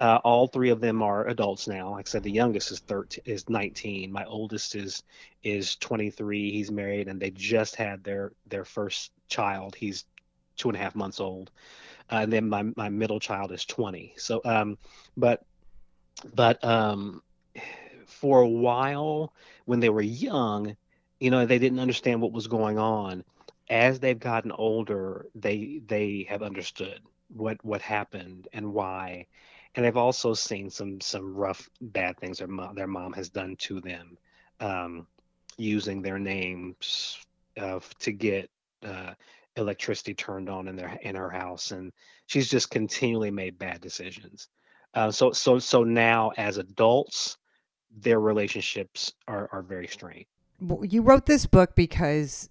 Uh, 0.00 0.18
all 0.24 0.46
three 0.46 0.70
of 0.70 0.80
them 0.80 1.02
are 1.02 1.28
adults 1.28 1.68
now. 1.68 1.90
Like 1.90 2.08
I 2.08 2.10
said, 2.10 2.22
the 2.22 2.30
youngest 2.30 2.70
is 2.70 2.78
13, 2.80 3.22
is 3.26 3.50
19. 3.50 4.10
My 4.10 4.24
oldest 4.24 4.74
is 4.74 5.02
is 5.42 5.76
23. 5.76 6.50
He's 6.50 6.70
married, 6.70 7.08
and 7.08 7.20
they 7.20 7.30
just 7.30 7.76
had 7.76 8.02
their 8.02 8.32
their 8.46 8.64
first 8.64 9.12
child. 9.28 9.74
He's 9.74 10.06
two 10.56 10.68
and 10.68 10.76
a 10.76 10.80
half 10.80 10.94
months 10.94 11.20
old, 11.20 11.50
uh, 12.10 12.20
and 12.22 12.32
then 12.32 12.48
my 12.48 12.62
my 12.76 12.88
middle 12.88 13.20
child 13.20 13.52
is 13.52 13.66
20. 13.66 14.14
So, 14.16 14.40
um, 14.44 14.78
but 15.18 15.44
but 16.34 16.64
um, 16.64 17.22
for 18.06 18.40
a 18.40 18.48
while 18.48 19.34
when 19.66 19.80
they 19.80 19.90
were 19.90 20.00
young, 20.00 20.76
you 21.20 21.30
know, 21.30 21.44
they 21.46 21.58
didn't 21.58 21.78
understand 21.80 22.20
what 22.20 22.32
was 22.32 22.46
going 22.46 22.78
on. 22.78 23.24
As 23.68 24.00
they've 24.00 24.18
gotten 24.18 24.50
older, 24.50 25.26
they 25.34 25.80
they 25.86 26.26
have 26.28 26.42
understood 26.42 27.00
what 27.28 27.64
what 27.64 27.82
happened 27.82 28.48
and 28.52 28.72
why, 28.72 29.26
and 29.74 29.84
they've 29.84 29.96
also 29.96 30.34
seen 30.34 30.70
some 30.70 31.00
some 31.00 31.34
rough 31.34 31.68
bad 31.80 32.18
things 32.18 32.38
their 32.38 32.48
mom 32.48 32.74
their 32.74 32.88
mom 32.88 33.12
has 33.12 33.28
done 33.28 33.54
to 33.56 33.80
them, 33.80 34.18
um, 34.58 35.06
using 35.56 36.02
their 36.02 36.18
names 36.18 37.18
uh, 37.60 37.78
to 38.00 38.12
get 38.12 38.50
uh, 38.84 39.12
electricity 39.56 40.14
turned 40.14 40.48
on 40.48 40.66
in 40.66 40.74
their 40.74 40.98
in 41.02 41.14
her 41.14 41.30
house, 41.30 41.70
and 41.70 41.92
she's 42.26 42.48
just 42.48 42.70
continually 42.70 43.30
made 43.30 43.58
bad 43.58 43.80
decisions. 43.80 44.48
Uh, 44.94 45.10
so 45.12 45.30
so 45.32 45.58
so 45.60 45.84
now 45.84 46.32
as 46.36 46.56
adults, 46.58 47.36
their 47.96 48.18
relationships 48.18 49.12
are 49.28 49.48
are 49.52 49.62
very 49.62 49.86
strained. 49.86 50.26
You 50.82 51.02
wrote 51.02 51.26
this 51.26 51.46
book 51.46 51.74
because 51.74 52.50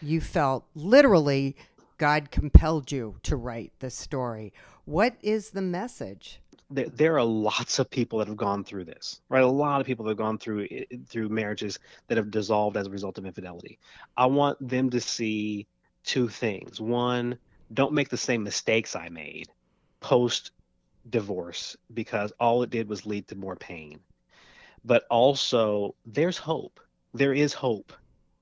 you 0.00 0.20
felt 0.20 0.64
literally 0.74 1.56
God 1.96 2.30
compelled 2.30 2.92
you 2.92 3.16
to 3.24 3.36
write 3.36 3.72
this 3.80 3.94
story. 3.94 4.52
What 4.84 5.16
is 5.22 5.50
the 5.50 5.62
message? 5.62 6.40
there, 6.70 6.88
there 6.88 7.16
are 7.16 7.24
lots 7.24 7.78
of 7.78 7.90
people 7.90 8.18
that 8.18 8.28
have 8.28 8.36
gone 8.36 8.64
through 8.64 8.84
this, 8.84 9.20
right? 9.28 9.42
A 9.42 9.46
lot 9.46 9.80
of 9.80 9.86
people 9.86 10.04
that 10.04 10.10
have 10.10 10.18
gone 10.18 10.38
through 10.38 10.68
through 11.06 11.28
marriages 11.28 11.78
that 12.08 12.18
have 12.18 12.30
dissolved 12.30 12.76
as 12.76 12.86
a 12.86 12.90
result 12.90 13.18
of 13.18 13.26
infidelity. 13.26 13.78
I 14.16 14.26
want 14.26 14.56
them 14.66 14.90
to 14.90 15.00
see 15.00 15.66
two 16.04 16.28
things. 16.28 16.80
One, 16.80 17.38
don't 17.72 17.94
make 17.94 18.08
the 18.08 18.16
same 18.16 18.42
mistakes 18.42 18.94
I 18.94 19.08
made 19.08 19.48
post 20.00 20.52
divorce 21.08 21.76
because 21.92 22.32
all 22.38 22.62
it 22.62 22.70
did 22.70 22.88
was 22.88 23.06
lead 23.06 23.28
to 23.28 23.36
more 23.36 23.56
pain. 23.56 24.00
But 24.84 25.04
also, 25.10 25.94
there's 26.06 26.38
hope. 26.38 26.80
There 27.14 27.32
is 27.32 27.52
hope 27.52 27.92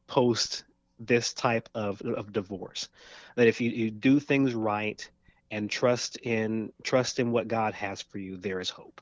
post 0.06 0.64
this 0.98 1.32
type 1.32 1.68
of, 1.74 2.00
of 2.02 2.32
divorce. 2.32 2.88
That 3.36 3.48
if 3.48 3.60
you, 3.60 3.70
you 3.70 3.90
do 3.90 4.18
things 4.20 4.54
right, 4.54 5.08
and 5.50 5.70
trust 5.70 6.16
in 6.18 6.72
trust 6.82 7.18
in 7.18 7.30
what 7.32 7.48
God 7.48 7.74
has 7.74 8.02
for 8.02 8.18
you, 8.18 8.36
there 8.36 8.60
is 8.60 8.70
hope. 8.70 9.00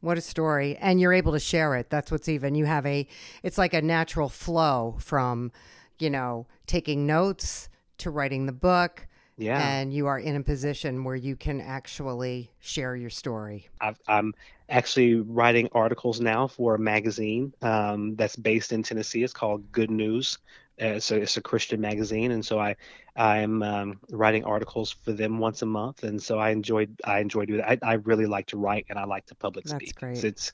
What 0.00 0.18
a 0.18 0.20
story. 0.20 0.76
And 0.76 1.00
you're 1.00 1.14
able 1.14 1.32
to 1.32 1.40
share 1.40 1.74
it. 1.76 1.88
That's 1.88 2.10
what's 2.10 2.28
even. 2.28 2.54
You 2.54 2.66
have 2.66 2.84
a, 2.84 3.08
it's 3.42 3.56
like 3.56 3.72
a 3.72 3.80
natural 3.80 4.28
flow 4.28 4.96
from, 4.98 5.50
you 5.98 6.10
know, 6.10 6.46
taking 6.66 7.06
notes 7.06 7.70
to 7.98 8.10
writing 8.10 8.44
the 8.44 8.52
book. 8.52 9.06
Yeah, 9.36 9.60
And 9.60 9.92
you 9.92 10.06
are 10.06 10.18
in 10.18 10.36
a 10.36 10.42
position 10.42 11.02
where 11.02 11.16
you 11.16 11.34
can 11.34 11.60
actually 11.60 12.50
share 12.60 12.94
your 12.94 13.10
story. 13.10 13.68
I've, 13.80 13.98
I'm 14.06 14.32
actually 14.68 15.16
writing 15.16 15.68
articles 15.72 16.20
now 16.20 16.46
for 16.46 16.76
a 16.76 16.78
magazine 16.78 17.52
um, 17.60 18.14
that's 18.14 18.36
based 18.36 18.72
in 18.72 18.82
Tennessee. 18.84 19.24
It's 19.24 19.32
called 19.32 19.70
Good 19.72 19.90
News. 19.90 20.38
Uh, 20.80 20.98
so 20.98 21.14
it's 21.16 21.36
a 21.36 21.40
Christian 21.40 21.80
magazine, 21.80 22.32
and 22.32 22.44
so 22.44 22.58
I 22.58 22.74
I'm 23.16 23.62
um, 23.62 24.00
writing 24.10 24.44
articles 24.44 24.90
for 24.90 25.12
them 25.12 25.38
once 25.38 25.62
a 25.62 25.66
month, 25.66 26.02
and 26.02 26.20
so 26.20 26.38
I 26.38 26.50
enjoyed 26.50 26.96
I 27.04 27.20
enjoy 27.20 27.44
doing 27.44 27.60
that. 27.60 27.78
I, 27.82 27.92
I 27.92 27.94
really 27.94 28.26
like 28.26 28.46
to 28.48 28.56
write, 28.56 28.86
and 28.88 28.98
I 28.98 29.04
like 29.04 29.24
to 29.26 29.36
public 29.36 29.68
That's 29.68 29.76
speak. 29.84 29.94
great. 29.94 30.24
It's, 30.24 30.50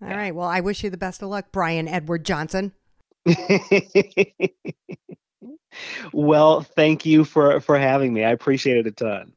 All 0.00 0.08
Yeah. 0.08 0.16
right. 0.16 0.34
Well, 0.34 0.48
I 0.48 0.60
wish 0.60 0.82
you 0.82 0.88
the 0.88 0.96
best 0.96 1.22
of 1.22 1.28
luck, 1.28 1.46
Brian 1.52 1.88
Edward 1.88 2.24
Johnson. 2.24 2.72
well, 6.12 6.62
thank 6.62 7.06
you 7.06 7.24
for 7.24 7.60
for 7.60 7.78
having 7.78 8.12
me. 8.12 8.24
I 8.24 8.30
appreciate 8.30 8.78
it 8.78 8.86
a 8.86 8.92
ton. 8.92 9.32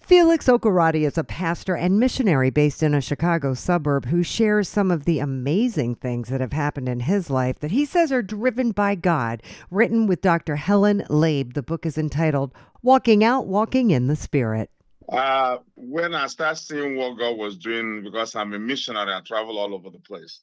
Felix 0.00 0.46
Okarati 0.46 1.06
is 1.06 1.16
a 1.16 1.22
pastor 1.22 1.76
and 1.76 2.00
missionary 2.00 2.50
based 2.50 2.82
in 2.82 2.92
a 2.92 3.00
Chicago 3.00 3.54
suburb 3.54 4.06
who 4.06 4.24
shares 4.24 4.68
some 4.68 4.90
of 4.90 5.04
the 5.04 5.20
amazing 5.20 5.94
things 5.94 6.28
that 6.28 6.40
have 6.40 6.52
happened 6.52 6.88
in 6.88 7.00
his 7.00 7.30
life 7.30 7.60
that 7.60 7.70
he 7.70 7.84
says 7.84 8.10
are 8.10 8.20
driven 8.20 8.72
by 8.72 8.96
God. 8.96 9.42
Written 9.70 10.08
with 10.08 10.20
Dr. 10.20 10.56
Helen 10.56 11.04
Labe, 11.08 11.52
the 11.52 11.62
book 11.62 11.86
is 11.86 11.96
entitled 11.96 12.52
Walking 12.82 13.22
Out, 13.22 13.46
Walking 13.46 13.92
in 13.92 14.08
the 14.08 14.16
Spirit. 14.16 14.70
Uh, 15.08 15.58
when 15.76 16.14
I 16.14 16.26
started 16.26 16.60
seeing 16.60 16.96
what 16.96 17.16
God 17.16 17.38
was 17.38 17.56
doing, 17.56 18.02
because 18.02 18.34
I'm 18.34 18.52
a 18.54 18.58
missionary, 18.58 19.12
I 19.12 19.20
travel 19.20 19.58
all 19.58 19.72
over 19.72 19.88
the 19.88 20.00
place. 20.00 20.40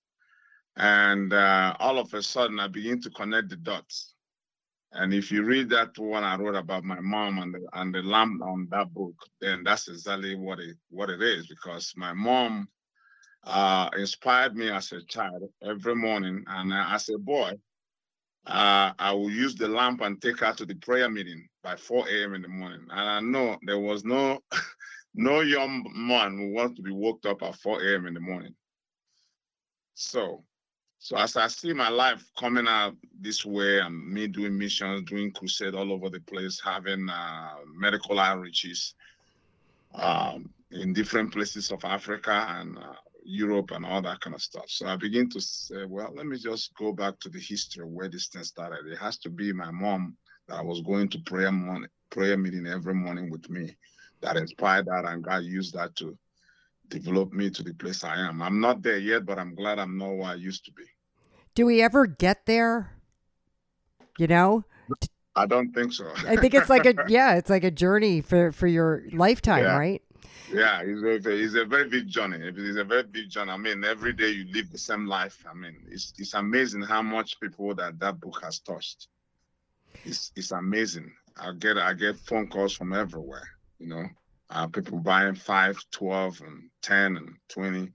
And 0.78 1.34
uh, 1.34 1.76
all 1.80 2.00
of 2.00 2.14
a 2.14 2.24
sudden, 2.24 2.60
I 2.60 2.70
begin 2.70 3.02
to 3.02 3.10
connect 3.10 3.50
the 3.50 3.58
dots. 3.58 4.14
And 4.92 5.14
if 5.14 5.32
you 5.32 5.44
read 5.44 5.70
that 5.70 5.98
one 5.98 6.24
I 6.24 6.36
wrote 6.36 6.56
about 6.56 6.84
my 6.84 7.00
mom 7.00 7.38
and 7.40 7.54
the, 7.54 7.68
and 7.74 7.94
the 7.94 8.02
lamp 8.02 8.42
on 8.42 8.68
that 8.72 8.92
book, 8.94 9.16
then 9.40 9.64
that's 9.64 9.88
exactly 9.88 10.36
what 10.36 10.60
it 10.60 10.78
what 10.90 11.10
it 11.12 11.22
is. 11.22 11.48
Because 11.48 11.94
my 11.96 12.12
mom 12.14 12.68
uh, 13.44 13.90
inspired 13.98 14.56
me 14.56 14.70
as 14.70 14.92
a 14.92 15.04
child 15.04 15.44
every 15.64 15.96
morning, 15.96 16.44
and 16.48 16.74
as 16.74 17.10
a 17.10 17.18
boy, 17.20 17.52
uh, 18.48 18.92
I 18.98 19.14
would 19.14 19.34
use 19.34 19.56
the 19.56 19.68
lamp 19.68 20.02
and 20.02 20.20
take 20.22 20.40
her 20.40 20.54
to 20.54 20.66
the 20.66 20.76
prayer 20.76 21.10
meeting 21.10 21.48
by 21.64 21.76
4 21.76 22.08
a.m. 22.10 22.34
in 22.34 22.42
the 22.42 22.48
morning. 22.48 22.82
And 22.90 23.10
I 23.10 23.20
know 23.20 23.58
there 23.64 23.80
was 23.80 24.04
no 24.04 24.40
no 25.14 25.42
young 25.42 25.86
man 25.96 26.38
who 26.38 26.54
wants 26.54 26.78
to 26.78 26.82
be 26.82 26.92
woke 26.92 27.26
up 27.28 27.44
at 27.44 27.56
4 27.58 27.84
a.m. 27.84 28.08
in 28.08 28.16
the 28.16 28.20
morning. 28.20 28.56
So 29.94 30.44
so 31.00 31.18
as 31.18 31.38
I 31.38 31.48
see 31.48 31.72
my 31.72 31.88
life 31.88 32.30
coming 32.38 32.68
out 32.68 32.94
this 33.20 33.46
way, 33.46 33.80
and 33.80 34.14
me 34.14 34.28
doing 34.28 34.58
missions, 34.58 35.10
doing 35.10 35.32
crusade 35.32 35.74
all 35.74 35.94
over 35.94 36.10
the 36.10 36.20
place, 36.20 36.62
having 36.64 37.10
uh, 37.10 37.56
medical 37.74 38.18
outreaches 38.18 38.94
um, 39.96 40.54
in 40.72 40.92
different 40.92 41.32
places 41.32 41.72
of 41.72 41.86
Africa 41.86 42.46
and 42.50 42.78
uh, 42.78 42.94
Europe 43.24 43.72
and 43.72 43.86
all 43.86 44.02
that 44.02 44.20
kind 44.20 44.36
of 44.36 44.42
stuff. 44.42 44.66
So 44.68 44.88
I 44.88 44.98
begin 44.98 45.30
to 45.30 45.40
say, 45.40 45.86
well, 45.86 46.12
let 46.14 46.26
me 46.26 46.38
just 46.38 46.76
go 46.76 46.92
back 46.92 47.18
to 47.22 47.30
the 47.30 47.40
history 47.40 47.84
of 47.84 47.90
where 47.92 48.10
this 48.10 48.28
thing 48.28 48.44
started. 48.44 48.86
It 48.86 48.98
has 48.98 49.18
to 49.20 49.30
be 49.30 49.54
my 49.54 49.72
mom 49.72 50.18
that 50.50 50.56
I 50.56 50.62
was 50.62 50.82
going 50.82 51.08
to 51.10 51.20
prayer 51.20 51.52
morning, 51.52 51.90
prayer 52.10 52.38
meeting 52.38 52.68
every 52.68 52.94
morning 52.94 53.32
with 53.32 53.50
me 53.50 53.74
that 54.22 54.36
inspired 54.36 54.88
that, 54.88 55.06
and 55.06 55.24
God 55.24 55.44
used 55.44 55.74
that 55.76 55.96
to 55.96 56.18
develop 56.90 57.32
me 57.34 57.50
to 57.50 57.64
the 57.64 57.74
place 57.74 58.04
I 58.04 58.16
am. 58.28 58.42
I'm 58.42 58.60
not 58.60 58.82
there 58.82 58.98
yet, 58.98 59.26
but 59.26 59.40
I'm 59.40 59.56
glad 59.56 59.80
I'm 59.80 59.98
not 59.98 60.12
where 60.16 60.30
I 60.32 60.36
used 60.36 60.66
to 60.66 60.72
be. 60.72 60.84
Do 61.56 61.66
we 61.66 61.82
ever 61.82 62.06
get 62.06 62.46
there? 62.46 62.92
You 64.18 64.28
know? 64.28 64.66
I 65.36 65.46
don't 65.46 65.72
think 65.74 65.94
so. 65.94 66.12
I 66.28 66.36
think 66.36 66.54
it's 66.54 66.70
like 66.70 66.86
a 66.86 66.96
yeah, 67.08 67.36
it's 67.36 67.50
like 67.50 67.64
a 67.64 67.72
journey 67.72 68.22
for 68.22 68.52
for 68.52 68.68
your 68.68 69.04
lifetime, 69.14 69.64
Yeah. 69.64 69.78
right? 69.78 70.02
Yeah, 70.52 70.82
it's 70.84 71.26
a, 71.26 71.30
it's 71.32 71.54
a 71.54 71.66
very 71.66 71.88
big 71.88 72.08
journey. 72.08 72.38
It's 72.42 72.78
a 72.78 72.84
very 72.84 73.04
big 73.04 73.30
journey. 73.30 73.52
I 73.52 73.58
mean, 73.58 73.84
every 73.84 74.14
day 74.14 74.30
you 74.32 74.52
live 74.52 74.72
the 74.72 74.80
same 74.80 75.06
life. 75.06 75.46
I 75.50 75.54
mean, 75.54 75.76
it's 75.90 76.14
it's 76.18 76.34
amazing 76.34 76.82
how 76.82 77.04
much 77.04 77.40
people 77.40 77.76
that 77.76 78.00
that 78.00 78.20
book 78.20 78.40
has 78.44 78.60
touched. 78.60 79.08
It's 80.04 80.32
it's 80.36 80.52
amazing. 80.52 81.12
I 81.38 81.52
get 81.54 81.78
I 81.78 81.94
get 81.94 82.18
phone 82.18 82.48
calls 82.48 82.74
from 82.74 82.94
everywhere. 82.94 83.48
You 83.78 83.88
know, 83.88 84.06
uh, 84.50 84.68
people 84.68 85.00
buying 85.00 85.36
five, 85.36 85.78
12, 85.92 86.42
and 86.42 86.70
ten 86.82 87.18
and 87.18 87.36
twenty, 87.50 87.92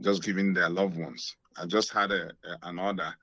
just 0.00 0.22
giving 0.22 0.52
their 0.52 0.68
loved 0.68 0.96
ones. 0.96 1.36
I 1.56 1.66
just 1.66 1.92
had 1.92 2.12
a, 2.12 2.30
a 2.44 2.58
an 2.68 2.78
order 2.78 3.14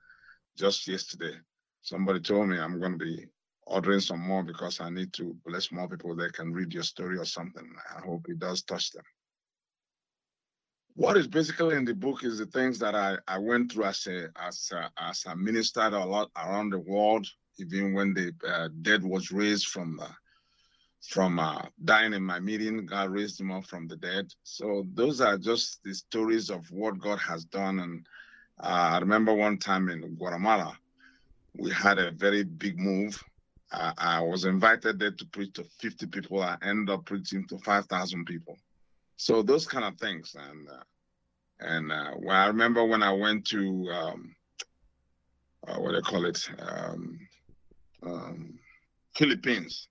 just 0.56 0.86
yesterday. 0.86 1.34
Somebody 1.82 2.20
told 2.20 2.48
me 2.48 2.58
I'm 2.58 2.80
going 2.80 2.98
to 2.98 3.04
be 3.04 3.26
ordering 3.66 4.00
some 4.00 4.20
more 4.20 4.42
because 4.42 4.80
I 4.80 4.90
need 4.90 5.12
to 5.14 5.36
bless 5.46 5.72
more 5.72 5.88
people 5.88 6.14
that 6.16 6.32
can 6.32 6.52
read 6.52 6.72
your 6.72 6.82
story 6.82 7.18
or 7.18 7.24
something. 7.24 7.74
I 7.96 8.00
hope 8.00 8.26
it 8.28 8.38
does 8.38 8.62
touch 8.62 8.90
them. 8.92 9.04
What 10.96 11.16
is 11.16 11.26
basically 11.26 11.76
in 11.76 11.84
the 11.84 11.94
book 11.94 12.22
is 12.22 12.38
the 12.38 12.46
things 12.46 12.78
that 12.78 12.94
I, 12.94 13.16
I 13.26 13.38
went 13.38 13.72
through 13.72 13.84
as 13.84 14.06
a 14.06 14.28
as 14.40 14.70
a, 14.72 14.90
as 14.98 15.24
a 15.26 15.34
minister 15.34 15.80
a 15.80 16.04
lot 16.04 16.30
around 16.36 16.70
the 16.70 16.78
world, 16.78 17.26
even 17.58 17.94
when 17.94 18.14
the 18.14 18.32
uh, 18.46 18.68
dead 18.82 19.02
was 19.02 19.32
raised 19.32 19.66
from 19.66 19.98
uh, 20.00 20.06
from 21.08 21.38
uh, 21.38 21.62
dying 21.84 22.12
in 22.12 22.22
my 22.22 22.40
meeting, 22.40 22.86
God 22.86 23.10
raised 23.10 23.40
him 23.40 23.50
up 23.50 23.66
from 23.66 23.86
the 23.86 23.96
dead. 23.96 24.32
So 24.42 24.86
those 24.94 25.20
are 25.20 25.36
just 25.38 25.82
the 25.84 25.94
stories 25.94 26.50
of 26.50 26.70
what 26.70 26.98
God 26.98 27.18
has 27.18 27.44
done. 27.44 27.80
And 27.80 28.06
uh, 28.62 28.92
I 28.92 28.98
remember 28.98 29.34
one 29.34 29.58
time 29.58 29.88
in 29.88 30.14
Guatemala, 30.16 30.76
we 31.56 31.70
had 31.70 31.98
a 31.98 32.10
very 32.10 32.44
big 32.44 32.78
move. 32.78 33.22
Uh, 33.72 33.92
I 33.98 34.20
was 34.20 34.44
invited 34.44 34.98
there 34.98 35.10
to 35.10 35.26
preach 35.26 35.54
to 35.54 35.64
50 35.64 36.06
people. 36.06 36.42
I 36.42 36.56
ended 36.62 36.94
up 36.94 37.04
preaching 37.04 37.46
to 37.48 37.58
5,000 37.58 38.24
people. 38.24 38.56
So 39.16 39.42
those 39.42 39.66
kind 39.66 39.84
of 39.84 39.98
things. 39.98 40.34
And 40.38 40.68
uh, 40.68 40.82
and 41.60 41.92
uh, 41.92 42.10
well, 42.18 42.36
I 42.36 42.46
remember 42.46 42.84
when 42.84 43.02
I 43.02 43.12
went 43.12 43.46
to 43.46 43.88
um, 43.92 44.34
uh, 45.66 45.76
what 45.76 45.90
do 45.90 45.96
they 45.96 46.02
call 46.02 46.26
it, 46.26 46.48
um, 46.58 47.18
um, 48.02 48.58
Philippines. 49.16 49.88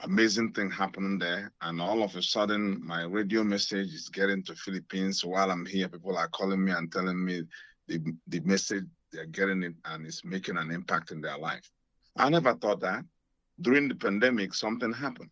Amazing 0.00 0.52
thing 0.52 0.70
happening 0.70 1.18
there, 1.18 1.52
and 1.60 1.80
all 1.80 2.04
of 2.04 2.14
a 2.14 2.22
sudden, 2.22 2.80
my 2.86 3.02
radio 3.02 3.42
message 3.42 3.92
is 3.92 4.08
getting 4.08 4.44
to 4.44 4.54
Philippines. 4.54 5.24
While 5.24 5.50
I'm 5.50 5.66
here, 5.66 5.88
people 5.88 6.16
are 6.16 6.28
calling 6.28 6.64
me 6.64 6.70
and 6.70 6.90
telling 6.92 7.24
me 7.24 7.42
the 7.88 8.00
the 8.28 8.40
message 8.40 8.84
they're 9.12 9.26
getting 9.26 9.62
it 9.62 9.74
and 9.86 10.06
it's 10.06 10.24
making 10.24 10.56
an 10.56 10.70
impact 10.70 11.10
in 11.10 11.20
their 11.20 11.38
life. 11.38 11.68
I 12.16 12.28
never 12.28 12.54
thought 12.54 12.80
that. 12.80 13.04
During 13.60 13.88
the 13.88 13.94
pandemic, 13.94 14.54
something 14.54 14.92
happened. 14.92 15.30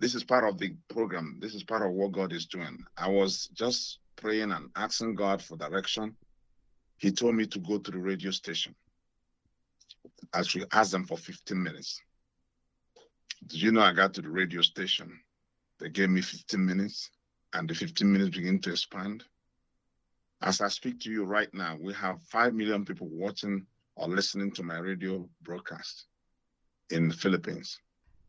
This 0.00 0.14
is 0.14 0.24
part 0.24 0.44
of 0.44 0.58
the 0.58 0.74
program. 0.88 1.38
This 1.40 1.54
is 1.54 1.62
part 1.62 1.82
of 1.82 1.92
what 1.92 2.12
God 2.12 2.32
is 2.32 2.46
doing. 2.46 2.84
I 2.96 3.08
was 3.08 3.48
just 3.52 3.98
praying 4.16 4.52
and 4.52 4.70
asking 4.76 5.14
God 5.14 5.42
for 5.42 5.56
direction. 5.56 6.16
He 6.96 7.10
told 7.10 7.34
me 7.34 7.46
to 7.46 7.58
go 7.58 7.78
to 7.78 7.90
the 7.90 7.98
radio 7.98 8.30
station. 8.30 8.74
I 10.32 10.42
should 10.42 10.66
ask 10.72 10.90
them 10.90 11.04
for 11.04 11.18
15 11.18 11.62
minutes. 11.62 12.00
Did 13.46 13.60
you 13.60 13.72
know 13.72 13.82
I 13.82 13.92
got 13.92 14.14
to 14.14 14.22
the 14.22 14.30
radio 14.30 14.62
station? 14.62 15.20
They 15.78 15.90
gave 15.90 16.08
me 16.08 16.22
15 16.22 16.64
minutes, 16.64 17.10
and 17.52 17.68
the 17.68 17.74
15 17.74 18.10
minutes 18.10 18.34
begin 18.36 18.58
to 18.60 18.70
expand. 18.70 19.24
As 20.40 20.60
I 20.60 20.68
speak 20.68 21.00
to 21.00 21.10
you 21.10 21.24
right 21.24 21.52
now, 21.52 21.76
we 21.80 21.92
have 21.94 22.22
5 22.22 22.54
million 22.54 22.84
people 22.84 23.08
watching 23.10 23.66
or 23.96 24.08
listening 24.08 24.52
to 24.52 24.62
my 24.62 24.78
radio 24.78 25.28
broadcast 25.42 26.06
in 26.90 27.08
the 27.08 27.14
Philippines. 27.14 27.80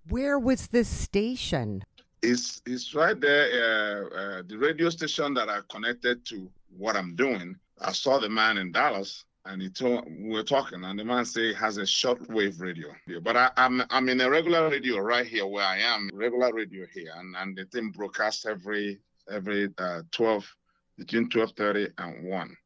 Where 0.09 0.38
was 0.38 0.68
this 0.68 0.89
station? 0.89 1.84
It's, 2.22 2.61
it's 2.66 2.93
right 2.93 3.20
there, 3.20 3.45
uh, 3.53 4.18
uh, 4.18 4.41
the 4.45 4.57
radio 4.57 4.89
station 4.89 5.34
that 5.36 5.49
I 5.49 5.59
connected 5.72 6.26
to 6.28 6.51
what 6.78 6.95
I'm 6.95 7.16
doing. 7.16 7.55
I 7.80 7.93
saw 7.93 8.20
the 8.20 8.30
man 8.30 8.57
in 8.57 8.72
Dallas 8.72 9.26
and 9.45 9.61
he 9.61 9.69
told 9.69 10.05
we 10.05 10.29
were 10.29 10.43
talking 10.43 10.83
and 10.83 10.99
the 10.99 11.05
man 11.05 11.25
said 11.25 11.43
he 11.43 11.53
has 11.53 11.77
a 11.77 11.81
shortwave 11.81 12.59
radio. 12.59 12.89
But 13.21 13.37
I, 13.37 13.51
I'm 13.57 13.83
I'm 13.89 14.09
in 14.09 14.21
a 14.21 14.29
regular 14.29 14.69
radio 14.69 14.97
right 14.99 15.25
here 15.25 15.45
where 15.45 15.65
I 15.65 15.77
am, 15.79 16.09
regular 16.13 16.51
radio 16.53 16.85
here, 16.93 17.11
and, 17.15 17.35
and 17.37 17.55
the 17.55 17.65
thing 17.65 17.91
broadcasts 17.91 18.45
every 18.45 18.99
every 19.31 19.69
uh, 19.77 20.01
12 20.11 20.55
between 20.97 21.29
12:30 21.29 21.91
and 21.97 22.25
1 22.25 22.57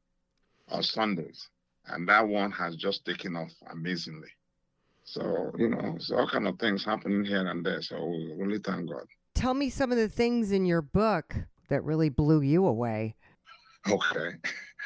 on 0.69 0.83
Sundays, 0.83 1.49
and 1.87 2.07
that 2.07 2.27
one 2.27 2.51
has 2.51 2.75
just 2.75 3.05
taken 3.05 3.35
off 3.35 3.51
amazingly. 3.71 4.29
So 5.03 5.51
you 5.57 5.69
know, 5.69 5.97
so 5.99 6.17
all 6.17 6.27
kind 6.27 6.47
of 6.47 6.59
things 6.59 6.85
happening 6.85 7.25
here 7.25 7.45
and 7.45 7.65
there. 7.65 7.81
So 7.81 8.05
we 8.05 8.33
really 8.37 8.59
thank 8.59 8.89
God. 8.89 9.05
Tell 9.35 9.53
me 9.53 9.69
some 9.69 9.91
of 9.91 9.97
the 9.97 10.09
things 10.09 10.51
in 10.51 10.65
your 10.65 10.81
book 10.81 11.35
that 11.69 11.83
really 11.83 12.09
blew 12.09 12.41
you 12.41 12.65
away. 12.65 13.15
Okay. 13.89 14.31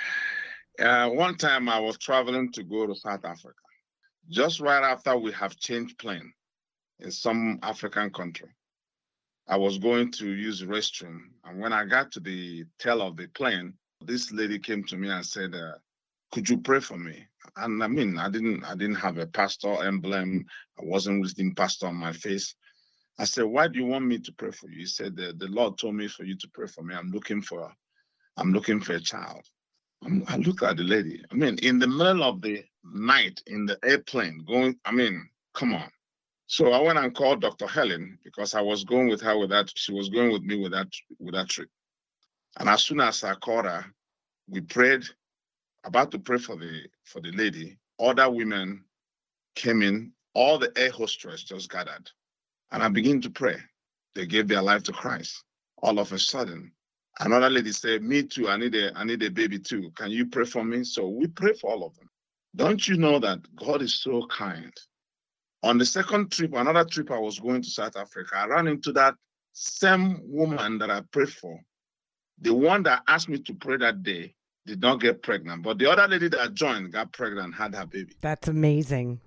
Uh, 0.84 1.10
one 1.10 1.38
time 1.38 1.70
I 1.70 1.80
was 1.80 1.98
traveling 1.98 2.52
to 2.52 2.64
go 2.64 2.86
to 2.86 2.94
South 2.94 3.24
Africa. 3.24 3.56
Just 4.30 4.60
right 4.60 4.84
after 4.84 5.16
we 5.16 5.32
have 5.32 5.56
changed 5.56 5.98
plane 5.98 6.34
in 7.00 7.10
some 7.10 7.60
African 7.64 8.10
country, 8.10 8.50
I 9.48 9.56
was 9.56 9.78
going 9.78 10.12
to 10.14 10.28
use 10.28 10.62
restroom. 10.64 11.20
And 11.46 11.62
when 11.62 11.72
I 11.72 11.86
got 11.86 12.12
to 12.14 12.20
the 12.20 12.66
tail 12.80 13.02
of 13.02 13.16
the 13.16 13.28
plane, 13.30 13.74
this 14.06 14.34
lady 14.34 14.60
came 14.60 14.84
to 14.86 14.98
me 14.98 15.10
and 15.10 15.26
said, 15.26 15.56
uh, 15.56 15.78
could 16.34 16.50
you 16.50 16.58
pray 16.58 16.82
for 16.82 16.98
me? 16.98 17.26
And 17.56 17.82
I 17.82 17.88
mean, 17.88 18.18
I 18.18 18.30
didn't, 18.30 18.66
I 18.66 18.76
didn't 18.76 18.96
have 18.96 19.18
a 19.18 19.28
pastor 19.28 19.86
emblem. 19.86 20.46
I 20.78 20.84
wasn't 20.84 21.24
reading 21.24 21.56
pastor 21.56 21.88
on 21.88 21.96
my 21.96 22.12
face. 22.12 22.56
I 23.18 23.24
said, 23.24 23.46
why 23.46 23.70
do 23.70 23.80
you 23.80 23.86
want 23.86 24.06
me 24.06 24.20
to 24.20 24.34
pray 24.34 24.52
for 24.52 24.70
you? 24.70 24.80
He 24.80 24.86
said, 24.86 25.16
the, 25.16 25.34
the 25.38 25.48
Lord 25.48 25.78
told 25.78 25.96
me 25.96 26.10
for 26.10 26.26
you 26.26 26.36
to 26.36 26.50
pray 26.54 26.68
for 26.68 26.84
me. 26.84 26.94
I'm 26.94 27.12
looking 27.12 27.42
for, 27.42 27.72
I'm 28.36 28.52
looking 28.52 28.82
for 28.82 28.96
a 28.96 29.00
child. 29.00 29.44
I 30.28 30.38
look 30.38 30.64
at 30.64 30.78
the 30.78 30.84
lady. 30.84 31.24
I 31.32 31.36
mean, 31.36 31.58
in 31.60 31.80
the 31.80 31.88
middle 31.88 32.24
of 32.24 32.42
the 32.42 32.64
night 32.84 33.42
in 33.48 33.66
the 33.66 33.78
airplane, 33.84 34.44
going. 34.46 34.78
I 34.86 34.92
mean, 34.92 35.30
come 35.54 35.74
on. 35.74 35.90
So 36.48 36.72
I 36.72 36.82
went 36.82 37.00
and 37.00 37.16
called 37.16 37.42
Dr. 37.42 37.68
Helen 37.68 38.20
because 38.24 38.54
I 38.56 38.62
was 38.62 38.84
going 38.84 39.08
with 39.08 39.22
her 39.22 39.38
with 39.38 39.50
that. 39.52 39.72
She 39.76 39.94
was 39.94 40.10
going 40.10 40.32
with 40.32 40.44
me 40.44 40.58
with 40.58 40.74
that 40.74 40.88
with 41.20 41.34
that 41.36 41.50
trip. 41.50 41.70
And 42.60 42.70
as 42.70 42.84
soon 42.84 43.00
as 43.00 43.24
I 43.24 43.36
called 43.36 43.66
her, 43.66 43.86
we 44.48 44.62
prayed. 44.62 45.06
About 45.86 46.12
to 46.12 46.20
pray 46.20 46.38
for 46.38 46.56
the 46.56 46.84
for 47.06 47.22
the 47.22 47.32
lady. 47.32 47.78
Other 48.00 48.30
women 48.30 48.84
came 49.56 49.82
in. 49.82 50.14
All 50.34 50.58
the 50.58 50.72
air 50.78 50.92
hostess 50.92 51.44
just 51.44 51.70
gathered, 51.70 52.10
and 52.72 52.82
I 52.84 52.90
began 52.90 53.22
to 53.22 53.30
pray. 53.30 53.58
they 54.16 54.26
gave 54.26 54.48
their 54.48 54.62
life 54.62 54.84
to 54.84 54.92
Christ. 54.92 55.44
All 55.82 56.00
of 56.00 56.12
a 56.12 56.20
sudden, 56.20 56.72
another 57.20 57.50
lady 57.50 57.72
said, 57.72 58.04
"Me 58.04 58.24
too. 58.24 58.50
I 58.50 58.58
need 58.58 58.76
a 58.76 58.98
I 58.98 59.04
need 59.04 59.24
a 59.24 59.30
baby 59.30 59.60
too. 59.60 59.92
Can 59.96 60.12
you 60.12 60.26
pray 60.28 60.46
for 60.46 60.64
me?" 60.64 60.84
So 60.84 61.08
we 61.08 61.28
pray 61.28 61.54
for 61.54 61.72
all 61.72 61.86
of 61.86 61.96
them. 61.96 62.10
Don't 62.56 62.88
you 62.88 62.98
know 62.98 63.20
that 63.20 63.40
God 63.56 63.82
is 63.82 63.96
so 63.96 64.26
kind? 64.28 64.74
On 65.64 65.78
the 65.78 65.86
second 65.86 66.32
trip, 66.32 66.54
another 66.54 66.84
trip 66.84 67.10
I 67.10 67.18
was 67.18 67.40
going 67.40 67.62
to 67.62 67.70
South 67.70 67.96
Africa, 67.96 68.36
I 68.36 68.48
ran 68.48 68.68
into 68.68 68.92
that 68.94 69.16
same 69.54 70.20
woman 70.24 70.78
that 70.80 70.92
I 70.92 71.02
prayed 71.12 71.32
for. 71.32 71.60
The 72.42 72.54
one 72.54 72.84
that 72.84 73.04
asked 73.08 73.30
me 73.30 73.40
to 73.40 73.54
pray 73.54 73.78
that 73.78 74.04
day 74.04 74.36
did 74.66 74.82
not 74.82 75.00
get 75.00 75.24
pregnant, 75.24 75.64
but 75.64 75.78
the 75.78 75.90
other 75.90 76.08
lady 76.08 76.28
that 76.30 76.54
joined 76.54 76.92
got 76.92 77.14
pregnant, 77.14 77.46
and 77.46 77.56
had 77.56 77.76
her 77.76 77.86
baby. 77.86 78.14
That's 78.22 78.48
amazing. 78.48 79.22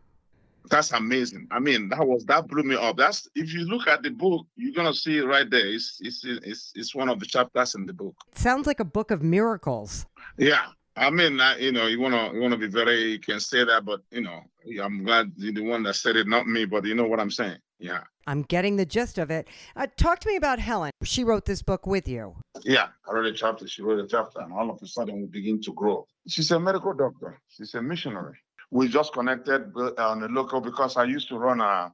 That's 0.68 0.92
amazing. 0.92 1.48
I 1.50 1.58
mean, 1.58 1.88
that 1.90 2.06
was 2.06 2.24
that 2.26 2.46
blew 2.48 2.62
me 2.62 2.76
up. 2.76 2.96
That's 2.96 3.28
if 3.34 3.52
you 3.52 3.60
look 3.60 3.86
at 3.86 4.02
the 4.02 4.10
book, 4.10 4.46
you're 4.56 4.74
gonna 4.74 4.94
see 4.94 5.18
it 5.18 5.26
right 5.26 5.48
there. 5.48 5.66
It's 5.66 5.98
it's 6.00 6.24
it's 6.24 6.72
it's 6.74 6.94
one 6.94 7.08
of 7.08 7.20
the 7.20 7.26
chapters 7.26 7.74
in 7.74 7.86
the 7.86 7.92
book. 7.92 8.14
It 8.32 8.38
sounds 8.38 8.66
like 8.66 8.80
a 8.80 8.84
book 8.84 9.10
of 9.10 9.22
miracles. 9.22 10.06
Yeah, 10.38 10.66
I 10.96 11.10
mean, 11.10 11.40
I, 11.40 11.58
you 11.58 11.72
know, 11.72 11.86
you 11.86 12.00
wanna 12.00 12.32
you 12.32 12.40
wanna 12.40 12.56
be 12.56 12.68
very 12.68 13.12
you 13.12 13.18
can 13.18 13.40
say 13.40 13.64
that, 13.64 13.84
but 13.84 14.00
you 14.10 14.22
know, 14.22 14.40
I'm 14.82 15.04
glad 15.04 15.32
you're 15.36 15.52
the 15.52 15.62
one 15.62 15.82
that 15.84 15.94
said 15.94 16.16
it, 16.16 16.26
not 16.26 16.46
me. 16.46 16.64
But 16.64 16.84
you 16.84 16.94
know 16.94 17.06
what 17.06 17.20
I'm 17.20 17.30
saying? 17.30 17.58
Yeah. 17.78 18.00
I'm 18.26 18.42
getting 18.42 18.76
the 18.76 18.86
gist 18.86 19.18
of 19.18 19.30
it. 19.30 19.46
Uh, 19.76 19.86
talk 19.96 20.18
to 20.20 20.28
me 20.28 20.36
about 20.36 20.58
Helen. 20.58 20.90
She 21.04 21.22
wrote 21.22 21.44
this 21.44 21.62
book 21.62 21.86
with 21.86 22.08
you. 22.08 22.34
Yeah, 22.64 22.88
I 23.08 23.12
read 23.12 23.26
a 23.26 23.32
chapter. 23.32 23.68
She 23.68 23.82
wrote 23.82 24.00
a 24.00 24.06
chapter, 24.08 24.40
and 24.40 24.52
all 24.52 24.68
of 24.70 24.82
a 24.82 24.86
sudden 24.86 25.20
we 25.20 25.26
begin 25.26 25.60
to 25.62 25.72
grow. 25.72 26.06
She's 26.26 26.50
a 26.50 26.58
medical 26.58 26.92
doctor. 26.92 27.38
She's 27.48 27.74
a 27.74 27.82
missionary. 27.82 28.38
We 28.70 28.88
just 28.88 29.12
connected 29.12 29.72
uh, 29.76 29.92
on 29.98 30.20
the 30.20 30.28
local 30.28 30.60
because 30.60 30.96
I 30.96 31.04
used 31.04 31.28
to 31.28 31.38
run 31.38 31.60
a 31.60 31.92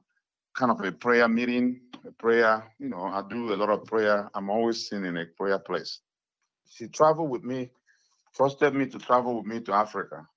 kind 0.55 0.71
of 0.71 0.81
a 0.81 0.91
prayer 0.91 1.27
meeting, 1.27 1.81
a 2.07 2.11
prayer. 2.11 2.63
You 2.79 2.89
know, 2.89 3.03
I 3.03 3.23
do 3.29 3.53
a 3.53 3.55
lot 3.55 3.69
of 3.69 3.85
prayer. 3.85 4.29
I'm 4.33 4.49
always 4.49 4.89
seen 4.89 5.05
in 5.05 5.17
a 5.17 5.25
prayer 5.25 5.59
place. 5.59 5.99
She 6.69 6.87
traveled 6.87 7.29
with 7.29 7.43
me, 7.43 7.69
trusted 8.35 8.73
me 8.73 8.87
to 8.87 8.97
travel 8.97 9.37
with 9.37 9.45
me 9.45 9.59
to 9.61 9.73
Africa, 9.73 10.27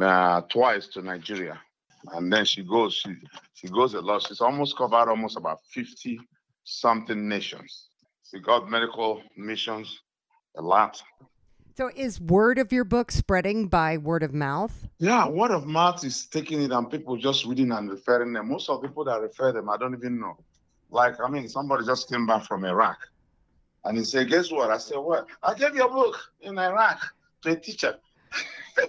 uh, 0.00 0.42
twice 0.42 0.88
to 0.88 1.02
Nigeria, 1.02 1.58
and 2.12 2.32
then 2.32 2.44
she 2.44 2.62
goes. 2.62 2.94
She 2.94 3.14
she 3.54 3.68
goes 3.68 3.94
a 3.94 4.00
lot. 4.00 4.26
She's 4.26 4.40
almost 4.40 4.76
covered 4.76 5.08
almost 5.08 5.36
about 5.36 5.60
fifty 5.72 6.20
something 6.64 7.28
nations. 7.28 7.88
She 8.30 8.40
got 8.40 8.68
medical 8.68 9.22
missions 9.36 10.02
a 10.56 10.62
lot. 10.62 11.02
So, 11.78 11.92
is 11.94 12.20
word 12.20 12.58
of 12.58 12.72
your 12.72 12.82
book 12.82 13.12
spreading 13.12 13.68
by 13.68 13.98
word 13.98 14.24
of 14.24 14.34
mouth? 14.34 14.88
Yeah, 14.98 15.28
word 15.28 15.52
of 15.52 15.64
mouth 15.64 16.04
is 16.04 16.26
taking 16.26 16.60
it 16.60 16.72
and 16.72 16.90
people 16.90 17.16
just 17.16 17.44
reading 17.44 17.70
and 17.70 17.88
referring 17.88 18.32
them. 18.32 18.48
Most 18.48 18.68
of 18.68 18.82
the 18.82 18.88
people 18.88 19.04
that 19.04 19.20
refer 19.20 19.52
them, 19.52 19.70
I 19.70 19.76
don't 19.76 19.94
even 19.94 20.18
know. 20.18 20.36
Like, 20.90 21.20
I 21.24 21.30
mean, 21.30 21.48
somebody 21.48 21.86
just 21.86 22.10
came 22.10 22.26
back 22.26 22.46
from 22.46 22.64
Iraq 22.64 22.98
and 23.84 23.96
he 23.96 24.02
said, 24.02 24.28
Guess 24.28 24.50
what? 24.50 24.70
I 24.70 24.78
said, 24.78 24.98
What? 24.98 25.28
I 25.40 25.54
gave 25.54 25.76
your 25.76 25.88
book 25.88 26.18
in 26.40 26.58
Iraq 26.58 27.00
to 27.42 27.52
a 27.52 27.54
teacher. 27.54 27.96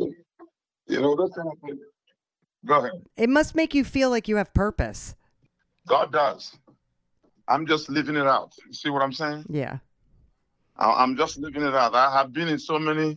you 0.00 0.16
know, 0.88 1.14
that 1.14 1.30
kind 1.36 1.48
of 1.48 1.58
thing. 1.60 1.78
Go 2.66 2.78
ahead. 2.80 3.04
It 3.16 3.28
must 3.28 3.54
make 3.54 3.72
you 3.72 3.84
feel 3.84 4.10
like 4.10 4.26
you 4.26 4.34
have 4.34 4.52
purpose. 4.52 5.14
God 5.86 6.10
does. 6.10 6.58
I'm 7.46 7.68
just 7.68 7.88
living 7.88 8.16
it 8.16 8.26
out. 8.26 8.52
You 8.66 8.72
see 8.72 8.90
what 8.90 9.02
I'm 9.02 9.12
saying? 9.12 9.44
Yeah. 9.48 9.78
I- 10.82 11.00
I'm 11.02 11.16
just 11.16 11.38
living 11.38 11.62
it 11.62 11.74
out. 11.74 11.94
I 11.94 12.10
have 12.18 12.32
been 12.32 12.48
in 12.48 12.58
so 12.58 12.76
many 12.78 13.16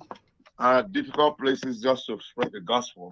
uh, 0.59 0.83
difficult 0.83 1.39
places 1.39 1.81
just 1.81 2.05
to 2.05 2.19
spread 2.21 2.51
the 2.51 2.61
gospel. 2.61 3.11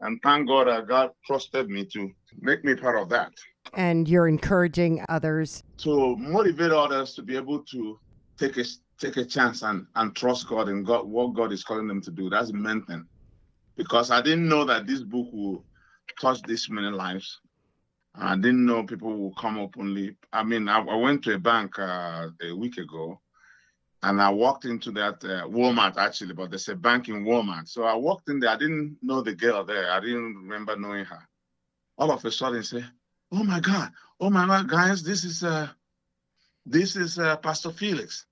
And 0.00 0.20
thank 0.22 0.46
God 0.48 0.68
that 0.68 0.86
God 0.86 1.10
trusted 1.26 1.70
me 1.70 1.86
to 1.86 2.10
make 2.38 2.64
me 2.64 2.74
part 2.74 3.00
of 3.00 3.08
that, 3.08 3.32
And 3.72 4.06
you're 4.06 4.28
encouraging 4.28 5.02
others. 5.08 5.62
to 5.78 6.16
motivate 6.16 6.70
others 6.72 7.14
to 7.14 7.22
be 7.22 7.34
able 7.36 7.60
to 7.64 7.98
take 8.38 8.58
a 8.58 8.64
take 9.00 9.16
a 9.16 9.24
chance 9.24 9.62
and, 9.62 9.86
and 9.96 10.14
trust 10.14 10.46
God 10.48 10.68
and 10.68 10.86
God 10.86 11.06
what 11.06 11.34
God 11.34 11.50
is 11.52 11.64
calling 11.64 11.88
them 11.88 12.00
to 12.02 12.10
do. 12.10 12.28
That's 12.30 12.50
the 12.52 12.56
main 12.58 12.82
thing. 12.84 13.06
Because 13.76 14.10
I 14.10 14.20
didn't 14.22 14.48
know 14.48 14.64
that 14.66 14.86
this 14.86 15.00
book 15.02 15.28
will 15.32 15.64
touch 16.20 16.40
this 16.42 16.68
many 16.70 16.90
lives. 16.90 17.40
I 18.14 18.36
didn't 18.36 18.64
know 18.64 18.84
people 18.84 19.18
will 19.18 19.34
come 19.34 19.58
openly. 19.58 20.16
I 20.32 20.44
mean, 20.44 20.68
I, 20.68 20.78
I 20.80 20.94
went 20.94 21.24
to 21.24 21.34
a 21.34 21.38
bank 21.38 21.76
uh, 21.78 22.28
a 22.42 22.54
week 22.54 22.76
ago 22.78 23.20
and 24.04 24.20
I 24.20 24.30
walked 24.30 24.66
into 24.66 24.90
that 24.92 25.24
uh, 25.24 25.46
Walmart 25.48 25.96
actually, 25.96 26.34
but 26.34 26.50
there's 26.50 26.68
a 26.68 26.76
bank 26.76 27.08
in 27.08 27.24
Walmart. 27.24 27.68
So 27.68 27.84
I 27.84 27.94
walked 27.94 28.28
in 28.28 28.38
there. 28.38 28.50
I 28.50 28.56
didn't 28.56 28.98
know 29.02 29.22
the 29.22 29.34
girl 29.34 29.64
there. 29.64 29.90
I 29.90 30.00
didn't 30.00 30.36
remember 30.36 30.76
knowing 30.76 31.06
her. 31.06 31.28
All 31.96 32.10
of 32.10 32.24
a 32.24 32.30
sudden, 32.30 32.62
say, 32.62 32.84
"Oh 33.32 33.44
my 33.44 33.60
God! 33.60 33.90
Oh 34.20 34.30
my 34.30 34.46
God, 34.46 34.68
guys! 34.68 35.02
This 35.02 35.24
is 35.24 35.42
uh, 35.42 35.68
this 36.66 36.96
is 36.96 37.18
uh, 37.18 37.36
Pastor 37.38 37.70
Felix. 37.70 38.26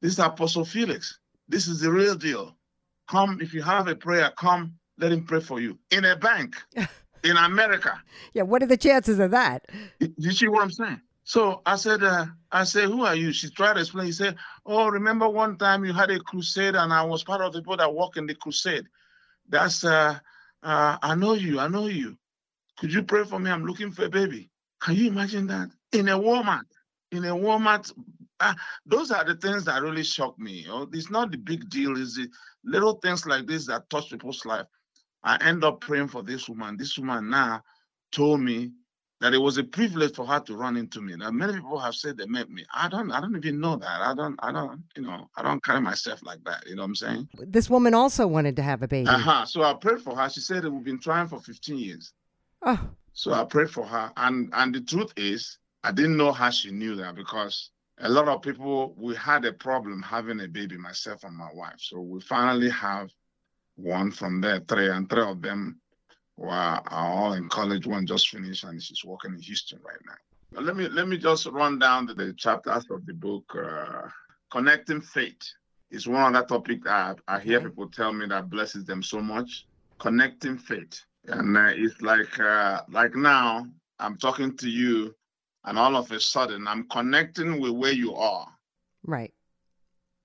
This 0.00 0.12
is 0.12 0.18
Apostle 0.18 0.64
Felix. 0.64 1.18
This 1.48 1.66
is 1.66 1.80
the 1.80 1.90
real 1.90 2.14
deal. 2.14 2.56
Come 3.08 3.40
if 3.40 3.54
you 3.54 3.62
have 3.62 3.88
a 3.88 3.96
prayer, 3.96 4.32
come 4.36 4.74
let 4.98 5.12
him 5.12 5.24
pray 5.24 5.40
for 5.40 5.60
you 5.60 5.78
in 5.90 6.04
a 6.04 6.16
bank 6.16 6.56
in 7.24 7.36
America. 7.36 8.00
Yeah, 8.34 8.42
what 8.42 8.62
are 8.62 8.66
the 8.66 8.76
chances 8.76 9.18
of 9.18 9.30
that? 9.32 9.66
You 10.00 10.14
you 10.16 10.32
see 10.32 10.48
what 10.48 10.62
I'm 10.62 10.70
saying? 10.70 11.00
So 11.26 11.60
I 11.66 11.74
said, 11.74 12.04
uh, 12.04 12.26
I 12.52 12.62
said, 12.62 12.84
who 12.84 13.04
are 13.04 13.16
you? 13.16 13.32
She 13.32 13.50
tried 13.50 13.74
to 13.74 13.80
explain. 13.80 14.06
He 14.06 14.12
said, 14.12 14.36
oh, 14.64 14.86
remember 14.86 15.28
one 15.28 15.58
time 15.58 15.84
you 15.84 15.92
had 15.92 16.08
a 16.08 16.20
crusade 16.20 16.76
and 16.76 16.92
I 16.92 17.02
was 17.02 17.24
part 17.24 17.40
of 17.40 17.52
the 17.52 17.58
people 17.58 17.76
that 17.76 17.92
walk 17.92 18.16
in 18.16 18.26
the 18.26 18.34
crusade. 18.36 18.86
That's, 19.48 19.82
uh, 19.84 20.20
uh, 20.62 20.96
I 21.02 21.16
know 21.16 21.32
you, 21.34 21.58
I 21.58 21.66
know 21.66 21.88
you. 21.88 22.16
Could 22.78 22.92
you 22.92 23.02
pray 23.02 23.24
for 23.24 23.40
me? 23.40 23.50
I'm 23.50 23.64
looking 23.64 23.90
for 23.90 24.04
a 24.04 24.08
baby. 24.08 24.50
Can 24.80 24.94
you 24.94 25.08
imagine 25.08 25.48
that? 25.48 25.70
In 25.90 26.08
a 26.10 26.16
Walmart, 26.16 26.62
in 27.10 27.24
a 27.24 27.34
Walmart. 27.34 27.92
Uh, 28.38 28.54
those 28.84 29.10
are 29.10 29.24
the 29.24 29.34
things 29.34 29.64
that 29.64 29.82
really 29.82 30.04
shock 30.04 30.38
me. 30.38 30.60
You 30.60 30.68
know? 30.68 30.88
It's 30.92 31.10
not 31.10 31.32
the 31.32 31.38
big 31.38 31.68
deal. 31.68 32.00
It's 32.00 32.14
the 32.14 32.28
little 32.62 32.94
things 32.94 33.26
like 33.26 33.48
this 33.48 33.66
that 33.66 33.90
touch 33.90 34.10
people's 34.10 34.46
life. 34.46 34.66
I 35.24 35.38
end 35.44 35.64
up 35.64 35.80
praying 35.80 36.08
for 36.08 36.22
this 36.22 36.48
woman. 36.48 36.76
This 36.76 36.96
woman 36.96 37.30
now 37.30 37.64
told 38.12 38.42
me 38.42 38.70
that 39.20 39.32
it 39.32 39.38
was 39.38 39.56
a 39.56 39.64
privilege 39.64 40.14
for 40.14 40.26
her 40.26 40.40
to 40.40 40.56
run 40.56 40.76
into 40.76 41.00
me. 41.00 41.16
Now 41.16 41.30
many 41.30 41.54
people 41.54 41.78
have 41.78 41.94
said 41.94 42.16
they 42.18 42.26
met 42.26 42.50
me. 42.50 42.64
I 42.74 42.88
don't 42.88 43.10
I 43.10 43.20
don't 43.20 43.36
even 43.36 43.60
know 43.60 43.76
that. 43.76 44.00
I 44.00 44.14
don't 44.14 44.36
I 44.42 44.52
don't 44.52 44.82
you 44.96 45.02
know 45.02 45.28
I 45.36 45.42
don't 45.42 45.64
carry 45.64 45.80
myself 45.80 46.20
like 46.22 46.42
that. 46.44 46.66
You 46.66 46.76
know 46.76 46.82
what 46.82 46.88
I'm 46.88 46.94
saying? 46.96 47.28
This 47.38 47.70
woman 47.70 47.94
also 47.94 48.26
wanted 48.26 48.56
to 48.56 48.62
have 48.62 48.82
a 48.82 48.88
baby. 48.88 49.08
Uh-huh. 49.08 49.44
So 49.46 49.62
I 49.62 49.74
prayed 49.74 50.00
for 50.00 50.14
her. 50.16 50.28
She 50.28 50.40
said 50.40 50.64
we've 50.64 50.84
been 50.84 51.00
trying 51.00 51.28
for 51.28 51.40
15 51.40 51.78
years. 51.78 52.12
Oh, 52.62 52.88
So 53.12 53.32
I 53.32 53.44
prayed 53.44 53.70
for 53.70 53.86
her. 53.86 54.12
And 54.16 54.50
and 54.52 54.74
the 54.74 54.80
truth 54.82 55.12
is 55.16 55.58
I 55.82 55.92
didn't 55.92 56.16
know 56.16 56.32
how 56.32 56.50
she 56.50 56.70
knew 56.70 56.96
that 56.96 57.14
because 57.14 57.70
a 57.98 58.08
lot 58.08 58.28
of 58.28 58.42
people 58.42 58.94
we 58.98 59.14
had 59.14 59.44
a 59.46 59.52
problem 59.52 60.02
having 60.02 60.40
a 60.40 60.48
baby, 60.48 60.76
myself 60.76 61.24
and 61.24 61.34
my 61.34 61.48
wife. 61.54 61.78
So 61.78 62.00
we 62.00 62.20
finally 62.20 62.68
have 62.70 63.08
one 63.76 64.10
from 64.10 64.40
there, 64.40 64.60
three, 64.60 64.90
and 64.90 65.08
three 65.08 65.22
of 65.22 65.40
them 65.40 65.80
were 66.36 66.48
are 66.48 66.84
all 66.90 67.32
in 67.34 67.48
college. 67.48 67.86
One 67.86 68.06
just 68.06 68.28
finished 68.28 68.64
and 68.64 68.82
she's 68.82 69.04
working 69.04 69.34
in 69.34 69.40
Houston 69.40 69.80
right 69.84 70.00
now. 70.06 70.14
But 70.52 70.64
let 70.64 70.76
me 70.76 70.88
let 70.88 71.08
me 71.08 71.18
just 71.18 71.46
run 71.46 71.78
down 71.78 72.06
the, 72.06 72.14
the 72.14 72.32
chapters 72.34 72.84
of 72.90 73.06
the 73.06 73.14
book. 73.14 73.44
Uh, 73.54 74.08
Connecting 74.50 75.00
faith 75.00 75.42
is 75.90 76.06
one 76.06 76.34
of 76.34 76.36
other 76.36 76.46
topic 76.46 76.84
that 76.84 77.18
I, 77.28 77.36
I 77.36 77.40
hear 77.40 77.60
people 77.60 77.88
tell 77.88 78.12
me 78.12 78.26
that 78.26 78.48
blesses 78.48 78.84
them 78.84 79.02
so 79.02 79.20
much. 79.20 79.66
Connecting 79.98 80.58
faith, 80.58 81.02
and 81.26 81.56
uh, 81.56 81.72
it's 81.74 82.00
like 82.02 82.38
uh, 82.38 82.82
like 82.88 83.16
now 83.16 83.66
I'm 83.98 84.16
talking 84.16 84.56
to 84.58 84.68
you, 84.68 85.14
and 85.64 85.78
all 85.78 85.96
of 85.96 86.10
a 86.12 86.20
sudden 86.20 86.66
I'm 86.68 86.88
connecting 86.88 87.60
with 87.60 87.72
where 87.72 87.92
you 87.92 88.14
are 88.14 88.46
right. 89.04 89.32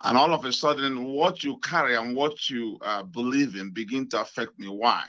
and 0.04 0.18
all 0.18 0.34
of 0.34 0.46
a 0.46 0.54
sudden 0.54 1.06
what 1.06 1.44
you 1.44 1.58
carry 1.58 1.96
and 1.96 2.16
what 2.16 2.50
you 2.50 2.78
uh, 2.82 3.04
believe 3.04 3.56
in 3.56 3.72
begin 3.72 4.08
to 4.10 4.22
affect 4.22 4.58
me 4.60 4.68
why 4.68 5.06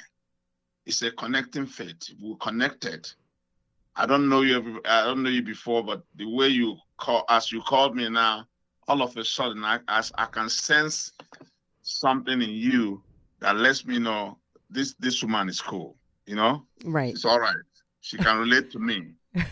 it's 0.86 1.02
a 1.02 1.10
connecting 1.12 1.66
faith. 1.66 2.10
We're 2.20 2.36
connected 2.36 3.10
i 3.94 4.06
don't 4.06 4.28
know 4.28 4.40
you 4.40 4.80
i 4.86 5.04
don't 5.04 5.22
know 5.22 5.28
you 5.28 5.42
before 5.42 5.82
but 5.84 6.02
the 6.16 6.24
way 6.24 6.48
you 6.48 6.76
call 6.96 7.24
as 7.28 7.52
you 7.52 7.60
called 7.62 7.94
me 7.94 8.08
now 8.08 8.46
all 8.88 9.02
of 9.02 9.14
a 9.16 9.24
sudden 9.24 9.62
i 9.64 9.78
as 9.88 10.10
i 10.16 10.24
can 10.24 10.48
sense 10.48 11.12
something 11.82 12.40
in 12.40 12.50
you 12.50 13.02
that 13.40 13.56
lets 13.56 13.84
me 13.84 13.98
know 13.98 14.38
this 14.70 14.94
this 14.98 15.22
woman 15.22 15.48
is 15.48 15.60
cool 15.60 15.96
you 16.26 16.36
know? 16.36 16.64
Right. 16.84 17.12
it's 17.12 17.24
all 17.24 17.40
right. 17.40 17.54
She 18.00 18.16
can 18.16 18.38
relate 18.38 18.70
to 18.72 18.78
me. 18.78 19.12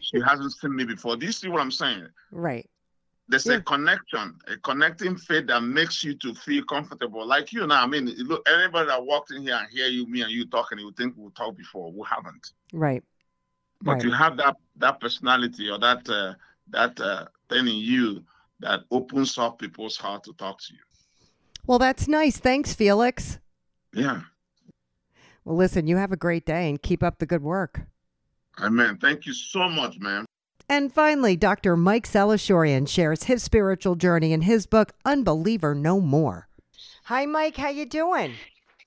She 0.00 0.20
hasn't 0.20 0.52
seen 0.52 0.76
me 0.76 0.84
before. 0.84 1.16
Do 1.16 1.24
you 1.24 1.32
see 1.32 1.48
what 1.48 1.62
i'm 1.62 1.70
saying? 1.70 2.06
Right. 2.30 2.68
There's 3.28 3.46
Yeah. 3.46 3.54
a 3.54 3.60
connection, 3.62 4.38
a 4.48 4.56
connecting 4.58 5.16
faith 5.16 5.46
that 5.46 5.62
makes 5.62 6.04
you 6.04 6.14
to 6.18 6.34
feel 6.34 6.64
comfortable. 6.64 7.26
Like 7.26 7.52
you 7.52 7.66
now, 7.66 7.82
I 7.82 7.86
mean, 7.86 8.06
look, 8.06 8.46
anybody 8.48 8.88
that 8.88 9.04
walked 9.04 9.30
in 9.30 9.42
here 9.42 9.56
and 9.56 9.68
hear 9.70 9.86
you, 9.86 10.06
me 10.06 10.22
and 10.22 10.30
you 10.30 10.46
talking, 10.46 10.78
you 10.78 10.92
think 10.92 11.14
we 11.16 11.30
talked 11.30 11.56
before. 11.56 11.90
We 11.92 12.06
haven't. 12.08 12.52
Right. 12.72 13.02
But 13.82 13.92
Right. 13.94 14.04
you 14.04 14.12
have 14.12 14.36
that 14.38 14.56
that 14.76 15.00
personality 15.00 15.70
or 15.70 15.78
that 15.78 16.08
uh, 16.08 16.34
that 16.68 17.00
uh, 17.00 17.26
thing 17.48 17.66
in 17.68 17.76
you 17.76 18.24
that 18.60 18.84
opens 18.90 19.36
up 19.38 19.58
people's 19.58 19.96
heart 19.96 20.24
to 20.24 20.32
talk 20.34 20.60
to 20.62 20.72
you. 20.74 20.80
Well, 21.66 21.78
that's 21.78 22.06
nice. 22.08 22.38
Thanks, 22.38 22.74
Felix. 22.74 23.38
Yeah. 23.92 24.22
Well, 25.44 25.56
listen, 25.56 25.86
you 25.86 25.96
have 25.96 26.12
a 26.12 26.16
great 26.16 26.46
day 26.46 26.68
and 26.68 26.80
keep 26.80 27.02
up 27.02 27.18
the 27.18 27.26
good 27.26 27.42
work. 27.42 27.82
Amen. 28.60 28.96
Thank 28.98 29.26
you 29.26 29.32
so 29.34 29.68
much, 29.68 29.98
man. 29.98 30.24
And 30.68 30.92
finally, 30.92 31.36
Dr. 31.36 31.76
Mike 31.76 32.06
Salashorian 32.08 32.88
shares 32.88 33.24
his 33.24 33.42
spiritual 33.42 33.96
journey 33.96 34.32
in 34.32 34.42
his 34.42 34.66
book 34.66 34.92
Unbeliever 35.04 35.74
No 35.74 36.00
More. 36.00 36.48
Hi 37.04 37.26
Mike, 37.26 37.58
how 37.58 37.68
you 37.68 37.84
doing? 37.84 38.32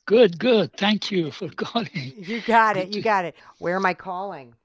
Good, 0.07 0.39
good. 0.39 0.75
Thank 0.75 1.11
you 1.11 1.29
for 1.29 1.49
calling. 1.55 2.13
You 2.17 2.41
got 2.41 2.77
it. 2.77 2.95
You 2.95 3.03
got 3.03 3.25
it. 3.25 3.35
Where 3.59 3.75
am 3.75 3.85
I 3.85 3.93
calling? 3.93 4.55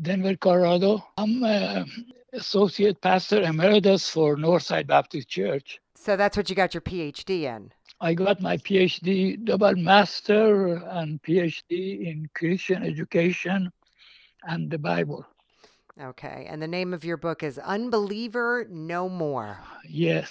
Denver, 0.00 0.36
Colorado. 0.36 1.04
I'm 1.18 1.44
uh, 1.44 1.84
associate 2.32 3.00
pastor 3.02 3.42
emeritus 3.42 4.08
for 4.08 4.36
Northside 4.36 4.86
Baptist 4.86 5.28
Church. 5.28 5.80
So 5.94 6.16
that's 6.16 6.36
what 6.36 6.48
you 6.48 6.56
got 6.56 6.72
your 6.72 6.80
PhD 6.80 7.42
in. 7.42 7.72
I 8.00 8.14
got 8.14 8.40
my 8.40 8.56
PhD, 8.56 9.44
double 9.44 9.76
master 9.76 10.76
and 10.76 11.22
PhD 11.22 12.06
in 12.06 12.28
Christian 12.34 12.82
education 12.82 13.70
and 14.44 14.70
the 14.70 14.78
Bible. 14.78 15.26
Okay. 16.00 16.46
And 16.48 16.60
the 16.60 16.68
name 16.68 16.92
of 16.92 17.04
your 17.04 17.16
book 17.16 17.42
is 17.42 17.58
Unbeliever 17.58 18.66
No 18.68 19.08
More. 19.08 19.60
Yes. 19.88 20.30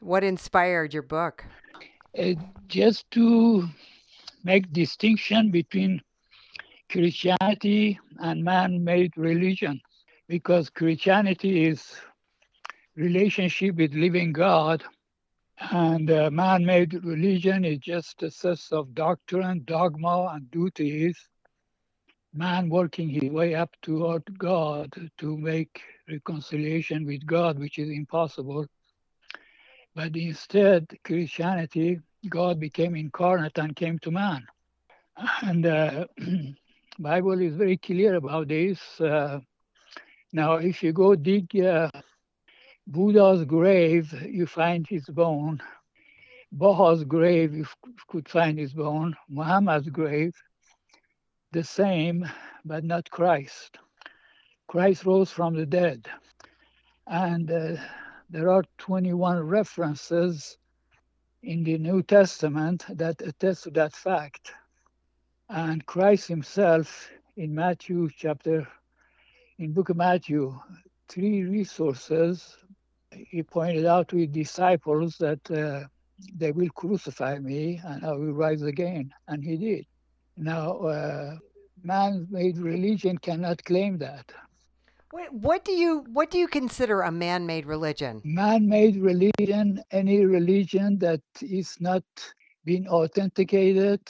What 0.00 0.24
inspired 0.24 0.92
your 0.92 1.02
book? 1.02 1.44
Uh, 2.18 2.34
just 2.68 3.10
to 3.12 3.68
make 4.42 4.72
distinction 4.72 5.50
between 5.50 6.00
Christianity 6.90 7.98
and 8.18 8.44
man-made 8.44 9.12
religion 9.16 9.80
because 10.28 10.70
Christianity 10.70 11.66
is 11.66 11.96
relationship 12.96 13.76
with 13.76 13.94
living 13.94 14.32
God 14.32 14.84
and 15.70 16.10
uh, 16.10 16.30
man-made 16.30 17.04
religion 17.04 17.64
is 17.64 17.78
just 17.78 18.22
a 18.22 18.30
set 18.30 18.60
of 18.72 18.94
doctrine, 18.94 19.62
dogma, 19.64 20.32
and 20.34 20.50
duties. 20.50 21.16
Man 22.36 22.68
working 22.68 23.08
his 23.08 23.30
way 23.30 23.54
up 23.54 23.70
toward 23.80 24.24
God 24.38 24.92
to 25.18 25.38
make 25.38 25.80
reconciliation 26.08 27.06
with 27.06 27.24
God, 27.24 27.60
which 27.60 27.78
is 27.78 27.88
impossible. 27.88 28.66
But 29.94 30.16
instead, 30.16 30.88
Christianity, 31.04 32.00
God 32.28 32.58
became 32.58 32.96
incarnate 32.96 33.58
and 33.58 33.76
came 33.76 34.00
to 34.00 34.10
man. 34.10 34.44
And 35.42 35.64
uh, 35.64 36.06
Bible 36.98 37.40
is 37.40 37.54
very 37.54 37.76
clear 37.76 38.16
about 38.16 38.48
this. 38.48 38.80
Uh, 39.00 39.38
now, 40.32 40.54
if 40.54 40.82
you 40.82 40.92
go 40.92 41.14
dig 41.14 41.56
uh, 41.60 41.90
Buddha's 42.88 43.44
grave, 43.44 44.12
you 44.28 44.46
find 44.46 44.84
his 44.88 45.04
bone. 45.06 45.62
Baha's 46.50 47.04
grave, 47.04 47.54
you 47.54 47.66
could 48.08 48.28
find 48.28 48.58
his 48.58 48.72
bone. 48.72 49.16
Muhammad's 49.28 49.88
grave, 49.88 50.34
the 51.54 51.64
same, 51.64 52.28
but 52.64 52.82
not 52.82 53.08
Christ. 53.10 53.78
Christ 54.66 55.06
rose 55.06 55.30
from 55.30 55.54
the 55.54 55.64
dead. 55.64 56.08
And 57.06 57.48
uh, 57.50 57.76
there 58.28 58.50
are 58.50 58.64
21 58.78 59.38
references 59.46 60.58
in 61.44 61.62
the 61.62 61.78
New 61.78 62.02
Testament 62.02 62.84
that 62.88 63.22
attest 63.22 63.64
to 63.64 63.70
that 63.70 63.94
fact. 63.94 64.50
And 65.48 65.86
Christ 65.86 66.26
himself 66.26 67.08
in 67.36 67.54
Matthew 67.54 68.08
chapter, 68.16 68.66
in 69.58 69.72
book 69.72 69.90
of 69.90 69.96
Matthew, 69.96 70.58
three 71.08 71.44
resources, 71.44 72.56
he 73.12 73.44
pointed 73.44 73.86
out 73.86 74.08
to 74.08 74.16
his 74.16 74.30
disciples 74.30 75.18
that 75.18 75.48
uh, 75.52 75.86
they 76.36 76.50
will 76.50 76.70
crucify 76.70 77.38
me 77.38 77.80
and 77.84 78.04
I 78.04 78.10
will 78.12 78.32
rise 78.32 78.62
again. 78.62 79.14
And 79.28 79.44
he 79.44 79.56
did. 79.56 79.86
Now, 80.36 80.78
uh, 80.78 81.36
man-made 81.82 82.58
religion 82.58 83.18
cannot 83.18 83.64
claim 83.64 83.98
that. 83.98 84.32
Wait, 85.12 85.32
what 85.32 85.64
do 85.64 85.72
you 85.72 86.04
what 86.12 86.30
do 86.30 86.38
you 86.38 86.48
consider 86.48 87.02
a 87.02 87.12
man-made 87.12 87.66
religion? 87.66 88.20
Man-made 88.24 88.96
religion, 88.96 89.80
any 89.92 90.24
religion 90.24 90.98
that 90.98 91.22
is 91.40 91.76
not 91.80 92.02
being 92.64 92.88
authenticated 92.88 94.00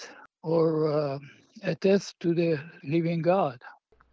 or 0.42 0.90
uh, 0.90 1.18
attest 1.62 2.18
to 2.20 2.34
the 2.34 2.58
living 2.84 3.20
God. 3.20 3.60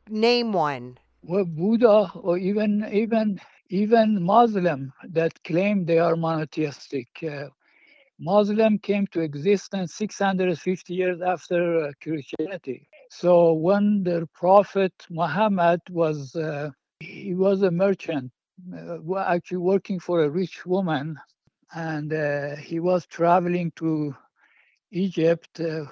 Name 0.10 0.52
one. 0.52 0.98
Well, 1.24 1.46
Buddha 1.46 2.12
or 2.16 2.38
even 2.38 2.86
even 2.92 3.40
even 3.70 4.22
Muslim 4.22 4.92
that 5.10 5.42
claim 5.44 5.86
they 5.86 6.00
are 6.00 6.18
monotheistic. 6.18 7.08
Uh, 7.24 7.48
Muslim 8.22 8.78
came 8.78 9.08
to 9.08 9.20
existence 9.22 9.96
650 9.96 10.94
years 10.94 11.22
after 11.22 11.86
uh, 11.86 11.92
Christianity. 12.04 12.88
So 13.10 13.54
when 13.54 14.04
the 14.04 14.30
Prophet 14.34 14.94
Muhammad 15.10 15.82
was 15.90 16.36
uh, 16.36 16.70
he 17.00 17.34
was 17.34 17.64
a 17.64 17.72
merchant, 17.72 18.32
uh, 18.78 19.18
actually 19.18 19.58
working 19.58 20.00
for 20.00 20.24
a 20.24 20.30
rich 20.30 20.68
woman, 20.68 21.20
and 21.74 22.14
uh, 22.14 22.56
he 22.58 22.80
was 22.80 23.08
traveling 23.08 23.72
to 23.78 24.16
Egypt 24.92 25.60
uh, 25.60 25.86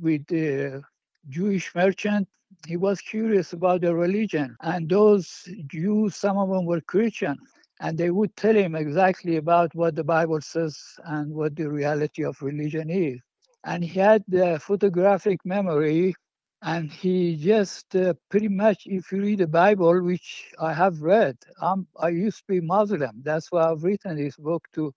with 0.00 0.24
the 0.28 0.80
Jewish 1.28 1.74
merchant. 1.74 2.28
He 2.68 2.76
was 2.76 3.00
curious 3.00 3.52
about 3.52 3.80
the 3.80 3.94
religion, 3.94 4.56
and 4.62 4.88
those 4.88 5.48
Jews, 5.66 6.14
some 6.14 6.38
of 6.38 6.50
them 6.50 6.66
were 6.66 6.80
Christian, 6.82 7.36
and 7.80 7.96
they 7.96 8.10
would 8.10 8.34
tell 8.36 8.54
him 8.54 8.74
exactly 8.74 9.36
about 9.36 9.74
what 9.74 9.94
the 9.94 10.04
Bible 10.04 10.40
says 10.40 10.78
and 11.04 11.32
what 11.32 11.56
the 11.56 11.68
reality 11.70 12.24
of 12.24 12.40
religion 12.42 12.90
is. 12.90 13.20
And 13.64 13.84
he 13.84 14.00
had 14.00 14.24
the 14.28 14.58
photographic 14.60 15.40
memory, 15.44 16.14
and 16.62 16.90
he 16.90 17.36
just 17.36 17.94
uh, 17.94 18.14
pretty 18.30 18.48
much, 18.48 18.82
if 18.86 19.12
you 19.12 19.20
read 19.20 19.38
the 19.38 19.46
Bible, 19.46 20.02
which 20.02 20.52
I 20.60 20.72
have 20.72 21.02
read, 21.02 21.36
I'm, 21.60 21.86
I 22.00 22.08
used 22.08 22.38
to 22.38 22.44
be 22.48 22.60
Muslim. 22.60 23.22
That's 23.22 23.50
why 23.52 23.70
I've 23.70 23.84
written 23.84 24.16
this 24.16 24.36
book 24.36 24.66
to 24.74 24.92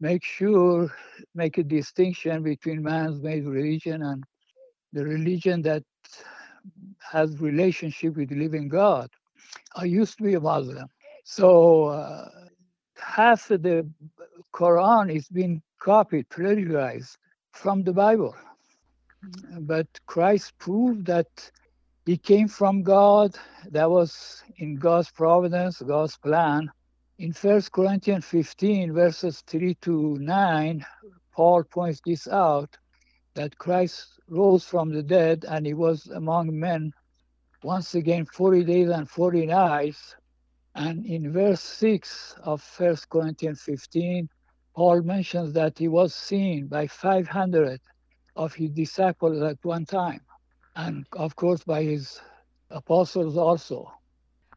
make 0.00 0.24
sure, 0.24 0.90
make 1.34 1.58
a 1.58 1.64
distinction 1.64 2.42
between 2.42 2.82
man's 2.82 3.20
made 3.22 3.46
religion 3.46 4.02
and 4.02 4.24
the 4.92 5.04
religion 5.04 5.62
that 5.62 5.82
has 7.00 7.40
relationship 7.40 8.16
with 8.16 8.30
the 8.30 8.36
living 8.36 8.68
God. 8.68 9.10
I 9.74 9.84
used 9.84 10.16
to 10.18 10.24
be 10.24 10.34
a 10.34 10.40
Muslim. 10.40 10.86
So 11.28 11.86
uh, 11.86 12.28
half 12.96 13.50
of 13.50 13.62
the 13.62 13.84
Quran 14.54 15.12
is 15.12 15.26
being 15.28 15.60
copied, 15.80 16.28
plagiarized 16.28 17.18
from 17.50 17.82
the 17.82 17.92
Bible. 17.92 18.32
But 19.58 19.88
Christ 20.06 20.56
proved 20.60 21.04
that 21.06 21.26
he 22.04 22.16
came 22.16 22.46
from 22.46 22.84
God. 22.84 23.36
That 23.72 23.90
was 23.90 24.44
in 24.58 24.76
God's 24.76 25.10
providence, 25.10 25.82
God's 25.82 26.16
plan. 26.16 26.70
In 27.18 27.32
1 27.32 27.62
Corinthians 27.72 28.24
15, 28.26 28.92
verses 28.92 29.42
3 29.48 29.74
to 29.82 30.16
9, 30.18 30.86
Paul 31.34 31.64
points 31.64 32.00
this 32.06 32.28
out 32.28 32.76
that 33.34 33.58
Christ 33.58 34.20
rose 34.28 34.62
from 34.62 34.90
the 34.90 35.02
dead 35.02 35.44
and 35.48 35.66
he 35.66 35.74
was 35.74 36.06
among 36.06 36.56
men 36.56 36.92
once 37.64 37.96
again 37.96 38.26
40 38.26 38.62
days 38.62 38.90
and 38.90 39.10
40 39.10 39.46
nights. 39.46 40.14
And 40.76 41.06
in 41.06 41.32
verse 41.32 41.62
6 41.62 42.36
of 42.42 42.62
1 42.76 42.96
Corinthians 43.08 43.62
15, 43.62 44.28
Paul 44.74 45.00
mentions 45.00 45.54
that 45.54 45.78
he 45.78 45.88
was 45.88 46.14
seen 46.14 46.66
by 46.66 46.86
500 46.86 47.80
of 48.36 48.54
his 48.54 48.70
disciples 48.70 49.42
at 49.42 49.56
one 49.62 49.86
time, 49.86 50.20
and 50.76 51.06
of 51.14 51.34
course 51.34 51.64
by 51.64 51.82
his 51.82 52.20
apostles 52.70 53.38
also. 53.38 53.90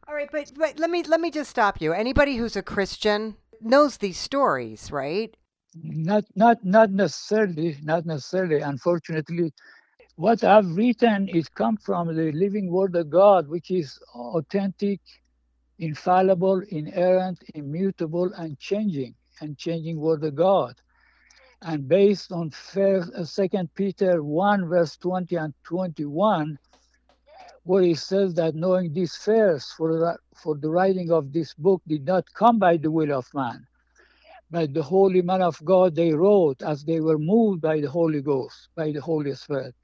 All 0.06 0.14
right, 0.14 0.28
but, 0.30 0.52
but 0.56 0.78
let 0.78 0.90
me 0.90 1.02
let 1.04 1.20
me 1.22 1.30
just 1.30 1.48
stop 1.48 1.80
you. 1.80 1.94
Anybody 1.94 2.36
who's 2.36 2.56
a 2.56 2.62
Christian 2.62 3.36
knows 3.62 3.96
these 3.96 4.18
stories, 4.18 4.92
right? 4.92 5.34
Not 5.74 6.24
not 6.34 6.62
not 6.64 6.90
necessarily, 6.90 7.78
not 7.82 8.04
necessarily. 8.04 8.60
Unfortunately, 8.60 9.54
what 10.16 10.44
I've 10.44 10.66
written 10.76 11.28
is 11.28 11.48
come 11.48 11.78
from 11.78 12.08
the 12.14 12.32
living 12.32 12.70
word 12.70 12.94
of 12.94 13.08
God, 13.08 13.48
which 13.48 13.70
is 13.70 13.98
authentic, 14.14 15.00
infallible, 15.80 16.62
inerrant, 16.70 17.42
immutable, 17.54 18.32
and 18.36 18.58
changing, 18.58 19.14
and 19.40 19.58
changing 19.58 20.00
word 20.00 20.24
of 20.24 20.36
God. 20.36 20.74
And 21.62 21.88
based 21.88 22.32
on 22.32 22.50
first, 22.50 23.12
uh, 23.14 23.24
Second 23.24 23.70
Peter 23.74 24.22
1, 24.22 24.68
verse 24.68 24.96
20 24.98 25.36
and 25.36 25.54
21, 25.64 26.58
where 27.64 27.82
he 27.82 27.94
says 27.94 28.34
that 28.34 28.54
knowing 28.54 28.92
this 28.94 29.16
first 29.16 29.74
for 29.76 30.18
for 30.36 30.56
the 30.56 30.70
writing 30.70 31.12
of 31.12 31.32
this 31.32 31.54
book 31.54 31.82
did 31.86 32.06
not 32.06 32.24
come 32.34 32.58
by 32.58 32.76
the 32.78 32.90
will 32.90 33.12
of 33.12 33.26
man, 33.34 33.66
but 34.50 34.74
the 34.74 34.82
holy 34.82 35.22
man 35.22 35.42
of 35.42 35.62
God 35.64 35.94
they 35.94 36.12
wrote 36.14 36.62
as 36.62 36.84
they 36.84 37.00
were 37.00 37.18
moved 37.18 37.60
by 37.62 37.80
the 37.80 37.90
Holy 37.90 38.22
Ghost, 38.22 38.68
by 38.76 38.92
the 38.92 39.00
Holy 39.02 39.34
Spirit. 39.34 39.74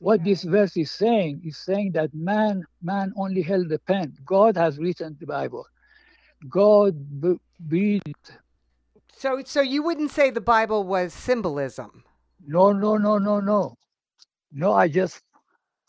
What 0.00 0.24
this 0.24 0.44
verse 0.44 0.76
is 0.78 0.90
saying 0.90 1.42
is 1.44 1.58
saying 1.58 1.92
that 1.92 2.14
man, 2.14 2.64
man 2.82 3.12
only 3.16 3.42
held 3.42 3.68
the 3.68 3.78
pen. 3.80 4.14
God 4.24 4.56
has 4.56 4.78
written 4.78 5.16
the 5.20 5.26
Bible. 5.26 5.66
God 6.48 6.94
breathed. 7.60 8.32
So, 9.12 9.42
so 9.44 9.60
you 9.60 9.82
wouldn't 9.82 10.10
say 10.10 10.30
the 10.30 10.40
Bible 10.40 10.84
was 10.84 11.12
symbolism? 11.12 12.04
No, 12.46 12.72
no, 12.72 12.96
no, 12.96 13.18
no, 13.18 13.40
no, 13.40 13.76
no. 14.52 14.72
I 14.72 14.88
just, 14.88 15.20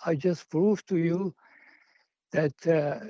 I 0.05 0.15
just 0.15 0.49
proved 0.49 0.89
to 0.89 0.97
you 0.97 1.33
that 2.33 2.67
uh, 2.67 3.05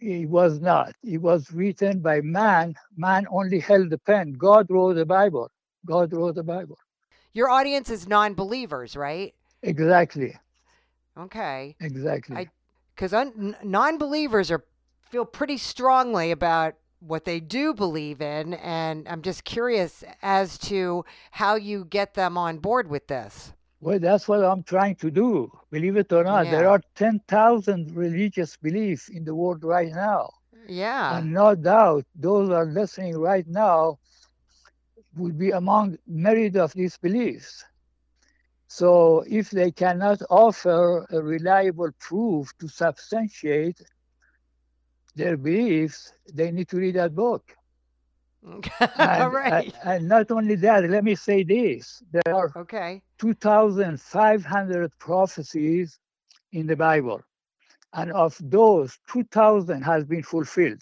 it 0.00 0.28
was 0.28 0.60
not. 0.60 0.92
It 1.02 1.22
was 1.22 1.50
written 1.50 2.00
by 2.00 2.20
man. 2.20 2.74
Man 2.96 3.26
only 3.30 3.60
held 3.60 3.88
the 3.88 3.98
pen. 3.98 4.34
God 4.34 4.66
wrote 4.68 4.96
the 4.96 5.06
Bible. 5.06 5.50
God 5.86 6.12
wrote 6.12 6.34
the 6.34 6.44
Bible. 6.44 6.78
Your 7.32 7.48
audience 7.48 7.90
is 7.90 8.06
non 8.06 8.34
believers, 8.34 8.96
right? 8.96 9.34
Exactly. 9.66 10.34
Okay. 11.18 11.76
Exactly. 11.80 12.48
Because 12.94 13.12
un- 13.12 13.56
non 13.62 13.98
believers 13.98 14.50
are 14.50 14.64
feel 15.10 15.24
pretty 15.24 15.56
strongly 15.56 16.30
about 16.30 16.74
what 17.00 17.24
they 17.24 17.40
do 17.40 17.74
believe 17.74 18.20
in. 18.20 18.54
And 18.54 19.08
I'm 19.08 19.22
just 19.22 19.44
curious 19.44 20.02
as 20.22 20.58
to 20.70 21.04
how 21.30 21.54
you 21.56 21.84
get 21.84 22.14
them 22.14 22.36
on 22.36 22.58
board 22.58 22.88
with 22.88 23.06
this. 23.06 23.52
Well, 23.80 23.98
that's 23.98 24.26
what 24.26 24.42
I'm 24.42 24.62
trying 24.62 24.96
to 24.96 25.10
do. 25.10 25.52
Believe 25.70 25.96
it 25.96 26.12
or 26.12 26.24
not, 26.24 26.46
yeah. 26.46 26.52
there 26.52 26.68
are 26.68 26.80
10,000 26.94 27.94
religious 27.94 28.56
beliefs 28.56 29.08
in 29.08 29.24
the 29.24 29.34
world 29.34 29.62
right 29.64 29.92
now. 29.92 30.30
Yeah. 30.66 31.18
And 31.18 31.32
no 31.32 31.54
doubt 31.54 32.06
those 32.14 32.50
are 32.50 32.64
listening 32.64 33.16
right 33.18 33.46
now 33.46 33.98
would 35.16 35.38
be 35.38 35.50
among 35.50 35.98
myriad 36.06 36.56
of 36.56 36.72
these 36.72 36.96
beliefs. 36.96 37.64
So 38.68 39.24
if 39.28 39.50
they 39.50 39.70
cannot 39.70 40.20
offer 40.28 41.06
a 41.10 41.20
reliable 41.20 41.90
proof 41.98 42.52
to 42.58 42.68
substantiate 42.68 43.80
their 45.14 45.36
beliefs, 45.36 46.12
they 46.32 46.50
need 46.50 46.68
to 46.68 46.76
read 46.76 46.96
that 46.96 47.14
book. 47.14 47.54
and, 48.46 49.32
right. 49.32 49.74
and, 49.74 49.74
and, 49.84 50.08
not 50.08 50.30
only 50.30 50.54
that, 50.54 50.88
let 50.88 51.02
me 51.02 51.16
say 51.16 51.42
this: 51.42 52.00
there 52.12 52.32
are 52.32 52.52
okay 52.54 53.02
2,500 53.18 54.98
prophecies 54.98 55.98
in 56.52 56.66
the 56.68 56.76
Bible, 56.76 57.20
and 57.94 58.12
of 58.12 58.36
those, 58.40 58.98
2,000 59.10 59.82
has 59.82 60.04
been 60.04 60.22
fulfilled. 60.22 60.80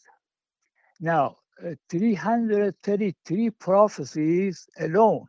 Now, 1.00 1.36
uh, 1.64 1.70
333 1.88 3.50
prophecies 3.50 4.68
alone 4.78 5.26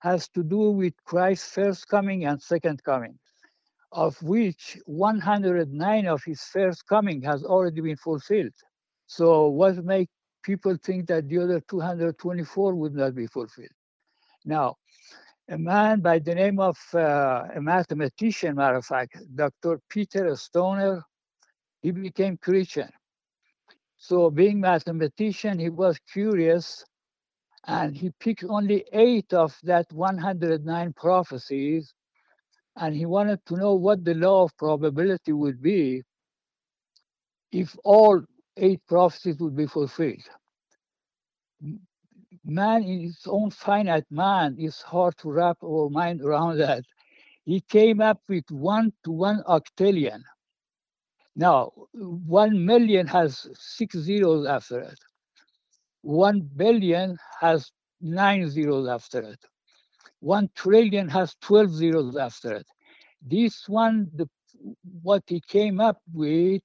has 0.00 0.28
to 0.28 0.42
do 0.42 0.70
with 0.70 0.94
Christ's 1.04 1.50
first 1.52 1.88
coming 1.88 2.24
and 2.26 2.40
second 2.40 2.82
coming, 2.84 3.18
of 3.92 4.20
which 4.22 4.78
109 4.86 6.06
of 6.06 6.22
his 6.24 6.42
first 6.42 6.86
coming 6.86 7.22
has 7.22 7.44
already 7.44 7.80
been 7.80 7.96
fulfilled. 7.96 8.52
So 9.06 9.48
what 9.48 9.84
make 9.84 10.08
people 10.42 10.76
think 10.82 11.06
that 11.08 11.28
the 11.28 11.38
other 11.38 11.60
224 11.60 12.74
would 12.74 12.94
not 12.94 13.14
be 13.14 13.26
fulfilled? 13.26 13.70
Now, 14.44 14.76
a 15.48 15.58
man 15.58 16.00
by 16.00 16.18
the 16.18 16.34
name 16.34 16.58
of 16.58 16.76
uh, 16.92 17.44
a 17.54 17.60
mathematician, 17.60 18.56
matter 18.56 18.76
of 18.76 18.84
fact, 18.84 19.16
Dr. 19.34 19.80
Peter 19.88 20.34
Stoner, 20.36 21.02
he 21.82 21.92
became 21.92 22.36
Christian. 22.36 22.90
So 23.96 24.30
being 24.30 24.60
mathematician, 24.60 25.58
he 25.58 25.70
was 25.70 25.98
curious 26.12 26.84
and 27.66 27.96
he 27.96 28.10
picked 28.20 28.44
only 28.48 28.84
eight 28.92 29.32
of 29.32 29.56
that 29.64 29.92
109 29.92 30.92
prophecies 30.94 31.92
and 32.76 32.94
he 32.94 33.06
wanted 33.06 33.40
to 33.46 33.56
know 33.56 33.74
what 33.74 34.04
the 34.04 34.14
law 34.14 34.44
of 34.44 34.56
probability 34.56 35.32
would 35.32 35.60
be 35.62 36.02
if 37.52 37.76
all 37.84 38.22
eight 38.56 38.80
prophecies 38.86 39.38
would 39.40 39.56
be 39.56 39.66
fulfilled. 39.66 40.22
Man 42.44 42.82
in 42.84 43.00
his 43.00 43.20
own 43.26 43.50
finite 43.50 44.06
mind 44.10 44.58
is 44.60 44.80
hard 44.82 45.16
to 45.18 45.30
wrap 45.30 45.58
our 45.64 45.88
mind 45.90 46.22
around 46.22 46.58
that. 46.58 46.84
He 47.44 47.60
came 47.60 48.00
up 48.00 48.20
with 48.28 48.44
one 48.50 48.92
to 49.04 49.10
one 49.10 49.42
octillion. 49.48 50.22
Now, 51.34 51.72
one 51.92 52.64
million 52.64 53.06
has 53.08 53.48
six 53.54 53.96
zeros 53.96 54.46
after 54.46 54.80
it. 54.80 54.98
One 56.06 56.48
billion 56.54 57.18
has 57.40 57.72
nine 58.00 58.48
zeros 58.48 58.86
after 58.86 59.22
it. 59.22 59.40
One 60.20 60.48
trillion 60.54 61.08
has 61.08 61.34
12 61.40 61.70
zeros 61.70 62.16
after 62.16 62.54
it. 62.54 62.66
This 63.20 63.68
one, 63.68 64.08
the, 64.14 64.28
what 65.02 65.24
he 65.26 65.40
came 65.40 65.80
up 65.80 66.00
with 66.14 66.62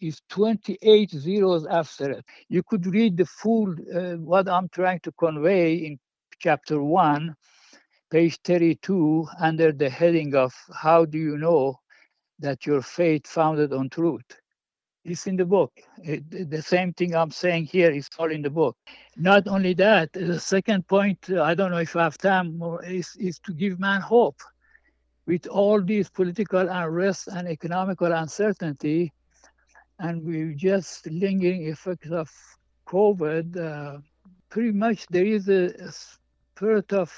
is 0.00 0.22
28 0.28 1.10
zeros 1.10 1.66
after 1.66 2.12
it. 2.12 2.24
You 2.48 2.62
could 2.62 2.86
read 2.86 3.16
the 3.16 3.26
full, 3.26 3.74
uh, 3.92 4.14
what 4.18 4.48
I'm 4.48 4.68
trying 4.68 5.00
to 5.00 5.12
convey 5.18 5.74
in 5.74 5.98
chapter 6.38 6.80
one, 6.80 7.34
page 8.12 8.38
32, 8.44 9.26
under 9.40 9.72
the 9.72 9.90
heading 9.90 10.36
of 10.36 10.54
How 10.72 11.04
Do 11.04 11.18
You 11.18 11.36
Know 11.36 11.80
That 12.38 12.64
Your 12.64 12.82
Faith 12.82 13.26
Founded 13.26 13.72
on 13.72 13.90
Truth? 13.90 14.38
It's 15.04 15.26
in 15.26 15.36
the 15.36 15.44
book. 15.44 15.72
It, 16.02 16.50
the 16.50 16.60
same 16.60 16.92
thing 16.92 17.14
I'm 17.14 17.30
saying 17.30 17.66
here 17.66 17.90
is 17.90 18.08
all 18.18 18.30
in 18.30 18.42
the 18.42 18.50
book. 18.50 18.76
Not 19.16 19.48
only 19.48 19.74
that, 19.74 20.12
the 20.12 20.38
second 20.38 20.86
point, 20.86 21.18
uh, 21.30 21.42
I 21.42 21.54
don't 21.54 21.70
know 21.70 21.78
if 21.78 21.96
I 21.96 22.02
have 22.02 22.18
time, 22.18 22.60
is, 22.84 23.16
is 23.18 23.38
to 23.40 23.52
give 23.54 23.80
man 23.80 24.00
hope. 24.00 24.40
With 25.26 25.46
all 25.46 25.82
these 25.82 26.08
political 26.08 26.68
unrest 26.68 27.28
and 27.28 27.48
economical 27.48 28.12
uncertainty, 28.12 29.12
and 29.98 30.24
we 30.24 30.54
just 30.54 31.06
lingering 31.06 31.68
effects 31.68 32.10
of 32.10 32.30
COVID, 32.86 33.56
uh, 33.56 33.98
pretty 34.48 34.72
much 34.72 35.06
there 35.08 35.26
is 35.26 35.48
a, 35.48 35.66
a 35.66 35.92
spirit 35.92 36.92
of 36.92 37.12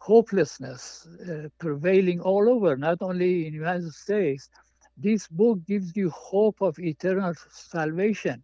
hopelessness 0.00 1.08
uh, 1.26 1.48
prevailing 1.58 2.20
all 2.20 2.48
over, 2.48 2.76
not 2.76 2.98
only 3.00 3.46
in 3.46 3.52
the 3.52 3.58
United 3.58 3.92
States. 3.92 4.50
This 4.96 5.26
book 5.26 5.58
gives 5.66 5.96
you 5.96 6.10
hope 6.10 6.60
of 6.60 6.78
eternal 6.78 7.34
salvation. 7.50 8.42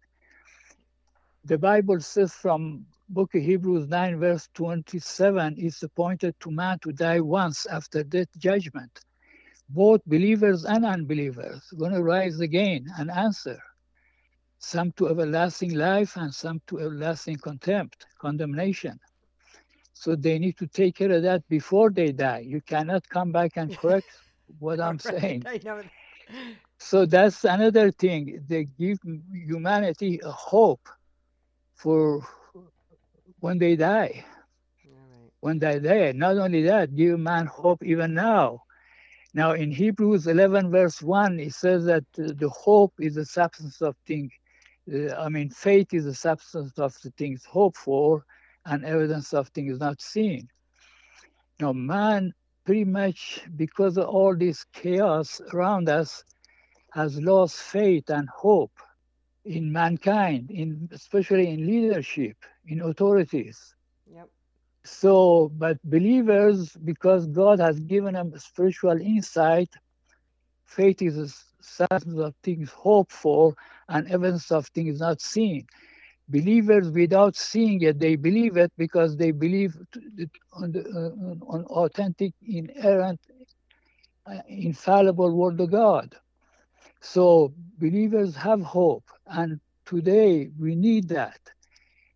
The 1.45 1.57
Bible 1.57 1.99
says 2.01 2.33
from 2.33 2.85
book 3.09 3.33
of 3.35 3.41
Hebrews 3.41 3.87
9 3.87 4.19
verse 4.19 4.47
27, 4.53 5.55
it's 5.57 5.81
appointed 5.83 6.35
to 6.41 6.51
man 6.51 6.79
to 6.79 6.91
die 6.91 7.19
once 7.19 7.65
after 7.65 8.03
death 8.03 8.27
judgment. 8.37 8.99
Both 9.69 10.01
believers 10.05 10.65
and 10.65 10.85
unbelievers 10.85 11.61
going 11.77 11.93
to 11.93 12.03
rise 12.03 12.39
again 12.39 12.85
and 12.97 13.09
answer. 13.09 13.59
Some 14.59 14.91
to 14.93 15.09
everlasting 15.09 15.73
life 15.73 16.17
and 16.17 16.33
some 16.33 16.61
to 16.67 16.79
everlasting 16.79 17.37
contempt 17.37 18.05
condemnation. 18.19 18.99
So 19.93 20.15
they 20.15 20.37
need 20.39 20.57
to 20.57 20.67
take 20.67 20.95
care 20.95 21.11
of 21.11 21.23
that 21.23 21.47
before 21.47 21.89
they 21.91 22.11
die. 22.11 22.39
You 22.39 22.61
cannot 22.61 23.07
come 23.09 23.31
back 23.31 23.57
and 23.57 23.75
correct 23.75 24.07
what 24.59 24.79
i'm 24.79 24.99
right, 25.05 25.21
saying 25.21 25.45
so 26.79 27.05
that's 27.05 27.43
another 27.43 27.91
thing 27.91 28.43
they 28.47 28.65
give 28.65 28.97
humanity 29.33 30.19
a 30.23 30.31
hope 30.31 30.87
for 31.75 32.25
when 33.39 33.57
they 33.57 33.75
die 33.75 34.23
right. 34.85 35.31
when 35.39 35.59
they 35.59 35.79
die 35.79 36.11
not 36.11 36.37
only 36.37 36.63
that 36.63 36.95
give 36.95 37.19
man 37.19 37.45
hope 37.45 37.83
even 37.83 38.13
now 38.13 38.61
now, 39.33 39.53
in 39.53 39.71
Hebrews 39.71 40.27
11, 40.27 40.71
verse 40.71 41.01
1, 41.01 41.39
it 41.39 41.53
says 41.53 41.85
that 41.85 42.03
uh, 42.19 42.33
the 42.35 42.49
hope 42.49 42.93
is 42.99 43.15
the 43.15 43.25
substance 43.25 43.81
of 43.81 43.95
things. 44.05 44.31
Uh, 44.93 45.13
I 45.15 45.29
mean, 45.29 45.49
faith 45.49 45.93
is 45.93 46.03
the 46.03 46.13
substance 46.13 46.77
of 46.77 46.99
the 47.01 47.11
things 47.11 47.45
hoped 47.45 47.77
for 47.77 48.25
and 48.65 48.83
evidence 48.83 49.33
of 49.33 49.47
things 49.49 49.79
not 49.79 50.01
seen. 50.01 50.49
Now, 51.61 51.71
man, 51.71 52.33
pretty 52.65 52.85
much 52.85 53.41
because 53.55 53.97
of 53.97 54.07
all 54.07 54.35
this 54.35 54.65
chaos 54.73 55.41
around 55.53 55.89
us, 55.89 56.23
has 56.91 57.19
lost 57.21 57.55
faith 57.55 58.09
and 58.09 58.27
hope 58.29 58.71
in 59.45 59.71
mankind, 59.71 60.51
in 60.51 60.89
especially 60.91 61.49
in 61.49 61.65
leadership, 61.65 62.37
in 62.67 62.81
authorities. 62.81 63.75
Yep. 64.13 64.29
So, 64.83 65.51
but 65.55 65.77
believers, 65.83 66.75
because 66.83 67.27
God 67.27 67.59
has 67.59 67.79
given 67.79 68.13
them 68.15 68.33
spiritual 68.37 68.99
insight, 68.99 69.69
faith 70.65 71.01
is 71.01 71.17
a 71.17 71.27
substance 71.63 72.19
of 72.19 72.35
things 72.43 72.71
hoped 72.71 73.11
for 73.11 73.53
and 73.89 74.07
evidence 74.07 74.51
of 74.51 74.67
things 74.67 74.99
not 74.99 75.21
seen. 75.21 75.65
Believers, 76.31 76.89
without 76.89 77.35
seeing 77.35 77.81
it, 77.81 77.99
they 77.99 78.15
believe 78.15 78.57
it 78.57 78.71
because 78.77 79.17
they 79.17 79.31
believe 79.31 79.75
on 80.53 80.71
the 80.71 80.81
uh, 80.81 81.45
on 81.53 81.65
authentic, 81.65 82.33
inerrant, 82.47 83.19
uh, 84.25 84.41
infallible 84.47 85.35
Word 85.35 85.59
of 85.59 85.71
God. 85.71 86.15
So, 87.01 87.53
believers 87.79 88.35
have 88.35 88.61
hope, 88.61 89.05
and 89.27 89.59
today 89.85 90.49
we 90.57 90.75
need 90.75 91.09
that 91.09 91.39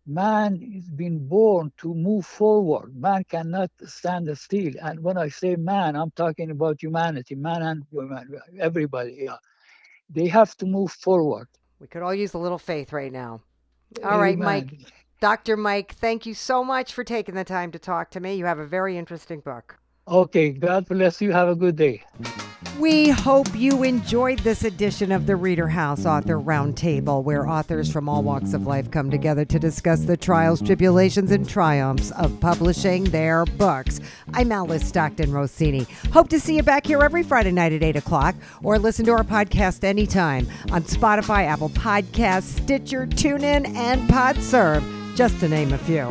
man 0.06 0.60
is 0.62 0.88
been 0.88 1.26
born 1.26 1.72
to 1.78 1.94
move 1.94 2.24
forward. 2.24 2.94
Man 2.96 3.24
cannot 3.24 3.70
stand 3.84 4.36
still. 4.38 4.72
And 4.80 5.00
when 5.02 5.18
I 5.18 5.28
say 5.28 5.56
man, 5.56 5.96
I'm 5.96 6.12
talking 6.12 6.50
about 6.50 6.80
humanity, 6.80 7.34
man 7.34 7.62
and 7.62 7.82
woman, 7.90 8.40
everybody. 8.60 9.16
Yeah. 9.22 9.36
They 10.08 10.28
have 10.28 10.56
to 10.58 10.66
move 10.66 10.92
forward. 10.92 11.48
We 11.80 11.88
could 11.88 12.02
all 12.02 12.14
use 12.14 12.34
a 12.34 12.38
little 12.38 12.58
faith 12.58 12.92
right 12.92 13.12
now. 13.12 13.42
All 14.02 14.10
Amen. 14.10 14.20
right, 14.20 14.38
Mike. 14.38 14.74
Dr. 15.20 15.56
Mike, 15.56 15.94
thank 15.94 16.26
you 16.26 16.34
so 16.34 16.62
much 16.62 16.92
for 16.92 17.02
taking 17.02 17.34
the 17.34 17.44
time 17.44 17.72
to 17.72 17.78
talk 17.78 18.10
to 18.10 18.20
me. 18.20 18.34
You 18.34 18.44
have 18.44 18.58
a 18.58 18.66
very 18.66 18.98
interesting 18.98 19.40
book. 19.40 19.78
Okay, 20.08 20.50
God 20.50 20.86
bless 20.86 21.20
you. 21.20 21.32
Have 21.32 21.48
a 21.48 21.56
good 21.56 21.74
day. 21.74 22.02
We 22.78 23.08
hope 23.08 23.48
you 23.56 23.82
enjoyed 23.82 24.38
this 24.40 24.62
edition 24.62 25.10
of 25.10 25.26
the 25.26 25.34
Reader 25.34 25.66
House 25.66 26.06
Author 26.06 26.38
Roundtable, 26.38 27.24
where 27.24 27.48
authors 27.48 27.90
from 27.90 28.08
all 28.08 28.22
walks 28.22 28.52
of 28.52 28.66
life 28.66 28.90
come 28.90 29.10
together 29.10 29.44
to 29.46 29.58
discuss 29.58 30.00
the 30.00 30.16
trials, 30.16 30.60
tribulations, 30.60 31.32
and 31.32 31.48
triumphs 31.48 32.12
of 32.12 32.38
publishing 32.38 33.04
their 33.04 33.46
books. 33.46 33.98
I'm 34.34 34.52
Alice 34.52 34.86
Stockton 34.86 35.32
Rossini. 35.32 35.86
Hope 36.12 36.28
to 36.28 36.38
see 36.38 36.54
you 36.54 36.62
back 36.62 36.86
here 36.86 37.02
every 37.02 37.22
Friday 37.22 37.50
night 37.50 37.72
at 37.72 37.82
8 37.82 37.96
o'clock, 37.96 38.36
or 38.62 38.78
listen 38.78 39.06
to 39.06 39.12
our 39.12 39.24
podcast 39.24 39.82
anytime 39.82 40.46
on 40.70 40.82
Spotify, 40.82 41.46
Apple 41.46 41.70
Podcasts, 41.70 42.60
Stitcher, 42.62 43.06
TuneIn, 43.06 43.74
and 43.74 44.08
PodServe, 44.08 45.16
just 45.16 45.40
to 45.40 45.48
name 45.48 45.72
a 45.72 45.78
few. 45.78 46.10